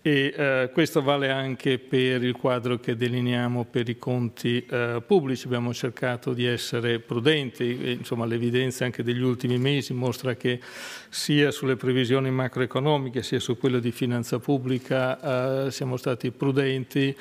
e 0.00 0.32
eh, 0.36 0.70
questo 0.72 1.02
vale 1.02 1.30
anche 1.30 1.78
per 1.78 2.22
il 2.22 2.32
quadro 2.32 2.78
che 2.78 2.96
delineiamo 2.96 3.64
per 3.64 3.88
i 3.88 3.98
conti 3.98 4.64
eh, 4.64 5.02
pubblici. 5.04 5.46
Abbiamo 5.46 5.74
cercato 5.74 6.32
di 6.32 6.46
essere 6.46 7.00
prudenti, 7.00 7.78
e, 7.82 7.92
insomma 7.92 8.24
l'evidenza 8.24 8.84
anche 8.84 9.02
degli 9.02 9.22
ultimi 9.22 9.58
mesi 9.58 9.92
mostra 9.92 10.34
che 10.34 10.60
sia 11.08 11.50
sulle 11.50 11.76
previsioni 11.76 12.30
macroeconomiche 12.30 13.22
sia 13.22 13.40
su 13.40 13.58
quello 13.58 13.78
di 13.78 13.90
finanza 13.90 14.38
pubblica 14.38 15.66
eh, 15.66 15.70
siamo 15.70 15.96
stati 15.96 16.30
prudenti. 16.30 17.14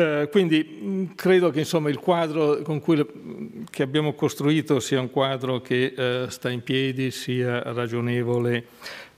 Eh, 0.00 0.28
quindi 0.30 1.10
credo 1.16 1.50
che 1.50 1.58
insomma, 1.60 1.88
il 1.88 1.98
quadro 1.98 2.62
cui, 2.80 3.04
che 3.68 3.82
abbiamo 3.82 4.12
costruito 4.12 4.78
sia 4.78 5.00
un 5.00 5.10
quadro 5.10 5.60
che 5.60 5.92
eh, 5.96 6.26
sta 6.28 6.50
in 6.50 6.62
piedi, 6.62 7.10
sia 7.10 7.60
ragionevole 7.72 8.66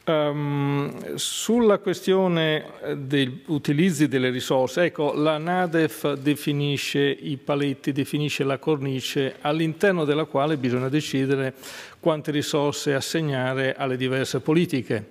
Um, 0.03 1.15
sulla 1.17 1.79
questione 1.79 2.65
degli 2.97 3.43
utilizzi 3.47 4.09
delle 4.09 4.31
risorse, 4.31 4.85
ecco, 4.85 5.13
la 5.13 5.37
NADEF 5.37 6.15
definisce 6.15 7.01
i 7.01 7.37
paletti, 7.37 7.93
definisce 7.93 8.43
la 8.43 8.59
cornice 8.59 9.37
all'interno 9.43 10.05
della 10.05 10.25
quale 10.25 10.57
bisogna 10.57 10.89
decidere 10.89 11.55
quante 12.01 12.31
risorse 12.31 12.95
assegnare 12.95 13.75
alle 13.77 13.99
diverse 13.99 14.41
politiche. 14.41 15.11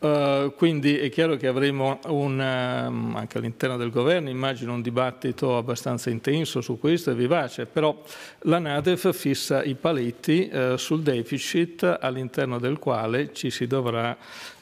Uh, 0.00 0.54
quindi 0.54 0.96
è 0.96 1.08
chiaro 1.10 1.34
che 1.34 1.48
avremo 1.48 1.98
un, 2.06 2.38
um, 2.38 3.16
anche 3.16 3.38
all'interno 3.38 3.76
del 3.76 3.90
governo, 3.90 4.28
immagino, 4.28 4.72
un 4.72 4.80
dibattito 4.80 5.56
abbastanza 5.56 6.08
intenso 6.08 6.60
su 6.60 6.78
questo 6.78 7.10
e 7.10 7.14
vivace, 7.14 7.66
però 7.66 8.00
la 8.42 8.60
Nadef 8.60 9.12
fissa 9.12 9.64
i 9.64 9.74
paletti 9.74 10.48
uh, 10.52 10.76
sul 10.76 11.02
deficit 11.02 11.98
all'interno 12.00 12.60
del 12.60 12.78
quale 12.78 13.32
ci 13.32 13.50
si 13.50 13.66
dovrà 13.66 14.16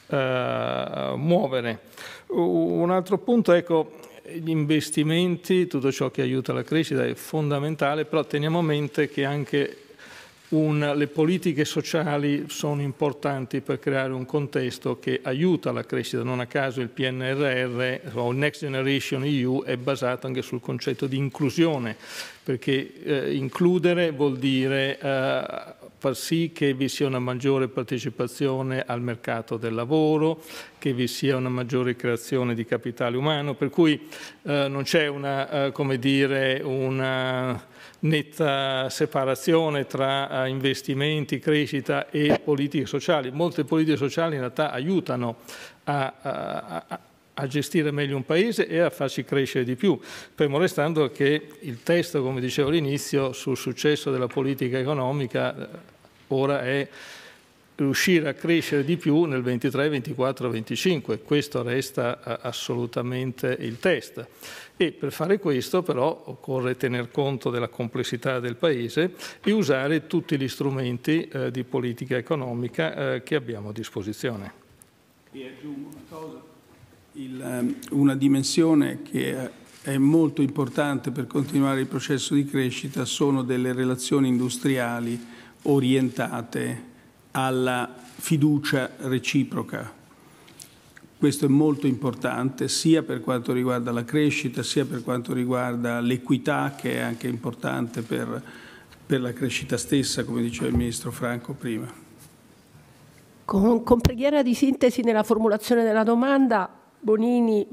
uh, 0.07 1.15
muovere. 1.15 1.81
Un 2.29 2.89
altro 2.89 3.19
punto, 3.19 3.51
ecco, 3.51 3.91
gli 4.23 4.49
investimenti, 4.49 5.67
tutto 5.67 5.91
ciò 5.91 6.09
che 6.09 6.23
aiuta 6.23 6.51
la 6.51 6.63
crescita 6.63 7.05
è 7.05 7.13
fondamentale, 7.13 8.05
però 8.05 8.25
teniamo 8.25 8.57
a 8.57 8.63
mente 8.63 9.07
che 9.07 9.23
anche 9.23 9.77
un, 10.49 10.93
le 10.95 11.07
politiche 11.07 11.65
sociali 11.65 12.45
sono 12.47 12.81
importanti 12.81 13.59
per 13.59 13.79
creare 13.79 14.13
un 14.13 14.25
contesto 14.25 14.97
che 14.97 15.19
aiuta 15.23 15.71
la 15.71 15.83
crescita. 15.83 16.23
Non 16.23 16.39
a 16.39 16.45
caso 16.45 16.79
il 16.79 16.87
PNRR 16.87 18.15
o 18.17 18.31
il 18.31 18.37
Next 18.37 18.61
Generation 18.61 19.23
EU 19.25 19.63
è 19.63 19.75
basato 19.75 20.27
anche 20.27 20.41
sul 20.41 20.61
concetto 20.61 21.05
di 21.05 21.17
inclusione, 21.17 21.97
perché 22.43 22.93
eh, 23.03 23.33
includere 23.35 24.11
vuol 24.11 24.37
dire 24.37 24.97
eh, 24.97 25.75
far 25.97 26.15
sì 26.15 26.51
che 26.53 26.73
vi 26.73 26.87
sia 26.87 27.07
una 27.07 27.19
maggiore 27.19 27.67
partecipazione 27.67 28.83
al 28.85 29.01
mercato 29.01 29.57
del 29.57 29.73
lavoro, 29.73 30.41
che 30.77 30.93
vi 30.93 31.07
sia 31.07 31.35
una 31.35 31.49
maggiore 31.49 31.97
creazione 31.97 32.53
di 32.53 32.63
capitale 32.63 33.17
umano, 33.17 33.55
per 33.55 33.69
cui 33.69 34.07
eh, 34.43 34.67
non 34.69 34.83
c'è 34.83 35.07
una, 35.07 35.65
eh, 35.65 35.71
come 35.73 35.99
dire, 35.99 36.61
una 36.63 37.75
netta 37.99 38.89
separazione 38.89 39.85
tra 39.85 40.45
eh, 40.45 40.49
investimenti, 40.49 41.39
crescita 41.39 42.09
e 42.09 42.39
politiche 42.43 42.85
sociali. 42.85 43.31
Molte 43.31 43.63
politiche 43.63 43.97
sociali 43.97 44.35
in 44.35 44.41
realtà 44.41 44.71
aiutano 44.71 45.37
a, 45.85 46.13
a, 46.21 46.99
a 47.33 47.47
gestire 47.47 47.91
meglio 47.91 48.15
un 48.15 48.25
paese 48.25 48.67
e 48.67 48.79
a 48.79 48.89
farci 48.89 49.23
crescere 49.23 49.63
di 49.63 49.75
più, 49.75 49.99
fermo 50.01 50.57
restando 50.57 51.09
che 51.11 51.49
il 51.61 51.83
testo, 51.83 52.21
come 52.21 52.41
dicevo 52.41 52.69
all'inizio, 52.69 53.31
sul 53.33 53.57
successo 53.57 54.11
della 54.11 54.27
politica 54.27 54.77
economica 54.77 55.55
eh, 55.55 55.67
ora 56.29 56.61
è 56.61 56.87
riuscire 57.77 58.27
a 58.29 58.33
crescere 58.33 58.83
di 58.83 58.97
più 58.97 59.23
nel 59.25 59.41
23, 59.41 59.89
24, 59.89 60.49
25. 60.49 61.19
Questo 61.19 61.61
resta 61.61 62.21
eh, 62.23 62.39
assolutamente 62.41 63.55
il 63.59 63.79
test. 63.79 64.27
E 64.75 64.91
per 64.91 65.11
fare 65.11 65.39
questo 65.39 65.81
però 65.81 66.23
occorre 66.25 66.75
tener 66.77 67.09
conto 67.09 67.49
della 67.49 67.67
complessità 67.67 68.39
del 68.39 68.55
Paese 68.55 69.13
e 69.43 69.51
usare 69.51 70.07
tutti 70.07 70.37
gli 70.37 70.47
strumenti 70.47 71.27
eh, 71.27 71.51
di 71.51 71.63
politica 71.63 72.17
economica 72.17 73.15
eh, 73.15 73.23
che 73.23 73.35
abbiamo 73.35 73.69
a 73.69 73.73
disposizione. 73.73 74.65
E 75.31 75.47
aggiungo 75.47 75.89
una 75.89 76.03
cosa, 76.09 76.41
il, 77.13 77.41
ehm, 77.41 77.75
una 77.91 78.15
dimensione 78.15 79.01
che 79.01 79.65
è 79.81 79.97
molto 79.97 80.41
importante 80.41 81.11
per 81.11 81.27
continuare 81.27 81.79
il 81.79 81.87
processo 81.87 82.33
di 82.33 82.45
crescita 82.45 83.05
sono 83.05 83.43
delle 83.43 83.73
relazioni 83.73 84.27
industriali 84.27 85.19
orientate 85.63 86.95
alla 87.37 87.87
fiducia 87.95 88.89
reciproca. 88.97 89.93
Questo 91.19 91.45
è 91.45 91.47
molto 91.47 91.85
importante 91.85 92.67
sia 92.67 93.03
per 93.03 93.21
quanto 93.21 93.53
riguarda 93.53 93.91
la 93.91 94.03
crescita, 94.03 94.63
sia 94.63 94.85
per 94.85 95.03
quanto 95.03 95.33
riguarda 95.33 95.99
l'equità, 95.99 96.73
che 96.75 96.95
è 96.95 96.99
anche 96.99 97.27
importante 97.27 98.01
per, 98.01 98.41
per 99.05 99.21
la 99.21 99.33
crescita 99.33 99.77
stessa, 99.77 100.23
come 100.23 100.41
diceva 100.41 100.67
il 100.67 100.75
Ministro 100.75 101.11
Franco 101.11 101.53
prima. 101.53 101.91
Con, 103.45 103.83
con 103.83 104.01
preghiera 104.01 104.41
di 104.41 104.55
sintesi 104.55 105.01
nella 105.01 105.23
formulazione 105.23 105.83
della 105.83 106.03
domanda, 106.03 106.67
Bonini 106.99 107.67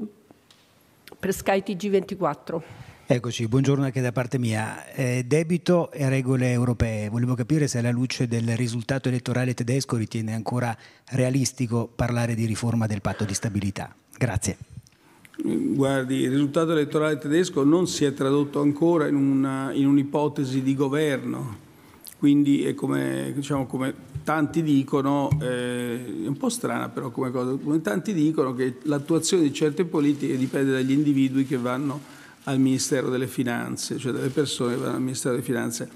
per 1.17 1.33
Sky 1.33 1.63
TG24. 1.65 2.61
Eccoci, 3.07 3.47
buongiorno 3.47 3.83
anche 3.83 4.01
da 4.01 4.11
parte 4.11 4.39
mia. 4.39 4.91
Eh, 4.91 5.25
debito 5.27 5.91
e 5.91 6.09
regole 6.09 6.51
europee. 6.51 7.07
Volevo 7.07 7.35
capire 7.35 7.67
se 7.67 7.77
alla 7.77 7.91
luce 7.91 8.27
del 8.27 8.57
risultato 8.57 9.09
elettorale 9.09 9.53
tedesco 9.53 9.95
ritiene 9.95 10.33
ancora 10.33 10.75
realistico 11.11 11.87
parlare 11.95 12.33
di 12.33 12.45
riforma 12.45 12.87
del 12.87 13.01
patto 13.01 13.23
di 13.23 13.35
stabilità. 13.35 13.93
Grazie. 14.17 14.57
Guardi, 15.37 16.21
il 16.21 16.31
risultato 16.31 16.71
elettorale 16.71 17.19
tedesco 17.19 17.63
non 17.63 17.85
si 17.85 18.05
è 18.05 18.13
tradotto 18.15 18.59
ancora 18.59 19.07
in, 19.07 19.15
una, 19.15 19.71
in 19.71 19.85
un'ipotesi 19.85 20.63
di 20.63 20.73
governo, 20.73 21.57
quindi 22.17 22.73
come, 22.73 23.33
diciamo, 23.35 23.67
come 23.67 23.93
tanti 24.23 24.63
dicono, 24.63 25.29
eh, 25.43 26.23
è 26.23 26.27
un 26.27 26.37
po' 26.37 26.49
strana 26.49 26.89
però 26.89 27.11
come 27.11 27.29
cosa, 27.29 27.55
come 27.55 27.81
tanti 27.81 28.15
dicono 28.15 28.55
che 28.55 28.77
l'attuazione 28.83 29.43
di 29.43 29.53
certe 29.53 29.85
politiche 29.85 30.37
dipende 30.37 30.71
dagli 30.71 30.91
individui 30.91 31.45
che 31.45 31.57
vanno 31.57 32.13
al 32.45 32.59
Ministero 32.59 33.09
delle 33.09 33.27
Finanze, 33.27 33.97
cioè 33.97 34.11
delle 34.11 34.29
persone 34.29 34.73
che 34.73 34.79
vanno 34.81 34.95
al 34.95 35.01
Ministero 35.01 35.35
delle 35.35 35.45
Finanze. 35.45 35.89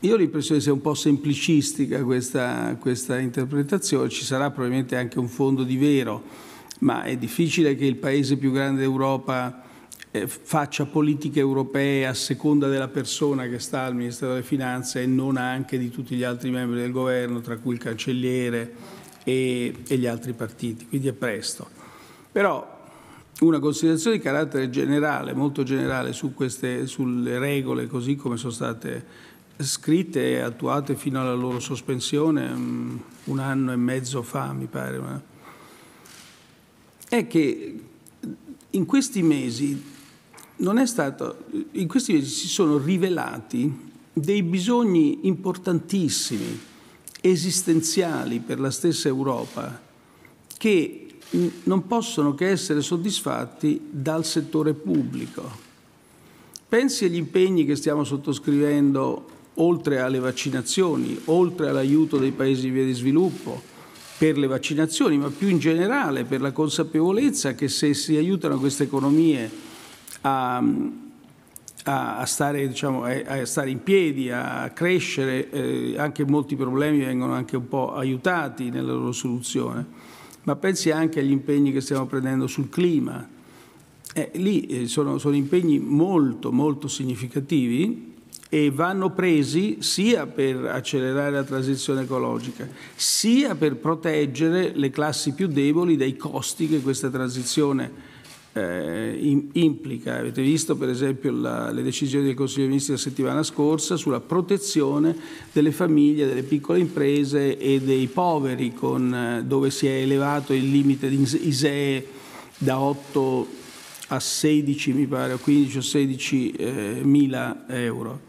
Io 0.00 0.14
ho 0.14 0.16
l'impressione 0.16 0.58
che 0.58 0.64
sia 0.64 0.72
un 0.72 0.80
po' 0.80 0.94
semplicistica 0.94 2.02
questa, 2.04 2.76
questa 2.78 3.18
interpretazione, 3.18 4.08
ci 4.08 4.24
sarà 4.24 4.50
probabilmente 4.50 4.96
anche 4.96 5.18
un 5.18 5.28
fondo 5.28 5.64
di 5.64 5.76
vero, 5.76 6.22
ma 6.80 7.02
è 7.02 7.16
difficile 7.16 7.74
che 7.76 7.86
il 7.86 7.96
paese 7.96 8.36
più 8.36 8.52
grande 8.52 8.80
d'Europa 8.82 9.64
eh, 10.10 10.26
faccia 10.26 10.84
politiche 10.84 11.40
europee 11.40 12.06
a 12.06 12.12
seconda 12.12 12.68
della 12.68 12.88
persona 12.88 13.48
che 13.48 13.58
sta 13.58 13.84
al 13.84 13.96
Ministero 13.96 14.32
delle 14.32 14.44
Finanze 14.44 15.02
e 15.02 15.06
non 15.06 15.38
anche 15.38 15.78
di 15.78 15.90
tutti 15.90 16.14
gli 16.14 16.24
altri 16.24 16.50
membri 16.50 16.78
del 16.78 16.92
governo, 16.92 17.40
tra 17.40 17.56
cui 17.56 17.72
il 17.74 17.80
cancelliere 17.80 18.74
e, 19.24 19.74
e 19.86 19.96
gli 19.96 20.06
altri 20.06 20.34
partiti, 20.34 20.86
quindi 20.86 21.08
è 21.08 21.14
presto. 21.14 21.68
Però 22.30 22.75
una 23.40 23.58
considerazione 23.58 24.16
di 24.16 24.22
carattere 24.22 24.70
generale, 24.70 25.34
molto 25.34 25.62
generale, 25.62 26.12
su 26.12 26.32
queste, 26.32 26.86
sulle 26.86 27.38
regole 27.38 27.86
così 27.86 28.16
come 28.16 28.36
sono 28.36 28.52
state 28.52 29.04
scritte 29.58 30.30
e 30.30 30.40
attuate 30.40 30.96
fino 30.96 31.20
alla 31.20 31.34
loro 31.34 31.60
sospensione 31.60 32.50
um, 32.50 33.02
un 33.24 33.38
anno 33.38 33.72
e 33.72 33.76
mezzo 33.76 34.22
fa, 34.22 34.52
mi 34.52 34.66
pare, 34.66 35.34
è 37.08 37.26
che 37.26 37.80
in 38.70 38.84
questi 38.84 39.22
mesi 39.22 39.82
non 40.56 40.78
è 40.78 40.86
stato, 40.86 41.44
in 41.72 41.88
questi 41.88 42.14
mesi 42.14 42.30
si 42.30 42.48
sono 42.48 42.78
rivelati 42.78 43.84
dei 44.12 44.42
bisogni 44.42 45.26
importantissimi, 45.26 46.58
esistenziali 47.20 48.40
per 48.40 48.60
la 48.60 48.70
stessa 48.70 49.08
Europa, 49.08 49.80
che 50.56 51.05
non 51.30 51.86
possono 51.86 52.34
che 52.34 52.48
essere 52.48 52.80
soddisfatti 52.80 53.88
dal 53.90 54.24
settore 54.24 54.74
pubblico. 54.74 55.64
Pensi 56.68 57.04
agli 57.04 57.16
impegni 57.16 57.64
che 57.64 57.76
stiamo 57.76 58.04
sottoscrivendo 58.04 59.34
oltre 59.54 60.00
alle 60.00 60.18
vaccinazioni, 60.18 61.18
oltre 61.26 61.68
all'aiuto 61.68 62.18
dei 62.18 62.32
paesi 62.32 62.68
in 62.68 62.74
via 62.74 62.84
di 62.84 62.92
sviluppo 62.92 63.74
per 64.18 64.38
le 64.38 64.46
vaccinazioni, 64.46 65.18
ma 65.18 65.30
più 65.30 65.48
in 65.48 65.58
generale 65.58 66.24
per 66.24 66.40
la 66.40 66.52
consapevolezza 66.52 67.54
che 67.54 67.68
se 67.68 67.94
si 67.94 68.16
aiutano 68.16 68.58
queste 68.58 68.84
economie 68.84 69.50
a, 70.22 70.62
a, 71.84 72.24
stare, 72.24 72.66
diciamo, 72.66 73.04
a 73.04 73.44
stare, 73.44 73.70
in 73.70 73.82
piedi, 73.82 74.30
a 74.30 74.70
crescere, 74.74 75.50
eh, 75.50 75.94
anche 75.98 76.24
molti 76.24 76.56
problemi 76.56 77.04
vengono 77.04 77.34
anche 77.34 77.56
un 77.56 77.68
po' 77.68 77.94
aiutati 77.94 78.70
nella 78.70 78.92
loro 78.92 79.12
soluzione 79.12 80.14
ma 80.46 80.54
pensi 80.54 80.90
anche 80.92 81.20
agli 81.20 81.32
impegni 81.32 81.72
che 81.72 81.80
stiamo 81.80 82.06
prendendo 82.06 82.46
sul 82.46 82.68
clima. 82.68 83.28
Eh, 84.14 84.30
lì 84.34 84.66
eh, 84.66 84.86
sono, 84.86 85.18
sono 85.18 85.34
impegni 85.34 85.80
molto, 85.80 86.52
molto 86.52 86.86
significativi 86.86 88.14
e 88.48 88.70
vanno 88.70 89.10
presi 89.10 89.78
sia 89.80 90.26
per 90.26 90.64
accelerare 90.66 91.32
la 91.32 91.42
transizione 91.42 92.02
ecologica, 92.02 92.68
sia 92.94 93.56
per 93.56 93.74
proteggere 93.76 94.70
le 94.72 94.90
classi 94.90 95.32
più 95.32 95.48
deboli 95.48 95.96
dai 95.96 96.16
costi 96.16 96.68
che 96.68 96.80
questa 96.80 97.10
transizione 97.10 98.14
eh, 98.56 99.44
implica. 99.52 100.16
Avete 100.16 100.40
visto 100.40 100.76
per 100.76 100.88
esempio 100.88 101.30
la, 101.30 101.70
le 101.70 101.82
decisioni 101.82 102.24
del 102.24 102.34
Consiglio 102.34 102.62
dei 102.62 102.68
Ministri 102.68 102.94
la 102.94 102.98
settimana 102.98 103.42
scorsa 103.42 103.96
sulla 103.96 104.20
protezione 104.20 105.14
delle 105.52 105.72
famiglie, 105.72 106.26
delle 106.26 106.42
piccole 106.42 106.78
imprese 106.78 107.58
e 107.58 107.80
dei 107.80 108.06
poveri, 108.06 108.72
con, 108.72 109.14
eh, 109.14 109.44
dove 109.44 109.70
si 109.70 109.86
è 109.86 109.92
elevato 109.92 110.54
il 110.54 110.70
limite 110.70 111.10
di 111.10 111.20
ISEE 111.20 112.06
da 112.56 112.80
8 112.80 113.46
a 114.08 114.20
16, 114.20 114.92
mi 114.92 115.06
pare, 115.06 115.34
o 115.34 115.38
15 115.38 115.76
o 115.76 115.82
16 115.82 116.50
eh, 116.52 117.00
mila 117.02 117.66
euro. 117.68 118.20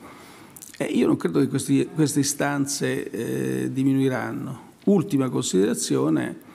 Io 0.90 1.08
non 1.08 1.16
credo 1.16 1.40
che 1.40 1.48
questi, 1.48 1.88
queste 1.96 2.20
istanze 2.20 3.10
eh, 3.10 3.72
diminuiranno. 3.72 4.66
Ultima 4.86 5.30
considerazione 5.30 6.46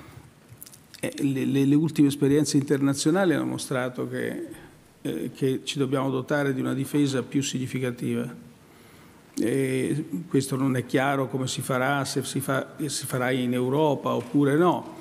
eh, 1.05 1.13
le, 1.25 1.45
le, 1.45 1.65
le, 1.65 1.75
ultime 1.75 2.07
esperienze 2.07 2.57
internazionali 2.57 3.35
hanno 3.35 3.45
mostrato 3.45 4.07
che, 4.09 4.47
eh, 5.03 5.31
che, 5.35 5.63
ci 5.65 5.77
dobbiamo 5.77 6.11
dotare 6.11 6.55
di 6.55 6.61
una 6.61 6.75
difesa 6.75 7.25
più 7.25 7.43
significativa. 7.43 8.33
E 9.35 10.05
questo 10.29 10.55
non 10.55 10.77
è 10.77 10.87
chiaro 10.87 11.27
come 11.27 11.49
si 11.49 11.61
farà, 11.61 12.05
se 12.05 12.23
si, 12.23 12.39
fa, 12.39 12.75
si 12.87 13.07
farà 13.07 13.33
in 13.33 13.53
Europa 13.53 14.15
oppure 14.15 14.55
no. 14.55 15.01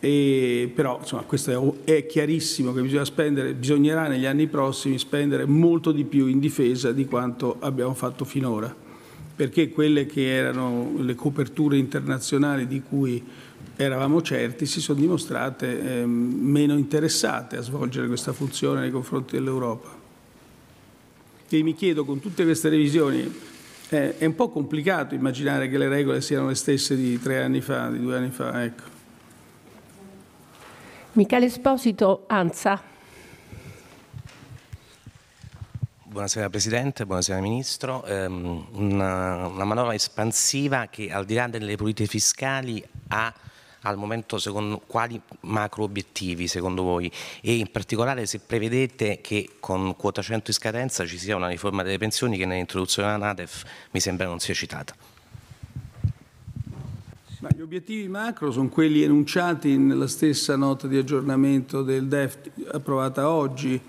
E, 0.00 0.72
però 0.74 1.00
insomma, 1.00 1.24
questo 1.24 1.84
è, 1.84 1.92
è, 1.92 2.06
chiarissimo 2.06 2.72
che 2.72 2.80
bisogna 2.80 3.04
spendere, 3.04 3.52
bisognerà 3.52 4.08
negli 4.08 4.24
anni 4.24 4.46
prossimi 4.46 4.98
spendere 4.98 5.44
molto 5.44 5.92
di 5.92 6.04
più 6.04 6.26
in 6.26 6.38
difesa 6.38 6.90
di 6.90 7.04
quanto 7.04 7.56
abbiamo 7.58 7.92
fatto 7.92 8.24
finora, 8.24 8.74
perché 9.36 9.68
quelle 9.68 10.06
che 10.06 10.34
erano 10.34 10.94
le 11.00 11.14
coperture 11.14 11.76
internazionali 11.76 12.66
di 12.66 12.80
cui 12.80 13.22
eravamo 13.76 14.20
certi, 14.22 14.66
si 14.66 14.80
sono 14.80 14.98
dimostrate 14.98 16.00
eh, 16.00 16.06
meno 16.06 16.76
interessate 16.76 17.56
a 17.56 17.60
svolgere 17.60 18.08
questa 18.08 18.32
funzione 18.32 18.80
nei 18.80 18.90
confronti 18.90 19.36
dell'Europa. 19.36 19.96
E 21.48 21.62
mi 21.62 21.74
chiedo, 21.74 22.04
con 22.04 22.20
tutte 22.20 22.44
queste 22.44 22.68
revisioni, 22.68 23.32
eh, 23.90 24.18
è 24.18 24.24
un 24.24 24.34
po' 24.34 24.50
complicato 24.50 25.14
immaginare 25.14 25.68
che 25.68 25.78
le 25.78 25.88
regole 25.88 26.20
siano 26.20 26.48
le 26.48 26.54
stesse 26.54 26.96
di 26.96 27.18
tre 27.20 27.42
anni 27.42 27.60
fa, 27.60 27.88
di 27.88 28.00
due 28.00 28.16
anni 28.16 28.30
fa. 28.30 28.62
Ecco. 28.64 28.82
Michele 31.12 31.46
Esposito, 31.46 32.24
ANSA. 32.26 32.82
Buonasera 36.04 36.50
Presidente, 36.50 37.06
buonasera 37.06 37.40
Ministro. 37.40 38.04
Um, 38.08 38.66
una, 38.72 39.46
una 39.46 39.64
manovra 39.64 39.94
espansiva 39.94 40.86
che 40.86 41.12
al 41.12 41.24
di 41.24 41.34
là 41.34 41.46
delle 41.48 41.76
politiche 41.76 42.08
fiscali 42.08 42.82
ha 43.08 43.32
al 43.88 43.96
momento 43.96 44.38
secondo 44.38 44.80
quali 44.86 45.20
macro 45.40 45.82
obiettivi 45.84 46.46
secondo 46.46 46.82
voi 46.82 47.10
e 47.40 47.56
in 47.56 47.70
particolare 47.70 48.26
se 48.26 48.40
prevedete 48.40 49.20
che 49.20 49.50
con 49.60 49.96
quota 49.96 50.22
100 50.22 50.50
in 50.50 50.56
scadenza 50.56 51.06
ci 51.06 51.18
sia 51.18 51.36
una 51.36 51.48
riforma 51.48 51.82
delle 51.82 51.98
pensioni 51.98 52.36
che 52.36 52.46
nell'introduzione 52.46 53.10
della 53.12 53.26
NADEF 53.26 53.64
mi 53.90 54.00
sembra 54.00 54.26
non 54.26 54.38
sia 54.38 54.54
citata. 54.54 54.94
Ma 57.40 57.50
gli 57.54 57.60
obiettivi 57.60 58.08
macro 58.08 58.50
sono 58.50 58.68
quelli 58.68 59.02
enunciati 59.02 59.76
nella 59.78 60.08
stessa 60.08 60.56
nota 60.56 60.88
di 60.88 60.96
aggiornamento 60.96 61.82
del 61.82 62.08
DEF 62.08 62.38
approvata 62.72 63.30
oggi, 63.30 63.80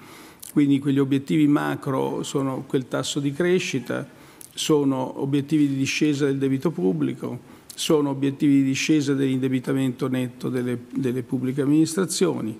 quindi 0.53 0.77
quegli 0.77 0.99
obiettivi 0.99 1.47
macro 1.47 2.21
sono 2.21 2.63
quel 2.67 2.87
tasso 2.87 3.19
di 3.19 3.33
crescita, 3.33 4.07
sono 4.53 5.19
obiettivi 5.21 5.67
di 5.67 5.75
discesa 5.75 6.25
del 6.25 6.37
debito 6.37 6.69
pubblico, 6.69 7.57
sono 7.79 8.09
obiettivi 8.09 8.55
di 8.55 8.63
discesa 8.63 9.13
dell'indebitamento 9.13 10.09
netto 10.09 10.49
delle, 10.49 10.79
delle 10.93 11.23
pubbliche 11.23 11.61
amministrazioni. 11.61 12.57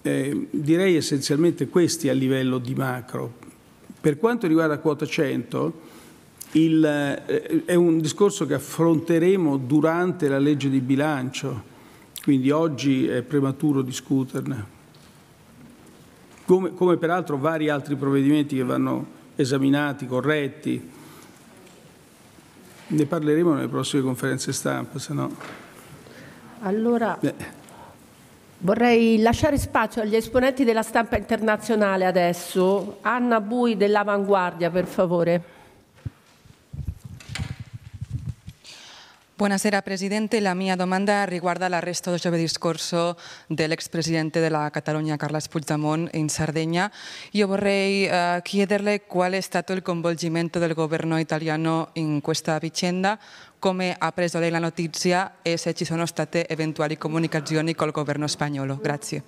Eh, 0.00 0.46
direi 0.50 0.96
essenzialmente 0.96 1.68
questi 1.68 2.08
a 2.08 2.14
livello 2.14 2.56
di 2.56 2.74
macro. 2.74 3.34
Per 4.00 4.16
quanto 4.16 4.46
riguarda 4.46 4.78
quota 4.78 5.04
100, 5.04 5.80
il, 6.52 6.82
eh, 6.82 7.64
è 7.66 7.74
un 7.74 8.00
discorso 8.00 8.46
che 8.46 8.54
affronteremo 8.54 9.58
durante 9.58 10.28
la 10.28 10.38
legge 10.38 10.70
di 10.70 10.80
bilancio, 10.80 11.64
quindi 12.24 12.50
oggi 12.50 13.06
è 13.06 13.20
prematuro 13.20 13.82
discuterne, 13.82 14.66
come, 16.46 16.72
come 16.72 16.96
peraltro 16.96 17.36
vari 17.36 17.68
altri 17.68 17.96
provvedimenti 17.96 18.56
che 18.56 18.64
vanno 18.64 19.06
esaminati, 19.36 20.06
corretti. 20.06 21.00
Ne 22.92 23.06
parleremo 23.06 23.54
nelle 23.54 23.68
prossime 23.68 24.02
conferenze 24.02 24.52
stampa, 24.52 24.98
se 24.98 25.14
no... 25.14 25.34
Allora, 26.60 27.18
vorrei 28.58 29.20
lasciare 29.22 29.56
spazio 29.56 30.02
agli 30.02 30.14
esponenti 30.14 30.62
della 30.62 30.82
stampa 30.82 31.16
internazionale 31.16 32.04
adesso. 32.04 32.98
Anna 33.00 33.40
Bui 33.40 33.78
dell'Avanguardia, 33.78 34.70
per 34.70 34.84
favore. 34.86 35.42
Buonasera 39.34 39.80
Presidente, 39.80 40.40
la 40.40 40.52
mia 40.52 40.76
domanda 40.76 41.24
riguarda 41.24 41.66
l'arresto 41.66 42.14
giovedì 42.16 42.46
scorso 42.46 43.16
dell'ex-presidente 43.46 44.40
della 44.40 44.68
Catalogna 44.70 45.16
Carles 45.16 45.48
Puigdemont 45.48 46.14
in 46.14 46.28
Sardegna. 46.28 46.92
Io 47.32 47.46
vorrei 47.46 48.06
uh, 48.06 48.42
chiederle 48.42 49.06
qual 49.06 49.32
è 49.32 49.40
stato 49.40 49.72
il 49.72 49.80
coinvolgimento 49.80 50.58
del 50.58 50.74
governo 50.74 51.18
italiano 51.18 51.88
in 51.94 52.20
questa 52.20 52.58
vicenda, 52.58 53.18
come 53.58 53.96
ha 53.98 54.12
preso 54.12 54.38
lei 54.38 54.50
la 54.50 54.58
notizia 54.58 55.36
e 55.40 55.56
se 55.56 55.72
ci 55.72 55.86
sono 55.86 56.04
state 56.04 56.46
eventuali 56.46 56.98
comunicazioni 56.98 57.74
col 57.74 57.90
governo 57.90 58.26
spagnolo. 58.26 58.78
Grazie. 58.82 59.22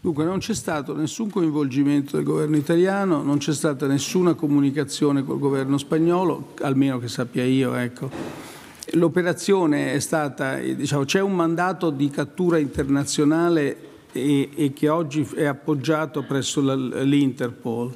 Dunque 0.00 0.24
non 0.24 0.38
c'è 0.38 0.54
stato 0.54 0.96
nessun 0.96 1.28
coinvolgimento 1.28 2.16
del 2.16 2.24
governo 2.24 2.56
italiano, 2.56 3.22
non 3.22 3.36
c'è 3.36 3.52
stata 3.52 3.86
nessuna 3.86 4.32
comunicazione 4.32 5.22
col 5.22 5.38
governo 5.38 5.76
spagnolo, 5.76 6.54
almeno 6.62 6.98
che 6.98 7.08
sappia 7.08 7.44
io. 7.44 7.74
Ecco. 7.74 8.53
L'operazione 8.92 9.94
è 9.94 9.98
stata, 9.98 10.58
diciamo, 10.58 11.04
c'è 11.04 11.20
un 11.20 11.34
mandato 11.34 11.90
di 11.90 12.10
cattura 12.10 12.58
internazionale 12.58 13.76
e, 14.12 14.50
e 14.54 14.72
che 14.72 14.88
oggi 14.88 15.26
è 15.34 15.44
appoggiato 15.44 16.22
presso 16.22 16.60
l'Interpol. 16.60 17.94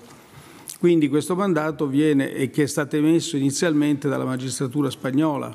Quindi 0.78 1.08
questo 1.08 1.36
mandato 1.36 1.86
viene 1.86 2.32
e 2.32 2.50
che 2.50 2.62
è 2.62 2.66
stato 2.66 2.96
emesso 2.96 3.36
inizialmente 3.36 4.08
dalla 4.08 4.24
magistratura 4.24 4.90
spagnola. 4.90 5.54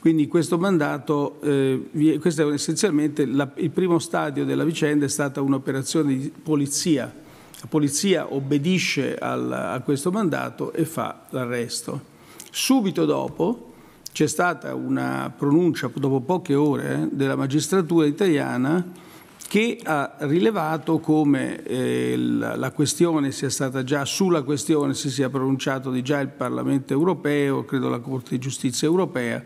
Quindi 0.00 0.28
questo 0.28 0.56
mandato, 0.56 1.40
eh, 1.42 2.18
questo 2.20 2.48
è 2.48 2.52
essenzialmente 2.52 3.26
la, 3.26 3.50
il 3.56 3.70
primo 3.70 3.98
stadio 3.98 4.44
della 4.44 4.64
vicenda 4.64 5.04
è 5.04 5.08
stata 5.08 5.42
un'operazione 5.42 6.16
di 6.16 6.32
polizia. 6.42 7.12
La 7.60 7.66
polizia 7.68 8.32
obbedisce 8.32 9.16
al, 9.16 9.52
a 9.52 9.80
questo 9.80 10.10
mandato 10.10 10.72
e 10.72 10.84
fa 10.84 11.26
l'arresto. 11.30 12.08
Subito 12.50 13.04
dopo, 13.04 13.69
c'è 14.12 14.26
stata 14.26 14.74
una 14.74 15.32
pronuncia 15.36 15.90
dopo 15.94 16.20
poche 16.20 16.54
ore 16.54 17.02
eh, 17.02 17.08
della 17.10 17.36
magistratura 17.36 18.06
italiana 18.06 19.08
che 19.46 19.80
ha 19.82 20.14
rilevato 20.20 21.00
come 21.00 21.62
eh, 21.64 22.14
la, 22.16 22.70
questione 22.70 23.32
sia 23.32 23.50
stata 23.50 23.82
già, 23.82 24.04
sulla 24.04 24.42
questione 24.42 24.94
si 24.94 25.10
sia 25.10 25.28
pronunciato 25.28 25.90
di 25.90 26.02
già 26.02 26.20
il 26.20 26.28
Parlamento 26.28 26.92
europeo, 26.92 27.64
credo 27.64 27.88
la 27.88 27.98
Corte 27.98 28.30
di 28.30 28.38
Giustizia 28.38 28.86
europea, 28.86 29.44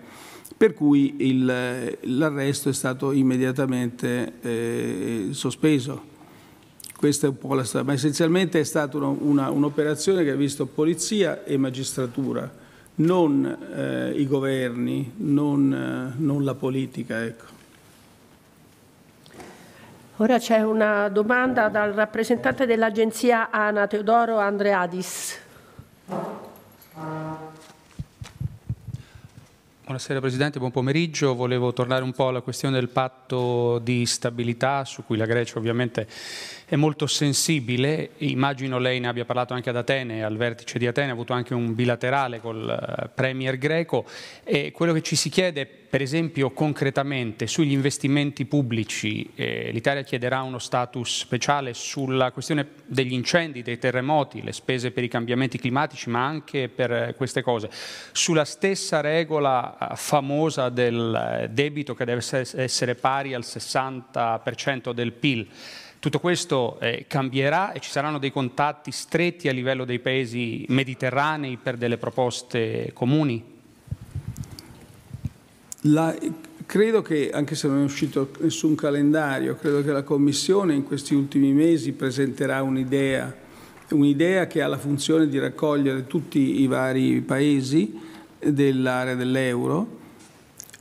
per 0.56 0.74
cui 0.74 1.14
il, 1.20 1.96
l'arresto 2.02 2.68
è 2.68 2.74
stato 2.74 3.12
immediatamente 3.12 4.34
eh, 4.42 5.28
sospeso. 5.30 6.12
Questa 6.94 7.26
è 7.26 7.30
un 7.30 7.38
po' 7.38 7.54
la 7.54 7.64
storia, 7.64 7.86
ma 7.86 7.94
essenzialmente 7.94 8.60
è 8.60 8.64
stata 8.64 8.98
una, 8.98 9.06
una, 9.06 9.50
un'operazione 9.50 10.22
che 10.22 10.32
ha 10.32 10.36
visto 10.36 10.66
polizia 10.66 11.44
e 11.44 11.56
magistratura 11.56 12.62
non 12.96 13.44
eh, 13.74 14.12
i 14.16 14.26
governi, 14.26 15.12
non, 15.16 15.72
eh, 15.72 16.20
non 16.20 16.44
la 16.44 16.54
politica. 16.54 17.24
Ecco. 17.24 17.44
Ora 20.18 20.38
c'è 20.38 20.60
una 20.62 21.08
domanda 21.08 21.68
dal 21.68 21.92
rappresentante 21.92 22.66
dell'agenzia 22.66 23.50
ANA, 23.50 23.88
Teodoro 23.88 24.38
Andreadis. 24.38 25.40
Buonasera 29.84 30.20
Presidente, 30.20 30.58
buon 30.58 30.70
pomeriggio. 30.70 31.34
Volevo 31.34 31.72
tornare 31.72 32.04
un 32.04 32.12
po' 32.12 32.28
alla 32.28 32.40
questione 32.40 32.78
del 32.78 32.88
patto 32.88 33.78
di 33.80 34.06
stabilità 34.06 34.84
su 34.84 35.04
cui 35.04 35.16
la 35.16 35.26
Grecia 35.26 35.58
ovviamente 35.58 36.06
è 36.66 36.76
molto 36.76 37.06
sensibile, 37.06 38.10
immagino 38.18 38.78
lei 38.78 39.00
ne 39.00 39.08
abbia 39.08 39.24
parlato 39.24 39.54
anche 39.54 39.70
ad 39.70 39.76
Atene, 39.76 40.24
al 40.24 40.36
vertice 40.36 40.78
di 40.78 40.86
Atene, 40.86 41.10
ha 41.10 41.12
avuto 41.12 41.32
anche 41.32 41.54
un 41.54 41.74
bilaterale 41.74 42.40
col 42.40 42.68
eh, 42.68 43.08
Premier 43.14 43.58
greco 43.58 44.04
e 44.42 44.72
quello 44.72 44.92
che 44.92 45.02
ci 45.02 45.16
si 45.16 45.28
chiede 45.28 45.66
per 45.94 46.02
esempio 46.02 46.50
concretamente 46.50 47.46
sugli 47.46 47.70
investimenti 47.70 48.46
pubblici, 48.46 49.30
eh, 49.36 49.70
l'Italia 49.70 50.02
chiederà 50.02 50.42
uno 50.42 50.58
status 50.58 51.18
speciale 51.20 51.72
sulla 51.72 52.32
questione 52.32 52.66
degli 52.84 53.12
incendi, 53.12 53.62
dei 53.62 53.78
terremoti, 53.78 54.42
le 54.42 54.52
spese 54.52 54.90
per 54.90 55.04
i 55.04 55.08
cambiamenti 55.08 55.56
climatici, 55.56 56.10
ma 56.10 56.26
anche 56.26 56.68
per 56.68 56.90
eh, 56.90 57.14
queste 57.16 57.42
cose, 57.42 57.70
sulla 58.10 58.44
stessa 58.44 59.00
regola 59.00 59.78
eh, 59.78 59.94
famosa 59.94 60.68
del 60.68 61.48
debito 61.52 61.94
che 61.94 62.04
deve 62.04 62.24
essere 62.56 62.96
pari 62.96 63.32
al 63.32 63.44
60% 63.44 64.90
del 64.90 65.12
PIL. 65.12 65.48
Tutto 66.04 66.20
questo 66.20 66.78
eh, 66.80 67.06
cambierà 67.08 67.72
e 67.72 67.80
ci 67.80 67.88
saranno 67.88 68.18
dei 68.18 68.30
contatti 68.30 68.90
stretti 68.90 69.48
a 69.48 69.52
livello 69.52 69.86
dei 69.86 70.00
paesi 70.00 70.66
mediterranei 70.68 71.56
per 71.56 71.78
delle 71.78 71.96
proposte 71.96 72.90
comuni? 72.92 73.42
La, 75.84 76.14
credo 76.66 77.00
che, 77.00 77.30
anche 77.30 77.54
se 77.54 77.68
non 77.68 77.80
è 77.80 77.84
uscito 77.84 78.32
nessun 78.40 78.74
calendario, 78.74 79.56
credo 79.56 79.82
che 79.82 79.92
la 79.92 80.02
Commissione 80.02 80.74
in 80.74 80.84
questi 80.84 81.14
ultimi 81.14 81.52
mesi 81.52 81.92
presenterà 81.92 82.60
un'idea, 82.60 83.34
un'idea 83.92 84.46
che 84.46 84.60
ha 84.60 84.66
la 84.66 84.76
funzione 84.76 85.26
di 85.26 85.38
raccogliere 85.38 86.06
tutti 86.06 86.60
i 86.60 86.66
vari 86.66 87.22
paesi 87.22 87.98
dell'area 88.38 89.14
dell'euro 89.14 90.00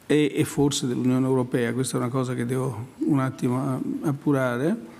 e, 0.05 0.33
e 0.35 0.43
forse 0.43 0.85
dell'Unione 0.85 1.25
Europea, 1.25 1.71
questa 1.71 1.95
è 1.95 2.01
una 2.01 2.09
cosa 2.09 2.33
che 2.33 2.45
devo 2.45 2.87
un 3.05 3.21
attimo 3.21 3.81
appurare 4.01 4.91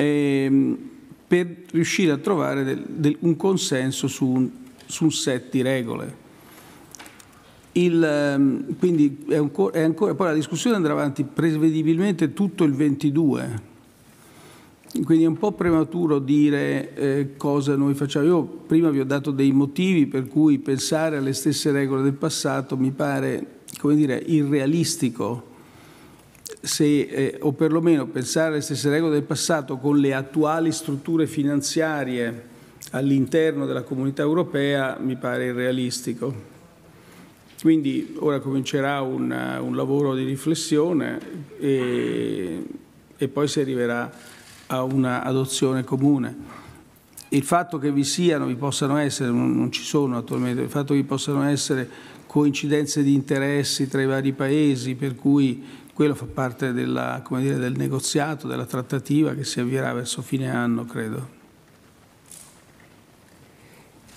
ehm, 0.00 0.78
per 1.26 1.46
riuscire 1.70 2.12
a 2.12 2.16
trovare 2.16 2.64
del, 2.64 2.84
del, 2.86 3.16
un 3.20 3.36
consenso 3.36 4.08
su 4.08 4.26
un, 4.26 4.50
su 4.86 5.04
un, 5.04 5.12
set 5.12 5.50
di 5.50 5.62
regole. 5.62 6.28
Il, 7.72 8.02
ehm, 8.02 8.76
quindi 8.78 9.24
è, 9.28 9.38
un, 9.38 9.50
è 9.72 9.80
ancora, 9.80 10.14
poi 10.14 10.26
la 10.26 10.34
discussione 10.34 10.76
andrà 10.76 10.92
avanti 10.92 11.22
prevedibilmente 11.22 12.32
tutto 12.32 12.64
il 12.64 12.72
22, 12.72 13.68
quindi 15.04 15.22
è 15.22 15.28
un 15.28 15.38
po' 15.38 15.52
prematuro 15.52 16.18
dire 16.18 16.94
eh, 16.94 17.36
cosa 17.36 17.76
noi 17.76 17.94
facciamo. 17.94 18.26
Io 18.26 18.42
prima 18.42 18.90
vi 18.90 18.98
ho 18.98 19.04
dato 19.04 19.30
dei 19.30 19.52
motivi 19.52 20.06
per 20.06 20.26
cui 20.26 20.58
pensare 20.58 21.18
alle 21.18 21.32
stesse 21.32 21.70
regole 21.70 22.02
del 22.02 22.14
passato 22.14 22.76
mi 22.76 22.90
pare, 22.90 23.60
come 23.78 23.94
dire, 23.94 24.16
irrealistico 24.16 25.49
se, 26.60 27.00
eh, 27.00 27.38
o 27.40 27.52
perlomeno 27.52 28.06
pensare 28.06 28.48
alle 28.48 28.60
stesse 28.60 28.90
regole 28.90 29.12
del 29.12 29.22
passato 29.22 29.78
con 29.78 29.98
le 29.98 30.14
attuali 30.14 30.72
strutture 30.72 31.26
finanziarie 31.26 32.48
all'interno 32.90 33.66
della 33.66 33.82
comunità 33.82 34.22
europea 34.22 34.98
mi 35.00 35.16
pare 35.16 35.46
irrealistico. 35.46 36.48
Quindi 37.60 38.14
ora 38.18 38.40
comincerà 38.40 39.00
un, 39.02 39.30
un 39.60 39.76
lavoro 39.76 40.14
di 40.14 40.24
riflessione 40.24 41.18
e, 41.58 42.64
e 43.16 43.28
poi 43.28 43.48
si 43.48 43.60
arriverà 43.60 44.10
a 44.66 44.82
un'adozione 44.82 45.84
comune. 45.84 46.58
Il 47.28 47.42
fatto 47.42 47.78
che 47.78 47.92
vi 47.92 48.02
siano, 48.02 48.46
vi 48.46 48.56
possano 48.56 48.96
essere, 48.96 49.30
non, 49.30 49.54
non 49.54 49.70
ci 49.70 49.82
sono 49.82 50.16
attualmente, 50.16 50.62
il 50.62 50.68
fatto 50.70 50.94
che 50.94 51.00
vi 51.00 51.06
possano 51.06 51.44
essere 51.44 51.88
coincidenze 52.26 53.02
di 53.02 53.12
interessi 53.12 53.88
tra 53.88 54.00
i 54.00 54.06
vari 54.06 54.32
paesi, 54.32 54.94
per 54.94 55.14
cui 55.14 55.62
quello 56.00 56.14
fa 56.14 56.24
parte 56.24 56.72
della, 56.72 57.22
dire, 57.28 57.56
del 57.56 57.74
negoziato, 57.76 58.48
della 58.48 58.64
trattativa 58.64 59.34
che 59.34 59.44
si 59.44 59.60
avvierà 59.60 59.92
verso 59.92 60.22
fine 60.22 60.48
anno, 60.48 60.86
credo. 60.86 61.28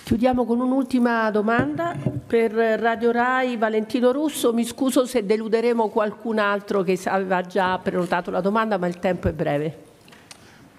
Chiudiamo 0.04 0.46
con 0.46 0.60
un'ultima 0.60 1.30
domanda 1.30 1.94
per 2.26 2.52
Radio 2.52 3.10
Rai 3.10 3.58
Valentino 3.58 4.12
Russo. 4.12 4.54
Mi 4.54 4.64
scuso 4.64 5.04
se 5.04 5.26
deluderemo 5.26 5.90
qualcun 5.90 6.38
altro 6.38 6.82
che 6.82 6.98
aveva 7.04 7.42
già 7.42 7.78
prenotato 7.78 8.30
la 8.30 8.40
domanda, 8.40 8.78
ma 8.78 8.86
il 8.86 8.98
tempo 8.98 9.28
è 9.28 9.34
breve. 9.34 9.93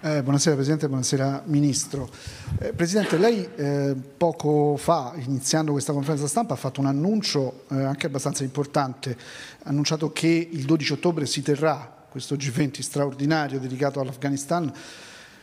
Eh, 0.02 0.22
buonasera 0.22 0.54
Presidente, 0.54 0.88
buonasera 0.88 1.44
Ministro. 1.46 2.10
Eh, 2.58 2.74
Presidente, 2.74 3.16
lei 3.16 3.48
eh, 3.56 3.96
poco 4.18 4.76
fa, 4.76 5.14
iniziando 5.16 5.72
questa 5.72 5.94
conferenza 5.94 6.26
stampa, 6.26 6.52
ha 6.52 6.58
fatto 6.58 6.80
un 6.80 6.86
annuncio 6.86 7.64
eh, 7.70 7.82
anche 7.82 8.04
abbastanza 8.04 8.44
importante. 8.44 9.16
Ha 9.62 9.70
annunciato 9.70 10.12
che 10.12 10.48
il 10.52 10.66
12 10.66 10.92
ottobre 10.92 11.24
si 11.24 11.40
terrà 11.40 12.04
questo 12.10 12.34
G20 12.34 12.80
straordinario 12.80 13.58
dedicato 13.58 13.98
all'Afghanistan, 13.98 14.70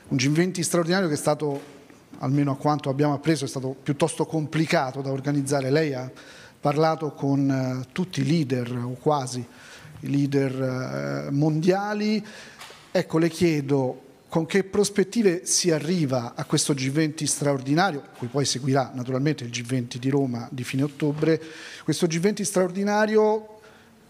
un 0.10 0.18
G20 0.18 0.62
straordinario 0.62 1.08
che 1.08 1.16
è 1.16 1.18
stato 1.18 1.60
almeno 2.20 2.51
a 2.51 2.56
quanto 2.56 2.91
abbiamo 2.91 3.16
appreso, 3.16 3.45
è 3.45 3.47
stato 3.47 3.76
piuttosto 3.82 4.28
complicato 4.28 5.01
da 5.01 5.10
organizzare. 5.10 5.72
Lei 5.72 5.95
ha 5.95 6.10
parlato 6.60 7.14
con 7.14 7.49
eh, 7.49 7.91
tutti 7.91 8.22
i 8.22 8.28
leader, 8.28 8.72
o 8.72 8.97
quasi 9.01 9.43
i 10.01 10.10
leader 10.12 11.26
eh, 11.28 11.32
mondiali. 11.32 12.24
Ecco, 12.91 13.18
le 13.18 13.30
chiedo 13.30 14.03
con 14.34 14.47
che 14.47 14.63
prospettive 14.63 15.45
si 15.45 15.69
arriva 15.69 16.34
a 16.36 16.45
questo 16.45 16.73
G20 16.73 17.23
straordinario, 17.25 18.01
cui 18.17 18.25
poi 18.25 18.45
seguirà 18.45 18.89
naturalmente 18.91 19.43
il 19.43 19.51
G20 19.51 19.97
di 19.97 20.09
Roma 20.09 20.47
di 20.49 20.63
fine 20.63 20.81
ottobre. 20.81 21.39
Questo 21.84 22.07
G20 22.07 22.41
straordinario 22.41 23.59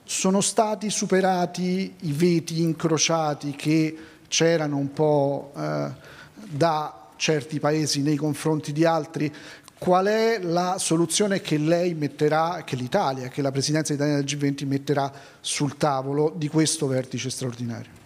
sono 0.05 0.39
stati 0.39 0.89
superati 0.89 1.93
i 2.03 2.13
veti 2.13 2.61
incrociati 2.61 3.51
che 3.51 3.97
c'erano 4.30 4.78
un 4.78 4.93
po' 4.93 5.51
eh, 5.57 5.89
da 6.36 7.09
certi 7.17 7.59
paesi 7.59 8.01
nei 8.01 8.15
confronti 8.15 8.71
di 8.71 8.86
altri, 8.86 9.30
qual 9.78 10.05
è 10.05 10.39
la 10.41 10.78
soluzione 10.80 11.41
che 11.41 11.57
lei 11.57 11.95
metterà, 11.95 12.63
che 12.65 12.78
l'Italia, 12.78 13.28
che 13.28 13.41
la 13.41 13.51
Presidenza 13.51 13.91
italiana 13.91 14.21
del 14.21 14.38
G20 14.38 14.65
metterà 14.67 15.11
sul 15.41 15.76
tavolo 15.76 16.32
di 16.34 16.47
questo 16.47 16.88
vertice 16.88 17.30
straordinario? 17.30 18.03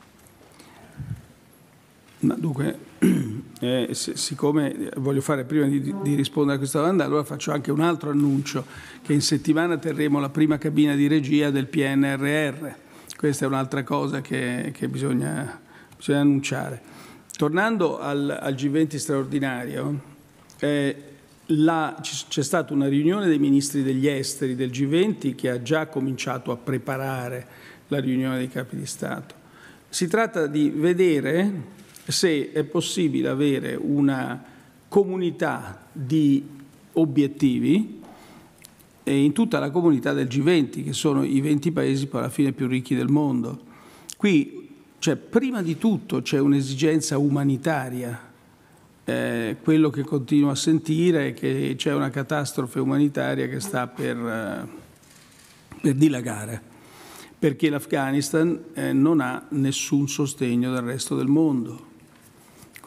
Dunque, 2.19 2.79
eh, 3.59 3.89
siccome 3.91 4.89
voglio 4.97 5.21
fare 5.21 5.43
prima 5.43 5.67
di, 5.67 5.93
di, 6.01 6.15
rispondere 6.15 6.55
a 6.55 6.57
questa 6.57 6.79
domanda, 6.79 7.05
allora 7.05 7.23
faccio 7.23 7.51
anche 7.51 7.71
un 7.71 7.81
altro 7.81 8.09
annuncio, 8.09 8.65
che 9.03 9.13
in 9.13 9.21
settimana 9.21 9.77
terremo 9.77 10.19
la 10.19 10.29
prima 10.29 10.57
cabina 10.57 10.95
di 10.95 11.07
regia 11.07 11.51
del 11.51 11.67
PNRR. 11.67 12.69
Questa 13.15 13.45
è 13.45 13.47
un'altra 13.47 13.83
cosa 13.83 14.21
che, 14.21 14.71
che 14.73 14.87
bisogna, 14.87 15.59
bisogna 15.95 16.21
annunciare. 16.21 16.81
Tornando 17.35 17.99
al, 17.99 18.35
al 18.41 18.53
G20 18.55 18.95
straordinario, 18.95 20.01
eh, 20.59 21.03
la, 21.51 21.95
c'è 22.01 22.41
stata 22.41 22.73
una 22.73 22.87
riunione 22.87 23.27
dei 23.27 23.37
ministri 23.37 23.83
degli 23.83 24.07
esteri 24.07 24.55
del 24.55 24.71
G20 24.71 25.35
che 25.35 25.51
ha 25.51 25.61
già 25.61 25.85
cominciato 25.85 26.51
a 26.51 26.57
preparare 26.57 27.45
la 27.89 27.99
riunione 27.99 28.37
dei 28.37 28.49
capi 28.49 28.75
di 28.75 28.87
Stato. 28.87 29.35
Si 29.87 30.07
tratta 30.07 30.47
di 30.47 30.71
vedere 30.75 31.75
se 32.11 32.51
è 32.51 32.63
possibile 32.63 33.29
avere 33.29 33.75
una 33.75 34.43
comunità 34.87 35.85
di 35.91 36.43
obiettivi 36.93 38.01
in 39.03 39.31
tutta 39.33 39.59
la 39.59 39.69
comunità 39.69 40.13
del 40.13 40.27
G20, 40.27 40.83
che 40.83 40.93
sono 40.93 41.23
i 41.23 41.39
20 41.39 41.71
paesi 41.71 42.07
poi 42.07 42.21
alla 42.21 42.29
fine 42.29 42.51
più 42.51 42.67
ricchi 42.67 42.95
del 42.95 43.07
mondo. 43.07 43.59
Qui 44.17 44.67
cioè, 44.99 45.15
prima 45.15 45.61
di 45.61 45.77
tutto 45.77 46.21
c'è 46.21 46.39
un'esigenza 46.39 47.17
umanitaria. 47.17 48.25
Eh, 49.05 49.55
quello 49.63 49.89
che 49.89 50.03
continuo 50.03 50.49
a 50.49 50.55
sentire 50.55 51.29
è 51.29 51.33
che 51.33 51.75
c'è 51.77 51.93
una 51.93 52.09
catastrofe 52.09 52.79
umanitaria 52.79 53.47
che 53.47 53.61
sta 53.61 53.87
per, 53.87 54.17
eh, 54.17 54.67
per 55.79 55.93
dilagare, 55.93 56.61
perché 57.39 57.69
l'Afghanistan 57.69 58.59
eh, 58.73 58.91
non 58.91 59.21
ha 59.21 59.45
nessun 59.49 60.09
sostegno 60.09 60.73
dal 60.73 60.83
resto 60.83 61.15
del 61.15 61.27
mondo. 61.27 61.86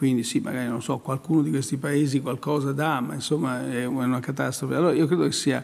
Quindi 0.00 0.22
sì, 0.24 0.38
magari 0.38 0.66
non 0.66 0.80
so, 0.80 0.96
qualcuno 0.96 1.42
di 1.42 1.50
questi 1.50 1.76
paesi 1.76 2.22
qualcosa 2.22 2.72
dà, 2.72 3.00
ma 3.00 3.12
insomma 3.12 3.70
è 3.70 3.84
una 3.84 4.18
catastrofe. 4.18 4.74
Allora 4.74 4.94
io 4.94 5.06
credo 5.06 5.24
che 5.24 5.32
sia 5.32 5.62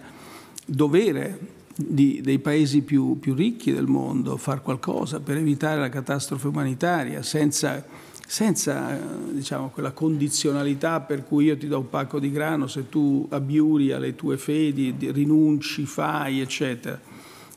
dovere 0.66 1.38
di, 1.74 2.20
dei 2.22 2.38
paesi 2.38 2.82
più, 2.82 3.18
più, 3.18 3.32
ricchi 3.32 3.72
del 3.72 3.86
mondo 3.86 4.36
far 4.36 4.60
qualcosa 4.60 5.20
per 5.20 5.38
evitare 5.38 5.80
la 5.80 5.88
catastrofe 5.88 6.48
umanitaria 6.48 7.22
senza, 7.22 7.82
senza 8.26 9.00
diciamo, 9.30 9.70
quella 9.70 9.92
condizionalità 9.92 11.00
per 11.00 11.24
cui 11.24 11.46
io 11.46 11.56
ti 11.56 11.66
do 11.66 11.78
un 11.78 11.88
pacco 11.88 12.20
di 12.20 12.30
grano 12.30 12.66
se 12.66 12.90
tu 12.90 13.26
abiuri 13.30 13.92
alle 13.92 14.14
tue 14.16 14.36
fedi, 14.36 14.94
rinunci, 14.98 15.86
fai, 15.86 16.40
eccetera. 16.42 17.00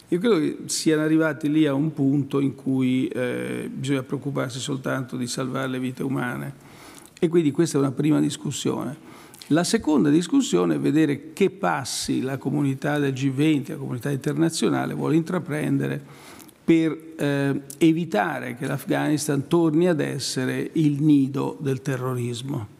Io 0.07 0.17
credo 0.17 0.39
che 0.39 0.57
siano 0.67 1.01
arrivati 1.01 1.51
lì 1.51 1.67
a 1.67 1.73
un 1.73 1.91
punto 1.91 2.39
in 2.39 2.55
cui 2.55 3.09
eh, 3.09 3.69
bisogna 3.69 4.01
preoccuparsi 4.01 4.59
soltanto 4.61 5.17
di 5.17 5.27
salvare 5.27 5.67
le 5.67 5.79
vite 5.79 6.03
umane. 6.03 6.67
E 7.19 7.27
quindi 7.27 7.51
questa 7.51 7.77
è 7.77 7.81
una 7.81 7.91
prima 7.91 8.19
discussione. 8.19 9.07
La 9.47 9.63
seconda 9.63 10.09
discussione 10.09 10.75
è 10.75 10.79
vedere 10.79 11.33
che 11.33 11.49
passi 11.49 12.21
la 12.21 12.37
comunità 12.37 12.97
del 12.97 13.13
G20, 13.13 13.69
la 13.69 13.75
comunità 13.75 14.09
internazionale 14.09 14.93
vuole 14.93 15.15
intraprendere 15.15 16.01
per 16.63 17.13
eh, 17.17 17.61
evitare 17.77 18.55
che 18.55 18.67
l'Afghanistan 18.67 19.47
torni 19.47 19.87
ad 19.87 19.99
essere 19.99 20.69
il 20.73 21.01
nido 21.01 21.57
del 21.59 21.81
terrorismo 21.81 22.77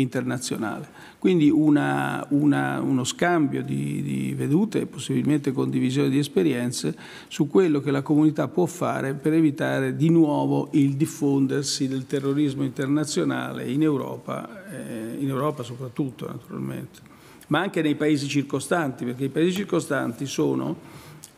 internazionale. 0.00 0.88
Quindi 1.18 1.50
una, 1.50 2.26
una, 2.30 2.80
uno 2.80 3.04
scambio 3.04 3.62
di, 3.62 4.02
di 4.02 4.34
vedute 4.34 4.80
e 4.80 4.86
possibilmente 4.86 5.52
condivisione 5.52 6.08
di 6.08 6.18
esperienze 6.18 6.96
su 7.28 7.48
quello 7.48 7.80
che 7.80 7.90
la 7.90 8.02
comunità 8.02 8.48
può 8.48 8.66
fare 8.66 9.14
per 9.14 9.34
evitare 9.34 9.96
di 9.96 10.08
nuovo 10.08 10.68
il 10.72 10.94
diffondersi 10.94 11.88
del 11.88 12.06
terrorismo 12.06 12.64
internazionale 12.64 13.70
in 13.70 13.82
Europa, 13.82 14.66
eh, 14.70 15.16
in 15.18 15.28
Europa 15.28 15.62
soprattutto 15.62 16.26
naturalmente, 16.26 17.00
ma 17.48 17.60
anche 17.60 17.82
nei 17.82 17.96
paesi 17.96 18.26
circostanti, 18.26 19.04
perché 19.04 19.24
i 19.24 19.28
paesi 19.28 19.52
circostanti 19.52 20.24
sono 20.26 20.74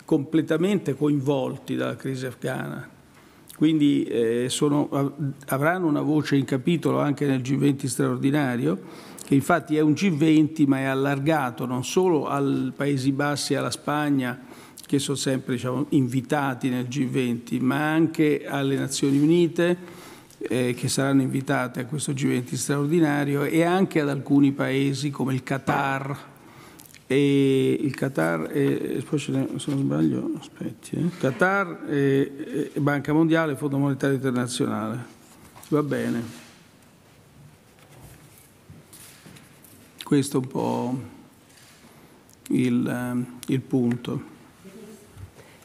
completamente 0.04 0.94
coinvolti 0.94 1.74
dalla 1.74 1.96
crisi 1.96 2.26
afghana 2.26 2.91
quindi 3.62 4.02
eh, 4.02 4.46
sono, 4.48 4.88
avranno 5.46 5.86
una 5.86 6.00
voce 6.00 6.34
in 6.34 6.44
capitolo 6.44 6.98
anche 6.98 7.26
nel 7.26 7.42
G20 7.42 7.86
straordinario, 7.86 8.76
che 9.24 9.36
infatti 9.36 9.76
è 9.76 9.80
un 9.80 9.92
G20 9.92 10.64
ma 10.66 10.78
è 10.78 10.82
allargato 10.82 11.64
non 11.64 11.84
solo 11.84 12.26
ai 12.26 12.72
Paesi 12.74 13.12
Bassi 13.12 13.52
e 13.52 13.58
alla 13.58 13.70
Spagna, 13.70 14.36
che 14.84 14.98
sono 14.98 15.16
sempre 15.16 15.54
diciamo, 15.54 15.86
invitati 15.90 16.70
nel 16.70 16.88
G20, 16.88 17.60
ma 17.60 17.92
anche 17.92 18.44
alle 18.48 18.74
Nazioni 18.74 19.20
Unite, 19.20 19.76
eh, 20.38 20.74
che 20.74 20.88
saranno 20.88 21.22
invitate 21.22 21.78
a 21.78 21.86
questo 21.86 22.10
G20 22.10 22.54
straordinario, 22.54 23.44
e 23.44 23.62
anche 23.62 24.00
ad 24.00 24.08
alcuni 24.08 24.50
paesi 24.50 25.10
come 25.10 25.34
il 25.34 25.44
Qatar, 25.44 26.31
e 27.12 27.78
il 27.80 27.94
Qatar, 27.94 28.48
e, 28.50 29.04
poi 29.06 29.18
se 29.18 29.30
non 29.32 29.58
sbaglio, 29.58 30.30
aspetti, 30.38 30.96
eh, 30.96 31.18
Qatar, 31.18 31.84
e, 31.88 32.70
e 32.74 32.80
Banca 32.80 33.12
Mondiale, 33.12 33.54
Fondo 33.56 33.78
Monetario 33.78 34.16
Internazionale. 34.16 35.20
Va 35.68 35.82
bene. 35.82 36.22
Questo 40.02 40.38
è 40.38 40.40
un 40.40 40.46
po' 40.46 41.00
il, 42.48 42.86
eh, 42.86 43.52
il 43.52 43.60
punto. 43.60 44.30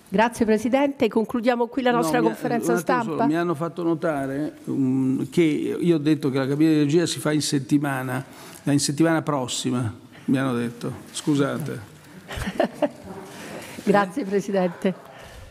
Grazie 0.09 0.45
Presidente, 0.45 1.09
concludiamo 1.09 1.67
qui 1.67 1.81
la 1.81 1.91
nostra 1.91 2.19
no, 2.19 2.27
conferenza 2.27 2.73
mi, 2.73 2.79
stampa. 2.79 3.03
Solo, 3.03 3.25
mi 3.25 3.35
hanno 3.35 3.55
fatto 3.55 3.83
notare 3.83 4.57
um, 4.65 5.29
che 5.29 5.41
io 5.41 5.95
ho 5.95 5.99
detto 5.99 6.29
che 6.29 6.37
la 6.37 6.47
cabina 6.47 6.71
di 6.71 6.77
regia 6.77 7.05
si 7.05 7.19
fa 7.19 7.33
in 7.33 7.41
settimana, 7.41 8.23
in 8.63 8.79
settimana 8.79 9.21
prossima 9.21 10.05
mi 10.27 10.37
hanno 10.37 10.53
detto. 10.53 10.91
Scusate. 11.11 11.95
Grazie 13.83 14.25
Presidente. 14.25 14.93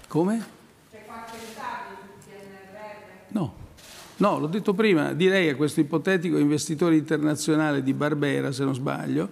Come? 0.09 0.55
No. 3.29 3.65
No, 4.19 4.39
l'ho 4.39 4.47
detto 4.47 4.73
prima, 4.73 5.13
direi 5.13 5.51
a 5.51 5.57
questo 5.57 5.81
ipotetico 5.81 6.39
investitore 6.39 6.97
internazionale 6.97 7.83
di 7.83 7.93
Barbera, 7.93 8.51
se 8.51 8.65
non 8.65 8.75
sbaglio, 8.75 9.29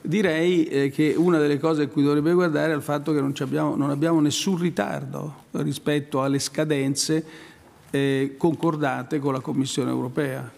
direi 0.00 0.64
eh, 0.64 0.90
che 0.90 1.14
una 1.16 1.38
delle 1.38 1.58
cose 1.58 1.82
a 1.82 1.88
cui 1.88 2.02
dovrebbe 2.02 2.32
guardare 2.32 2.72
è 2.72 2.76
il 2.76 2.82
fatto 2.82 3.12
che 3.12 3.20
non 3.20 3.34
abbiamo, 3.38 3.76
non 3.76 3.90
abbiamo 3.90 4.20
nessun 4.20 4.56
ritardo 4.56 5.44
rispetto 5.52 6.22
alle 6.22 6.38
scadenze 6.38 7.24
eh, 7.90 8.34
concordate 8.38 9.18
con 9.18 9.34
la 9.34 9.40
Commissione 9.40 9.90
europea. 9.90 10.50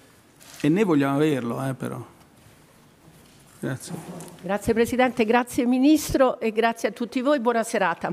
E 0.60 0.68
ne 0.68 0.84
vogliamo 0.84 1.16
averlo, 1.16 1.64
eh, 1.66 1.74
però. 1.74 2.13
Grazie. 3.64 3.94
Grazie 4.42 4.74
Presidente, 4.74 5.24
grazie 5.24 5.64
Ministro 5.64 6.38
e 6.38 6.52
grazie 6.52 6.90
a 6.90 6.92
tutti 6.92 7.22
voi. 7.22 7.40
Buona 7.40 7.62
serata. 7.62 8.12